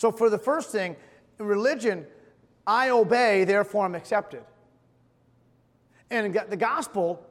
So, 0.00 0.10
for 0.10 0.30
the 0.30 0.38
first 0.38 0.70
thing, 0.70 0.96
in 1.38 1.44
religion, 1.44 2.06
I 2.66 2.88
obey, 2.88 3.44
therefore 3.44 3.84
I'm 3.84 3.94
accepted. 3.94 4.42
And 6.10 6.24
in 6.24 6.42
the 6.48 6.56
gospel, 6.56 7.22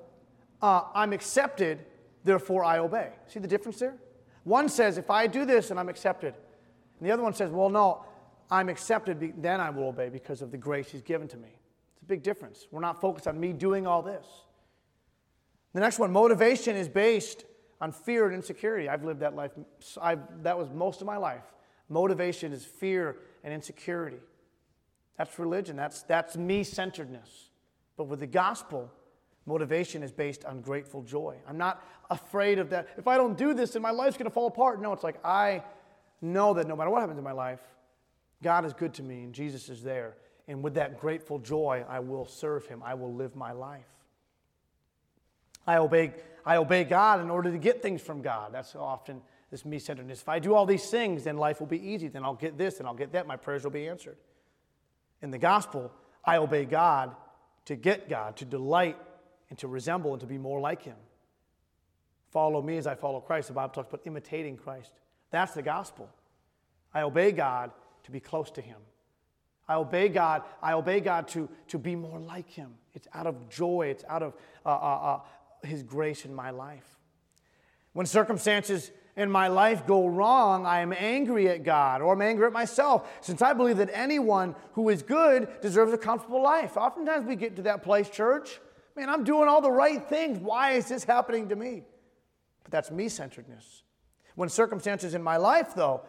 uh, 0.62 0.84
I'm 0.94 1.12
accepted, 1.12 1.80
therefore 2.26 2.64
I 2.64 2.78
obey. 2.78 3.10
See 3.26 3.40
the 3.40 3.48
difference 3.48 3.80
there? 3.80 3.96
One 4.44 4.70
says, 4.70 5.00
if 5.00 5.10
I 5.10 5.26
do 5.26 5.46
this, 5.46 5.72
and 5.72 5.80
I'm 5.80 5.90
accepted. 5.90 6.36
And 7.00 7.10
the 7.10 7.12
other 7.12 7.24
one 7.24 7.34
says, 7.34 7.50
well, 7.50 7.72
no, 7.72 8.06
I'm 8.52 8.70
accepted, 8.70 9.34
then 9.42 9.60
I 9.60 9.72
will 9.72 9.88
obey 9.88 10.10
because 10.10 10.44
of 10.44 10.52
the 10.52 10.58
grace 10.58 10.92
he's 10.92 11.02
given 11.02 11.28
to 11.30 11.38
me. 11.38 11.50
It's 11.96 12.04
a 12.04 12.06
big 12.06 12.22
difference. 12.22 12.68
We're 12.70 12.82
not 12.82 13.02
focused 13.02 13.28
on 13.28 13.40
me 13.40 13.52
doing 13.52 13.88
all 13.88 14.04
this. 14.04 14.28
The 15.74 15.80
next 15.80 15.98
one, 15.98 16.12
motivation 16.12 16.76
is 16.76 16.88
based 16.88 17.46
on 17.82 17.92
fear 17.92 18.28
and 18.28 18.36
insecurity. 18.36 18.88
I've 18.88 19.04
lived 19.04 19.22
that 19.22 19.36
life, 19.36 19.54
I've, 20.00 20.44
that 20.44 20.56
was 20.56 20.70
most 20.70 21.02
of 21.02 21.08
my 21.08 21.18
life. 21.18 21.52
Motivation 21.90 22.54
is 22.54 22.64
fear 22.64 23.18
and 23.44 23.54
insecurity. 23.54 24.20
That's 25.18 25.38
religion, 25.38 25.76
that's, 25.76 26.04
that's 26.04 26.38
me 26.38 26.64
centeredness. 26.64 27.50
But 27.98 28.06
with 28.06 28.22
the 28.22 28.28
gospel, 28.28 28.90
Motivation 29.50 30.04
is 30.04 30.12
based 30.12 30.46
on 30.46 30.62
grateful 30.62 31.02
joy. 31.02 31.36
I'm 31.48 31.58
not 31.58 31.84
afraid 32.12 32.60
of 32.60 32.70
that. 32.70 32.88
If 32.98 33.08
I 33.08 33.18
don't 33.18 33.36
do 33.36 33.56
this, 33.56 33.72
then 33.72 33.82
my 33.82 33.90
life's 33.90 34.16
going 34.16 34.30
to 34.30 34.34
fall 34.34 34.46
apart. 34.46 34.80
No, 34.80 34.94
it's 34.94 35.04
like 35.04 35.20
I 35.26 35.64
know 36.22 36.54
that 36.54 36.68
no 36.68 36.76
matter 36.76 36.92
what 36.92 37.02
happens 37.02 37.18
in 37.18 37.24
my 37.24 37.32
life, 37.32 37.60
God 38.44 38.64
is 38.64 38.74
good 38.74 38.94
to 38.96 39.04
me 39.04 39.24
and 39.24 39.34
Jesus 39.34 39.68
is 39.70 39.82
there. 39.82 40.18
And 40.48 40.62
with 40.64 40.76
that 40.76 41.00
grateful 41.00 41.40
joy, 41.40 41.84
I 41.90 42.00
will 42.00 42.28
serve 42.28 42.68
him. 42.68 42.84
I 42.86 42.94
will 42.94 43.12
live 43.12 43.36
my 43.36 43.52
life. 43.52 43.88
I 45.66 45.78
obey, 45.78 46.14
I 46.46 46.58
obey 46.58 46.84
God 46.84 47.20
in 47.20 47.32
order 47.32 47.52
to 47.52 47.58
get 47.58 47.82
things 47.82 48.02
from 48.02 48.22
God. 48.22 48.54
That's 48.54 48.76
often 48.76 49.22
this 49.52 49.66
me 49.66 49.80
centeredness. 49.80 50.22
If 50.22 50.30
I 50.30 50.40
do 50.40 50.54
all 50.54 50.66
these 50.66 50.90
things, 50.90 51.24
then 51.24 51.38
life 51.38 51.60
will 51.60 51.68
be 51.68 51.82
easy. 51.82 52.08
Then 52.08 52.24
I'll 52.24 52.36
get 52.36 52.58
this 52.58 52.80
and 52.80 52.88
I'll 52.88 52.94
get 52.94 53.14
that. 53.14 53.28
My 53.28 53.36
prayers 53.36 53.64
will 53.64 53.72
be 53.72 53.88
answered. 53.88 54.18
In 55.22 55.32
the 55.32 55.38
gospel, 55.38 55.92
I 56.24 56.38
obey 56.38 56.66
God 56.66 57.16
to 57.66 57.76
get 57.76 58.10
God, 58.10 58.38
to 58.38 58.46
delight 58.46 58.98
and 59.50 59.58
to 59.60 59.68
resemble 59.68 60.14
and 60.14 60.22
to 60.22 60.28
be 60.28 60.38
more 60.38 60.60
like 60.60 60.84
Him. 60.84 60.96
Follow 62.32 62.62
me 62.62 62.78
as 62.78 62.86
I 62.86 62.96
follow 62.96 63.20
Christ. 63.20 63.48
The 63.48 63.54
Bible 63.54 63.74
talks 63.74 63.90
about 63.90 64.02
imitating 64.06 64.58
Christ. 64.58 64.92
That's 65.32 65.54
the 65.54 65.62
gospel. 65.62 66.10
I 66.94 67.02
obey 67.02 67.32
God 67.32 67.72
to 68.04 68.12
be 68.12 68.20
close 68.20 68.52
to 68.52 68.62
Him. 68.62 68.78
I 69.68 69.76
obey 69.76 70.10
God. 70.10 70.44
I 70.62 70.74
obey 70.74 71.00
God 71.00 71.28
to, 71.30 71.50
to 71.68 71.78
be 71.78 71.96
more 71.96 72.20
like 72.20 72.50
Him. 72.50 72.76
It's 72.94 73.08
out 73.14 73.28
of 73.28 73.50
joy. 73.50 73.88
It's 73.90 74.04
out 74.08 74.24
of 74.24 74.34
uh, 74.66 74.70
uh, 74.70 74.72
uh, 74.74 75.68
His 75.68 75.84
grace 75.84 76.26
in 76.26 76.34
my 76.34 76.52
life. 76.52 76.98
When 77.94 78.06
circumstances 78.06 78.92
in 79.20 79.30
my 79.30 79.48
life 79.48 79.86
go 79.86 80.08
wrong, 80.08 80.66
I 80.66 80.80
am 80.80 80.94
angry 80.94 81.50
at 81.50 81.64
God 81.64 82.02
or 82.02 82.14
I'm 82.14 82.22
angry 82.22 82.46
at 82.46 82.54
myself, 82.54 83.10
since 83.22 83.42
I 83.42 83.54
believe 83.54 83.78
that 83.78 83.90
anyone 83.94 84.56
who 84.74 84.90
is 84.90 85.02
good 85.02 85.50
deserves 85.62 85.92
a 85.92 85.98
comfortable 85.98 86.42
life. 86.42 86.78
Oftentimes 86.78 87.26
we 87.26 87.36
get 87.36 87.56
to 87.58 87.62
that 87.64 87.84
place, 87.84 88.10
church. 88.10 88.62
Man, 88.96 89.10
I'm 89.10 89.24
doing 89.24 89.48
all 89.50 89.62
the 89.62 89.72
right 89.72 90.08
things. 90.08 90.40
Why 90.40 90.72
is 90.72 90.88
this 90.88 91.04
happening 91.04 91.50
to 91.50 91.56
me? 91.56 91.84
But 92.64 92.72
that's 92.72 92.92
me 92.92 93.10
centeredness. 93.10 93.84
When 94.36 94.48
circumstances 94.48 95.14
in 95.14 95.22
my 95.22 95.38
life, 95.38 95.76
though, 95.76 96.02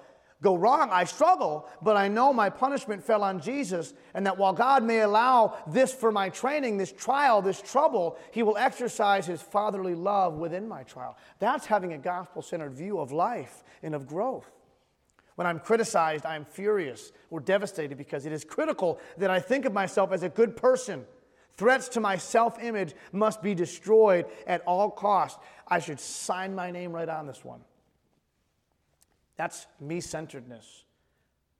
go 0.43 0.57
wrong, 0.57 0.88
I 0.91 1.05
struggle, 1.05 1.68
but 1.82 1.97
I 1.97 2.09
know 2.09 2.32
my 2.32 2.51
punishment 2.51 3.05
fell 3.05 3.22
on 3.22 3.41
Jesus, 3.41 3.95
and 4.14 4.26
that 4.26 4.38
while 4.38 4.53
God 4.53 4.82
may 4.82 5.01
allow 5.01 5.59
this 5.66 5.93
for 5.93 6.11
my 6.11 6.28
training, 6.30 6.78
this 6.78 6.93
trial, 6.93 7.43
this 7.43 7.61
trouble, 7.61 8.18
He 8.30 8.43
will 8.43 8.57
exercise 8.57 9.26
His 9.26 9.43
fatherly 9.43 9.95
love 9.95 10.34
within 10.34 10.66
my 10.66 10.82
trial. 10.82 11.16
That's 11.38 11.66
having 11.66 11.93
a 11.93 11.99
gospel 11.99 12.43
centered 12.43 12.72
view 12.72 12.99
of 12.99 13.12
life 13.12 13.62
and 13.82 13.95
of 13.95 14.07
growth. 14.07 14.51
When 15.34 15.47
I'm 15.47 15.59
criticized, 15.59 16.26
I'm 16.26 16.45
furious 16.45 17.12
or 17.30 17.41
devastated 17.41 17.97
because 17.97 18.26
it 18.26 18.32
is 18.32 18.45
critical 18.45 19.01
that 19.16 19.30
I 19.30 19.41
think 19.41 19.64
of 19.64 19.72
myself 19.72 20.12
as 20.12 20.22
a 20.22 20.28
good 20.28 20.57
person. 20.57 21.07
Threats 21.55 21.88
to 21.91 22.01
my 22.01 22.16
self 22.16 22.62
image 22.62 22.95
must 23.12 23.43
be 23.43 23.55
destroyed 23.55 24.26
at 24.47 24.62
all 24.66 24.91
costs. 24.91 25.38
I 25.66 25.78
should 25.78 26.01
sign 26.01 26.55
my 26.55 26.70
name 26.70 26.93
right 26.93 27.09
on 27.09 27.26
this 27.26 27.45
one. 27.45 27.61
That's 29.41 29.66
me 29.80 30.03
centeredness. 30.03 30.84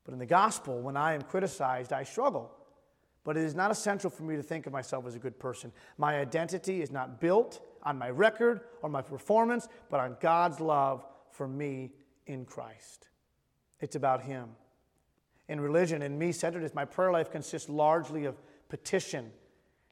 But 0.04 0.12
in 0.12 0.18
the 0.18 0.26
gospel, 0.26 0.82
when 0.82 0.98
I 0.98 1.14
am 1.14 1.22
criticized, 1.22 1.94
I 1.94 2.02
struggle. 2.02 2.50
But 3.24 3.38
it 3.38 3.44
is 3.44 3.54
not 3.54 3.70
essential 3.70 4.10
for 4.10 4.22
me 4.22 4.36
to 4.36 4.42
think 4.42 4.66
of 4.66 4.72
myself 4.74 5.06
as 5.06 5.14
a 5.14 5.18
good 5.18 5.38
person. 5.38 5.72
My 5.96 6.18
identity 6.18 6.82
is 6.82 6.90
not 6.90 7.22
built 7.22 7.66
on 7.82 7.96
my 7.96 8.10
record 8.10 8.60
or 8.82 8.90
my 8.90 9.00
performance, 9.00 9.66
but 9.88 9.98
on 9.98 10.18
God's 10.20 10.60
love 10.60 11.06
for 11.30 11.48
me 11.48 11.92
in 12.26 12.44
Christ. 12.44 13.08
It's 13.80 13.96
about 13.96 14.20
Him. 14.24 14.50
In 15.48 15.58
religion, 15.58 16.02
in 16.02 16.18
me 16.18 16.32
centeredness, 16.32 16.74
my 16.74 16.84
prayer 16.84 17.12
life 17.12 17.30
consists 17.32 17.70
largely 17.70 18.26
of 18.26 18.36
petition 18.68 19.32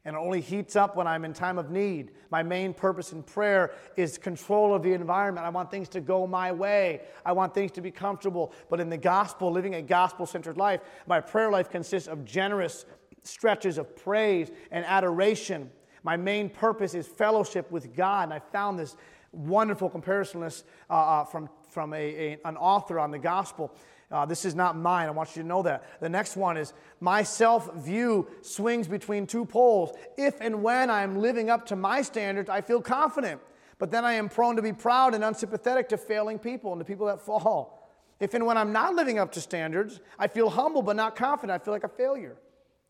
and 0.09 0.17
it 0.17 0.21
only 0.21 0.41
heats 0.41 0.75
up 0.75 0.97
when 0.97 1.07
I'm 1.07 1.27
in 1.27 1.35
time 1.35 1.59
of 1.59 1.71
need. 1.71 2.13
My 2.31 2.43
main 2.43 2.73
purpose 2.73 3.13
in 3.13 3.23
prayer 3.23 3.73
is 3.95 4.17
control 4.17 4.75
of 4.75 4.83
the 4.83 4.95
environment. 4.95 5.47
I 5.47 5.51
want 5.51 5.71
things 5.71 5.87
to 5.91 6.01
go 6.01 6.27
my 6.27 6.51
way. 6.51 7.03
I 7.27 7.33
want 7.33 7.53
things 7.53 7.73
to 7.73 7.83
be 7.83 7.91
comfortable. 7.91 8.55
But 8.71 8.81
in 8.81 8.89
the 8.89 8.97
gospel, 8.97 9.53
living 9.53 9.75
a 9.75 9.83
gospel 9.83 10.25
centered 10.25 10.57
life, 10.57 10.81
my 11.07 11.21
prayer 11.21 11.51
life 11.51 11.69
consists 11.69 12.09
of 12.09 12.25
generous 12.25 12.87
stretches 13.23 13.77
of 13.77 13.95
praise 13.97 14.51
and 14.71 14.83
adoration. 14.87 15.71
My 16.03 16.17
main 16.17 16.49
purpose 16.49 16.95
is 16.95 17.07
fellowship 17.07 17.71
with 17.71 17.95
God. 17.95 18.25
And 18.25 18.33
I 18.33 18.39
found 18.39 18.79
this 18.79 18.97
wonderful 19.33 19.91
comparison 19.91 20.43
uh, 20.43 20.51
uh, 20.89 21.25
from, 21.25 21.51
from 21.69 21.93
a, 21.93 21.97
a, 21.97 22.39
an 22.47 22.57
author 22.57 22.99
on 22.99 23.11
the 23.11 23.19
gospel. 23.19 23.75
Uh, 24.11 24.25
this 24.25 24.45
is 24.45 24.55
not 24.55 24.77
mine. 24.77 25.07
I 25.07 25.11
want 25.11 25.37
you 25.37 25.43
to 25.43 25.49
know 25.49 25.63
that. 25.63 26.01
The 26.01 26.09
next 26.09 26.37
one 26.37 26.57
is 26.57 26.73
my 27.01 27.23
self 27.23 27.75
view 27.75 28.27
swings 28.41 28.89
between 28.89 29.27
two 29.27 29.45
poles. 29.45 29.97
If 30.17 30.41
and 30.41 30.63
when 30.63 30.89
I 30.89 31.03
am 31.03 31.19
living 31.19 31.51
up 31.51 31.67
to 31.67 31.77
my 31.77 32.01
standards, 32.03 32.49
I 32.49 32.63
feel 32.63 32.81
confident. 32.81 33.41
But 33.79 33.91
then 33.91 34.05
I 34.05 34.15
am 34.15 34.29
prone 34.29 34.57
to 34.57 34.63
be 34.63 34.73
proud 34.73 35.15
and 35.15 35.23
unsympathetic 35.23 35.91
to 35.91 35.99
failing 35.99 36.39
people 36.39 36.73
and 36.73 36.81
to 36.81 36.85
people 36.85 37.07
that 37.07 37.21
fall. 37.21 37.79
If 38.19 38.35
and 38.35 38.47
when 38.47 38.57
I'm 38.57 38.73
not 38.73 38.95
living 38.95 39.19
up 39.19 39.31
to 39.33 39.41
standards, 39.41 40.01
I 40.19 40.27
feel 40.27 40.51
humble 40.51 40.83
but 40.83 40.97
not 40.97 41.15
confident. 41.15 41.61
I 41.61 41.65
feel 41.65 41.75
like 41.75 41.85
a 41.85 41.89
failure. 41.89 42.37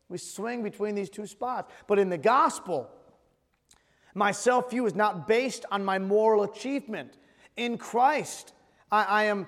We 0.09 0.19
swing 0.19 0.63
between 0.63 0.95
these 0.95 1.11
two 1.11 1.27
spots. 1.27 1.71
But 1.87 1.99
in 1.99 2.09
the 2.09 2.17
gospel, 2.17 2.89
my 4.15 4.31
self 4.33 4.71
view 4.71 4.87
is 4.87 4.95
not 4.95 5.27
based 5.27 5.67
on 5.71 5.85
my 5.85 5.99
moral 5.99 6.45
achievement. 6.45 7.19
In 7.57 7.77
Christ, 7.77 8.53
I, 8.91 9.03
I 9.05 9.25
am, 9.25 9.47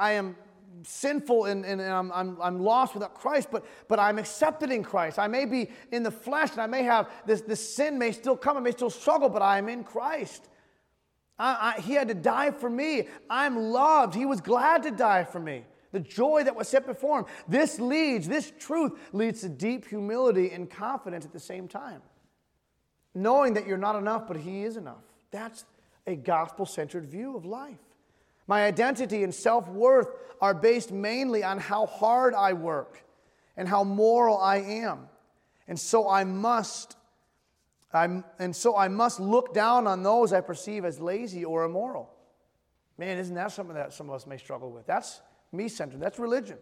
I 0.00 0.12
am 0.12 0.36
sinful 0.82 1.46
and, 1.46 1.64
and, 1.64 1.80
and 1.80 1.92
I'm, 1.92 2.12
I'm, 2.12 2.36
I'm, 2.40 2.60
lost 2.60 2.94
without 2.94 3.14
Christ, 3.14 3.48
but, 3.50 3.64
but 3.88 3.98
I'm 3.98 4.18
accepted 4.18 4.70
in 4.70 4.82
Christ. 4.82 5.18
I 5.18 5.28
may 5.28 5.44
be 5.44 5.70
in 5.90 6.02
the 6.02 6.10
flesh 6.10 6.52
and 6.52 6.60
I 6.60 6.66
may 6.66 6.82
have 6.82 7.10
this, 7.26 7.42
this 7.42 7.74
sin 7.74 7.98
may 7.98 8.12
still 8.12 8.36
come, 8.36 8.56
I 8.56 8.60
may 8.60 8.72
still 8.72 8.90
struggle, 8.90 9.28
but 9.28 9.42
I 9.42 9.58
am 9.58 9.68
in 9.68 9.84
Christ. 9.84 10.48
I, 11.38 11.74
I, 11.76 11.80
he 11.80 11.94
had 11.94 12.08
to 12.08 12.14
die 12.14 12.50
for 12.50 12.70
me. 12.70 13.08
I'm 13.28 13.56
loved. 13.56 14.14
He 14.14 14.24
was 14.24 14.40
glad 14.40 14.82
to 14.84 14.90
die 14.90 15.24
for 15.24 15.40
me. 15.40 15.64
The 15.92 16.00
joy 16.00 16.44
that 16.44 16.56
was 16.56 16.68
set 16.68 16.86
before 16.86 17.20
him. 17.20 17.26
This 17.48 17.78
leads, 17.78 18.26
this 18.26 18.52
truth 18.58 18.92
leads 19.12 19.42
to 19.42 19.48
deep 19.48 19.86
humility 19.86 20.50
and 20.50 20.70
confidence 20.70 21.24
at 21.24 21.32
the 21.32 21.40
same 21.40 21.68
time. 21.68 22.00
Knowing 23.14 23.54
that 23.54 23.66
you're 23.66 23.76
not 23.76 23.96
enough, 23.96 24.26
but 24.26 24.38
He 24.38 24.62
is 24.64 24.76
enough. 24.76 25.02
That's 25.30 25.66
a 26.06 26.16
gospel 26.16 26.64
centered 26.64 27.06
view 27.06 27.36
of 27.36 27.44
life. 27.44 27.78
My 28.46 28.64
identity 28.64 29.22
and 29.22 29.34
self 29.34 29.68
worth 29.68 30.08
are 30.40 30.54
based 30.54 30.92
mainly 30.92 31.44
on 31.44 31.58
how 31.58 31.86
hard 31.86 32.34
I 32.34 32.52
work 32.52 33.04
and 33.56 33.68
how 33.68 33.84
moral 33.84 34.38
I 34.38 34.56
am. 34.58 35.08
And 35.68 35.78
so 35.78 36.08
I 36.08 36.24
must 36.24 36.96
I'm, 37.92 38.24
and 38.38 38.56
so 38.56 38.76
I 38.76 38.88
must 38.88 39.20
look 39.20 39.52
down 39.52 39.86
on 39.86 40.02
those 40.02 40.32
I 40.32 40.40
perceive 40.40 40.84
as 40.84 40.98
lazy 40.98 41.44
or 41.44 41.64
immoral. 41.64 42.10
Man, 42.96 43.18
isn't 43.18 43.34
that 43.34 43.52
something 43.52 43.74
that 43.74 43.92
some 43.92 44.08
of 44.08 44.14
us 44.14 44.26
may 44.26 44.38
struggle 44.38 44.70
with? 44.70 44.86
That's 44.86 45.20
me 45.52 45.68
centered, 45.68 46.00
that's 46.00 46.18
religion. 46.18 46.58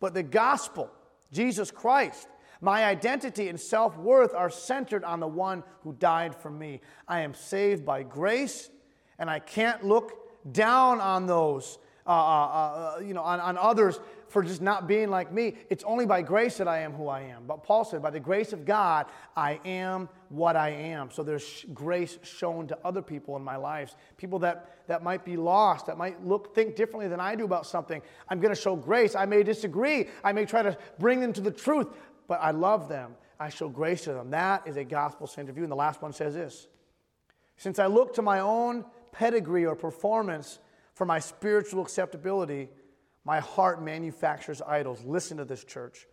But 0.00 0.14
the 0.14 0.22
gospel, 0.22 0.90
Jesus 1.30 1.70
Christ, 1.70 2.26
my 2.60 2.84
identity 2.84 3.48
and 3.48 3.60
self 3.60 3.96
worth 3.98 4.34
are 4.34 4.50
centered 4.50 5.04
on 5.04 5.20
the 5.20 5.28
one 5.28 5.62
who 5.82 5.92
died 5.92 6.34
for 6.34 6.50
me. 6.50 6.80
I 7.06 7.20
am 7.20 7.34
saved 7.34 7.84
by 7.84 8.02
grace, 8.02 8.70
and 9.18 9.28
I 9.28 9.40
can't 9.40 9.84
look 9.84 10.12
down 10.50 11.00
on 11.00 11.26
those, 11.26 11.78
uh, 12.06 12.10
uh, 12.10 12.94
uh, 12.96 13.00
you 13.00 13.14
know, 13.14 13.22
on, 13.22 13.40
on 13.40 13.56
others 13.56 14.00
for 14.32 14.42
just 14.42 14.62
not 14.62 14.88
being 14.88 15.10
like 15.10 15.30
me. 15.30 15.54
It's 15.68 15.84
only 15.84 16.06
by 16.06 16.22
grace 16.22 16.56
that 16.56 16.66
I 16.66 16.80
am 16.80 16.94
who 16.94 17.06
I 17.08 17.20
am. 17.20 17.44
But 17.46 17.62
Paul 17.62 17.84
said, 17.84 18.02
by 18.02 18.10
the 18.10 18.18
grace 18.18 18.54
of 18.54 18.64
God, 18.64 19.06
I 19.36 19.60
am 19.64 20.08
what 20.30 20.56
I 20.56 20.70
am. 20.70 21.10
So 21.10 21.22
there's 21.22 21.66
grace 21.74 22.18
shown 22.22 22.66
to 22.68 22.78
other 22.82 23.02
people 23.02 23.36
in 23.36 23.42
my 23.44 23.56
lives, 23.56 23.94
people 24.16 24.38
that, 24.38 24.86
that 24.88 25.02
might 25.02 25.22
be 25.24 25.36
lost, 25.36 25.86
that 25.86 25.98
might 25.98 26.24
look, 26.24 26.54
think 26.54 26.76
differently 26.76 27.08
than 27.08 27.20
I 27.20 27.34
do 27.34 27.44
about 27.44 27.66
something. 27.66 28.00
I'm 28.28 28.40
going 28.40 28.54
to 28.54 28.60
show 28.60 28.74
grace. 28.74 29.14
I 29.14 29.26
may 29.26 29.42
disagree. 29.42 30.08
I 30.24 30.32
may 30.32 30.46
try 30.46 30.62
to 30.62 30.78
bring 30.98 31.20
them 31.20 31.34
to 31.34 31.42
the 31.42 31.50
truth, 31.50 31.88
but 32.26 32.40
I 32.40 32.52
love 32.52 32.88
them. 32.88 33.14
I 33.38 33.50
show 33.50 33.68
grace 33.68 34.04
to 34.04 34.14
them. 34.14 34.30
That 34.30 34.66
is 34.66 34.78
a 34.78 34.84
gospel 34.84 35.26
centered 35.26 35.56
view. 35.56 35.64
And 35.64 35.72
the 35.72 35.76
last 35.76 36.00
one 36.00 36.14
says 36.14 36.34
this 36.34 36.68
Since 37.58 37.78
I 37.78 37.86
look 37.86 38.14
to 38.14 38.22
my 38.22 38.40
own 38.40 38.86
pedigree 39.12 39.64
or 39.64 39.76
performance 39.76 40.58
for 40.94 41.04
my 41.04 41.18
spiritual 41.20 41.82
acceptability, 41.82 42.68
my 43.24 43.40
heart 43.40 43.82
manufactures 43.82 44.60
idols. 44.66 45.04
Listen 45.04 45.36
to 45.36 45.44
this, 45.44 45.64
church. 45.64 46.06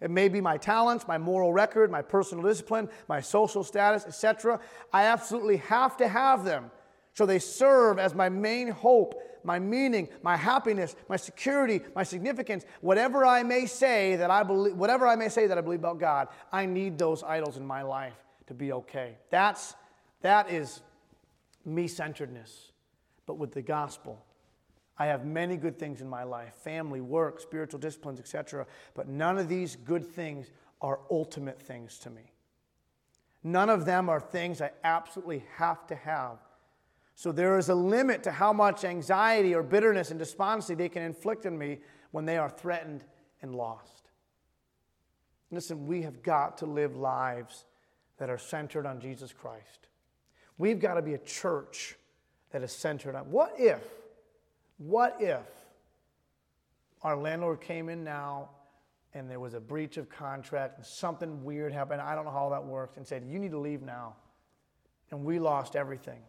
It 0.00 0.10
may 0.10 0.28
be 0.28 0.40
my 0.40 0.56
talents, 0.56 1.06
my 1.06 1.18
moral 1.18 1.52
record, 1.52 1.90
my 1.90 2.02
personal 2.02 2.44
discipline, 2.44 2.88
my 3.08 3.20
social 3.20 3.62
status, 3.62 4.04
etc. 4.06 4.60
I 4.92 5.04
absolutely 5.04 5.58
have 5.58 5.96
to 5.98 6.08
have 6.08 6.44
them. 6.44 6.70
So 7.14 7.26
they 7.26 7.38
serve 7.38 7.98
as 7.98 8.14
my 8.14 8.28
main 8.28 8.68
hope, 8.68 9.14
my 9.44 9.58
meaning, 9.58 10.08
my 10.22 10.36
happiness, 10.36 10.96
my 11.08 11.16
security, 11.16 11.80
my 11.94 12.02
significance. 12.02 12.64
Whatever 12.80 13.24
I 13.24 13.44
may 13.44 13.66
say 13.66 14.16
that 14.16 14.30
I 14.30 14.42
believe, 14.42 14.74
whatever 14.74 15.06
I 15.06 15.14
may 15.14 15.28
say 15.28 15.46
that 15.46 15.56
I 15.56 15.60
believe 15.60 15.78
about 15.78 16.00
God, 16.00 16.28
I 16.52 16.66
need 16.66 16.98
those 16.98 17.22
idols 17.22 17.56
in 17.56 17.64
my 17.64 17.82
life 17.82 18.14
to 18.48 18.54
be 18.54 18.72
okay. 18.72 19.16
That's 19.30 19.76
that 20.22 20.50
is 20.50 20.82
me 21.64 21.88
centeredness. 21.88 22.72
But 23.26 23.38
with 23.38 23.52
the 23.52 23.62
gospel, 23.62 24.24
I 24.98 25.06
have 25.06 25.24
many 25.24 25.56
good 25.56 25.78
things 25.78 26.00
in 26.00 26.08
my 26.08 26.24
life 26.24 26.54
family, 26.54 27.00
work, 27.00 27.40
spiritual 27.40 27.80
disciplines, 27.80 28.20
etc. 28.20 28.66
But 28.94 29.08
none 29.08 29.38
of 29.38 29.48
these 29.48 29.76
good 29.76 30.06
things 30.06 30.50
are 30.80 31.00
ultimate 31.10 31.60
things 31.60 31.98
to 32.00 32.10
me. 32.10 32.32
None 33.42 33.68
of 33.68 33.84
them 33.84 34.08
are 34.08 34.20
things 34.20 34.60
I 34.60 34.70
absolutely 34.84 35.44
have 35.56 35.86
to 35.88 35.94
have. 35.94 36.38
So 37.14 37.30
there 37.30 37.58
is 37.58 37.68
a 37.68 37.74
limit 37.74 38.22
to 38.24 38.32
how 38.32 38.52
much 38.52 38.84
anxiety 38.84 39.54
or 39.54 39.62
bitterness 39.62 40.10
and 40.10 40.18
despondency 40.18 40.74
they 40.74 40.88
can 40.88 41.02
inflict 41.02 41.46
on 41.46 41.56
me 41.56 41.78
when 42.10 42.24
they 42.24 42.38
are 42.38 42.48
threatened 42.48 43.04
and 43.42 43.54
lost. 43.54 44.10
Listen, 45.50 45.86
we 45.86 46.02
have 46.02 46.22
got 46.22 46.58
to 46.58 46.66
live 46.66 46.96
lives 46.96 47.64
that 48.18 48.30
are 48.30 48.38
centered 48.38 48.86
on 48.86 49.00
Jesus 49.00 49.32
Christ. 49.32 49.88
We've 50.58 50.78
got 50.78 50.94
to 50.94 51.02
be 51.02 51.14
a 51.14 51.18
church 51.18 51.96
that 52.50 52.62
is 52.62 52.72
centered 52.72 53.14
on 53.14 53.30
what 53.30 53.54
if, 53.58 53.82
what 54.78 55.16
if 55.20 55.42
our 57.02 57.16
landlord 57.16 57.60
came 57.60 57.88
in 57.88 58.04
now 58.04 58.50
and 59.12 59.30
there 59.30 59.40
was 59.40 59.54
a 59.54 59.60
breach 59.60 59.96
of 59.96 60.08
contract 60.08 60.78
and 60.78 60.86
something 60.86 61.44
weird 61.44 61.72
happened, 61.72 62.00
I 62.00 62.14
don't 62.14 62.24
know 62.24 62.30
how 62.30 62.48
that 62.50 62.64
works, 62.64 62.96
and 62.96 63.06
said, 63.06 63.24
You 63.28 63.38
need 63.38 63.52
to 63.52 63.58
leave 63.58 63.82
now. 63.82 64.16
And 65.10 65.24
we 65.24 65.38
lost 65.38 65.76
everything. 65.76 66.20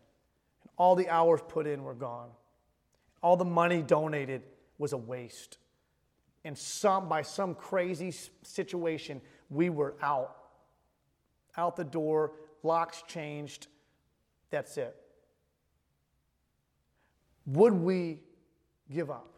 And 0.62 0.70
all 0.78 0.96
the 0.96 1.10
hours 1.10 1.42
put 1.48 1.66
in 1.66 1.84
were 1.84 1.96
gone. 1.96 2.30
All 3.24 3.38
the 3.38 3.46
money 3.46 3.82
donated 3.82 4.44
was 4.78 4.94
a 4.94 4.98
waste. 4.98 5.58
And 6.44 6.56
some, 6.56 7.10
by 7.10 7.24
some 7.24 7.56
crazy 7.56 8.14
situation, 8.44 9.22
we 9.50 9.70
were 9.70 9.96
out. 10.02 10.36
Out 11.58 11.76
the 11.76 11.84
door, 11.84 12.34
locks 12.62 13.04
changed. 13.08 13.68
That's 14.50 14.78
it. 14.78 14.96
Would 17.46 17.74
we 17.74 18.20
give 18.92 19.10
up? 19.10 19.32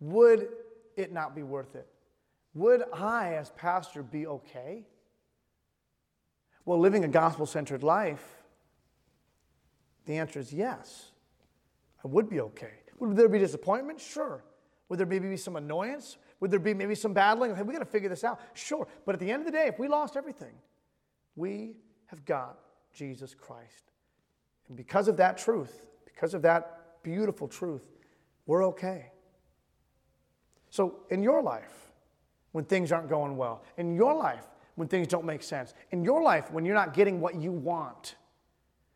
Would 0.00 0.48
it 0.96 1.12
not 1.12 1.34
be 1.34 1.42
worth 1.42 1.74
it? 1.74 1.86
Would 2.54 2.82
I, 2.92 3.34
as 3.34 3.50
pastor, 3.50 4.02
be 4.02 4.26
okay? 4.26 4.84
Well, 6.64 6.78
living 6.78 7.04
a 7.04 7.08
gospel 7.08 7.46
centered 7.46 7.82
life, 7.82 8.42
the 10.06 10.16
answer 10.18 10.38
is 10.38 10.52
yes. 10.52 11.12
I 12.04 12.08
would 12.08 12.28
be 12.28 12.40
okay. 12.40 12.72
Would 12.98 13.16
there 13.16 13.28
be 13.28 13.38
disappointment? 13.38 14.00
Sure. 14.00 14.44
Would 14.88 14.98
there 14.98 15.06
maybe 15.06 15.28
be 15.28 15.36
some 15.36 15.56
annoyance? 15.56 16.18
Would 16.40 16.50
there 16.50 16.60
be 16.60 16.74
maybe 16.74 16.94
some 16.94 17.14
battling? 17.14 17.54
Hey, 17.56 17.62
we 17.62 17.72
got 17.72 17.78
to 17.78 17.84
figure 17.84 18.08
this 18.08 18.24
out. 18.24 18.40
Sure. 18.54 18.86
But 19.06 19.14
at 19.14 19.20
the 19.20 19.30
end 19.30 19.40
of 19.40 19.46
the 19.46 19.52
day, 19.52 19.66
if 19.66 19.78
we 19.78 19.88
lost 19.88 20.16
everything, 20.16 20.54
we 21.36 21.76
have 22.06 22.24
got 22.24 22.58
Jesus 22.92 23.34
Christ. 23.34 23.91
And 24.68 24.76
because 24.76 25.08
of 25.08 25.16
that 25.18 25.38
truth, 25.38 25.86
because 26.04 26.34
of 26.34 26.42
that 26.42 27.02
beautiful 27.02 27.48
truth, 27.48 27.82
we're 28.46 28.66
okay. 28.66 29.10
So, 30.70 31.00
in 31.10 31.22
your 31.22 31.42
life, 31.42 31.92
when 32.52 32.64
things 32.64 32.92
aren't 32.92 33.08
going 33.08 33.36
well, 33.36 33.62
in 33.76 33.94
your 33.94 34.14
life, 34.14 34.46
when 34.74 34.88
things 34.88 35.06
don't 35.06 35.26
make 35.26 35.42
sense, 35.42 35.74
in 35.90 36.02
your 36.02 36.22
life, 36.22 36.50
when 36.50 36.64
you're 36.64 36.74
not 36.74 36.94
getting 36.94 37.20
what 37.20 37.34
you 37.34 37.52
want, 37.52 38.16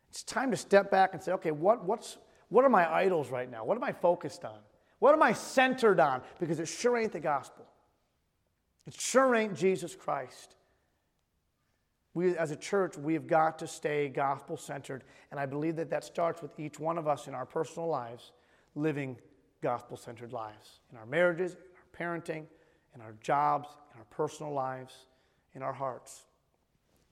it's 0.09 0.23
time 0.23 0.51
to 0.51 0.57
step 0.57 0.89
back 0.89 1.13
and 1.13 1.21
say, 1.21 1.33
okay, 1.33 1.51
what, 1.51 1.85
what's, 1.85 2.17
what 2.49 2.65
are 2.65 2.69
my 2.69 2.91
idols 2.91 3.29
right 3.29 3.49
now? 3.49 3.63
What 3.63 3.77
am 3.77 3.83
I 3.83 3.91
focused 3.91 4.43
on? 4.43 4.57
What 4.99 5.13
am 5.13 5.21
I 5.21 5.33
centered 5.33 5.99
on? 5.99 6.21
Because 6.39 6.59
it 6.59 6.67
sure 6.67 6.97
ain't 6.97 7.11
the 7.11 7.19
gospel. 7.19 7.65
It 8.87 8.99
sure 8.99 9.35
ain't 9.35 9.55
Jesus 9.55 9.95
Christ. 9.95 10.55
We, 12.17 12.35
as 12.35 12.49
a 12.49 12.55
church, 12.55 12.97
we've 12.97 13.27
got 13.27 13.59
to 13.59 13.67
stay 13.67 14.09
gospel 14.09 14.57
centered. 14.57 15.03
And 15.29 15.39
I 15.39 15.45
believe 15.45 15.75
that 15.75 15.91
that 15.91 16.03
starts 16.03 16.41
with 16.41 16.59
each 16.59 16.79
one 16.79 16.97
of 16.97 17.07
us 17.07 17.27
in 17.27 17.35
our 17.35 17.45
personal 17.45 17.87
lives 17.87 18.31
living 18.73 19.17
gospel 19.61 19.97
centered 19.97 20.33
lives 20.33 20.79
in 20.91 20.97
our 20.97 21.05
marriages, 21.05 21.53
in 21.53 21.59
our 21.59 22.17
parenting, 22.17 22.45
in 22.95 23.01
our 23.01 23.13
jobs, 23.21 23.69
in 23.93 23.99
our 23.99 24.05
personal 24.05 24.51
lives, 24.51 25.05
in 25.53 25.61
our 25.61 25.73
hearts. 25.73 26.25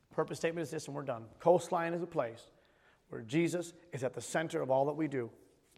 Purpose 0.09 0.39
statement 0.39 0.63
is 0.63 0.71
this, 0.71 0.87
and 0.87 0.95
we're 0.95 1.03
done. 1.03 1.25
Coastline 1.39 1.93
is 1.93 2.01
a 2.01 2.07
place 2.07 2.49
where 3.09 3.21
Jesus 3.21 3.73
is 3.93 4.03
at 4.03 4.15
the 4.15 4.21
center 4.21 4.59
of 4.59 4.71
all 4.71 4.85
that 4.85 4.95
we 4.95 5.07
do. 5.07 5.29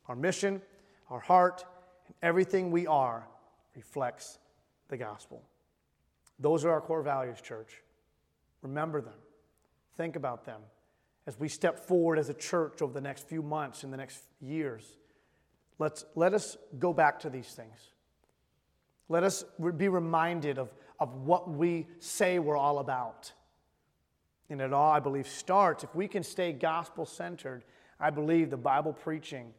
Our 0.08 0.16
mission, 0.16 0.62
our 1.10 1.20
heart, 1.20 1.66
and 2.06 2.16
everything 2.24 2.72
we 2.72 2.88
are 2.88 3.28
reflects 3.76 4.40
the 4.88 4.96
gospel. 4.96 5.44
Those 6.40 6.64
are 6.64 6.72
our 6.72 6.80
core 6.80 7.02
values, 7.02 7.42
church. 7.42 7.82
Remember 8.68 9.02
them. 9.02 9.14
Think 9.96 10.16
about 10.16 10.46
them 10.46 10.62
as 11.26 11.40
we 11.40 11.48
step 11.48 11.80
forward 11.80 12.20
as 12.20 12.30
a 12.30 12.34
church 12.34 12.82
over 12.82 12.94
the 12.94 13.02
next 13.02 13.28
few 13.28 13.42
months 13.42 13.84
and 13.84 13.92
the 13.92 13.98
next 13.98 14.20
years. 14.42 14.84
Let's, 15.80 16.06
let 16.16 16.34
us 16.34 16.58
go 16.78 16.94
back 16.94 17.20
to 17.22 17.30
these 17.30 17.48
things. 17.48 17.92
Let 19.10 19.24
us 19.24 19.46
be 19.78 19.88
reminded 19.88 20.58
of, 20.58 20.74
of 21.00 21.16
what 21.16 21.50
we 21.50 21.88
say 22.00 22.40
we're 22.40 22.58
all 22.58 22.80
about. 22.80 23.32
And 24.50 24.62
it 24.62 24.74
all, 24.74 24.92
I 24.92 25.00
believe, 25.00 25.28
starts, 25.28 25.84
if 25.84 25.94
we 25.96 26.08
can 26.08 26.24
stay 26.24 26.52
gospel 26.52 27.06
centered, 27.06 27.64
I 28.00 28.10
believe 28.10 28.50
the 28.50 28.58
Bible 28.58 28.94
preaching 28.94 29.54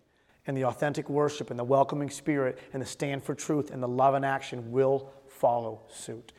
and 0.46 0.56
the 0.56 0.64
authentic 0.64 1.08
worship 1.08 1.50
and 1.50 1.58
the 1.58 1.64
welcoming 1.64 2.10
spirit 2.10 2.58
and 2.72 2.80
the 2.80 2.86
stand 2.86 3.24
for 3.24 3.34
truth 3.34 3.70
and 3.70 3.82
the 3.82 3.88
love 3.88 4.14
and 4.14 4.24
action 4.24 4.70
will 4.70 5.10
follow 5.28 5.82
suit. 5.88 6.32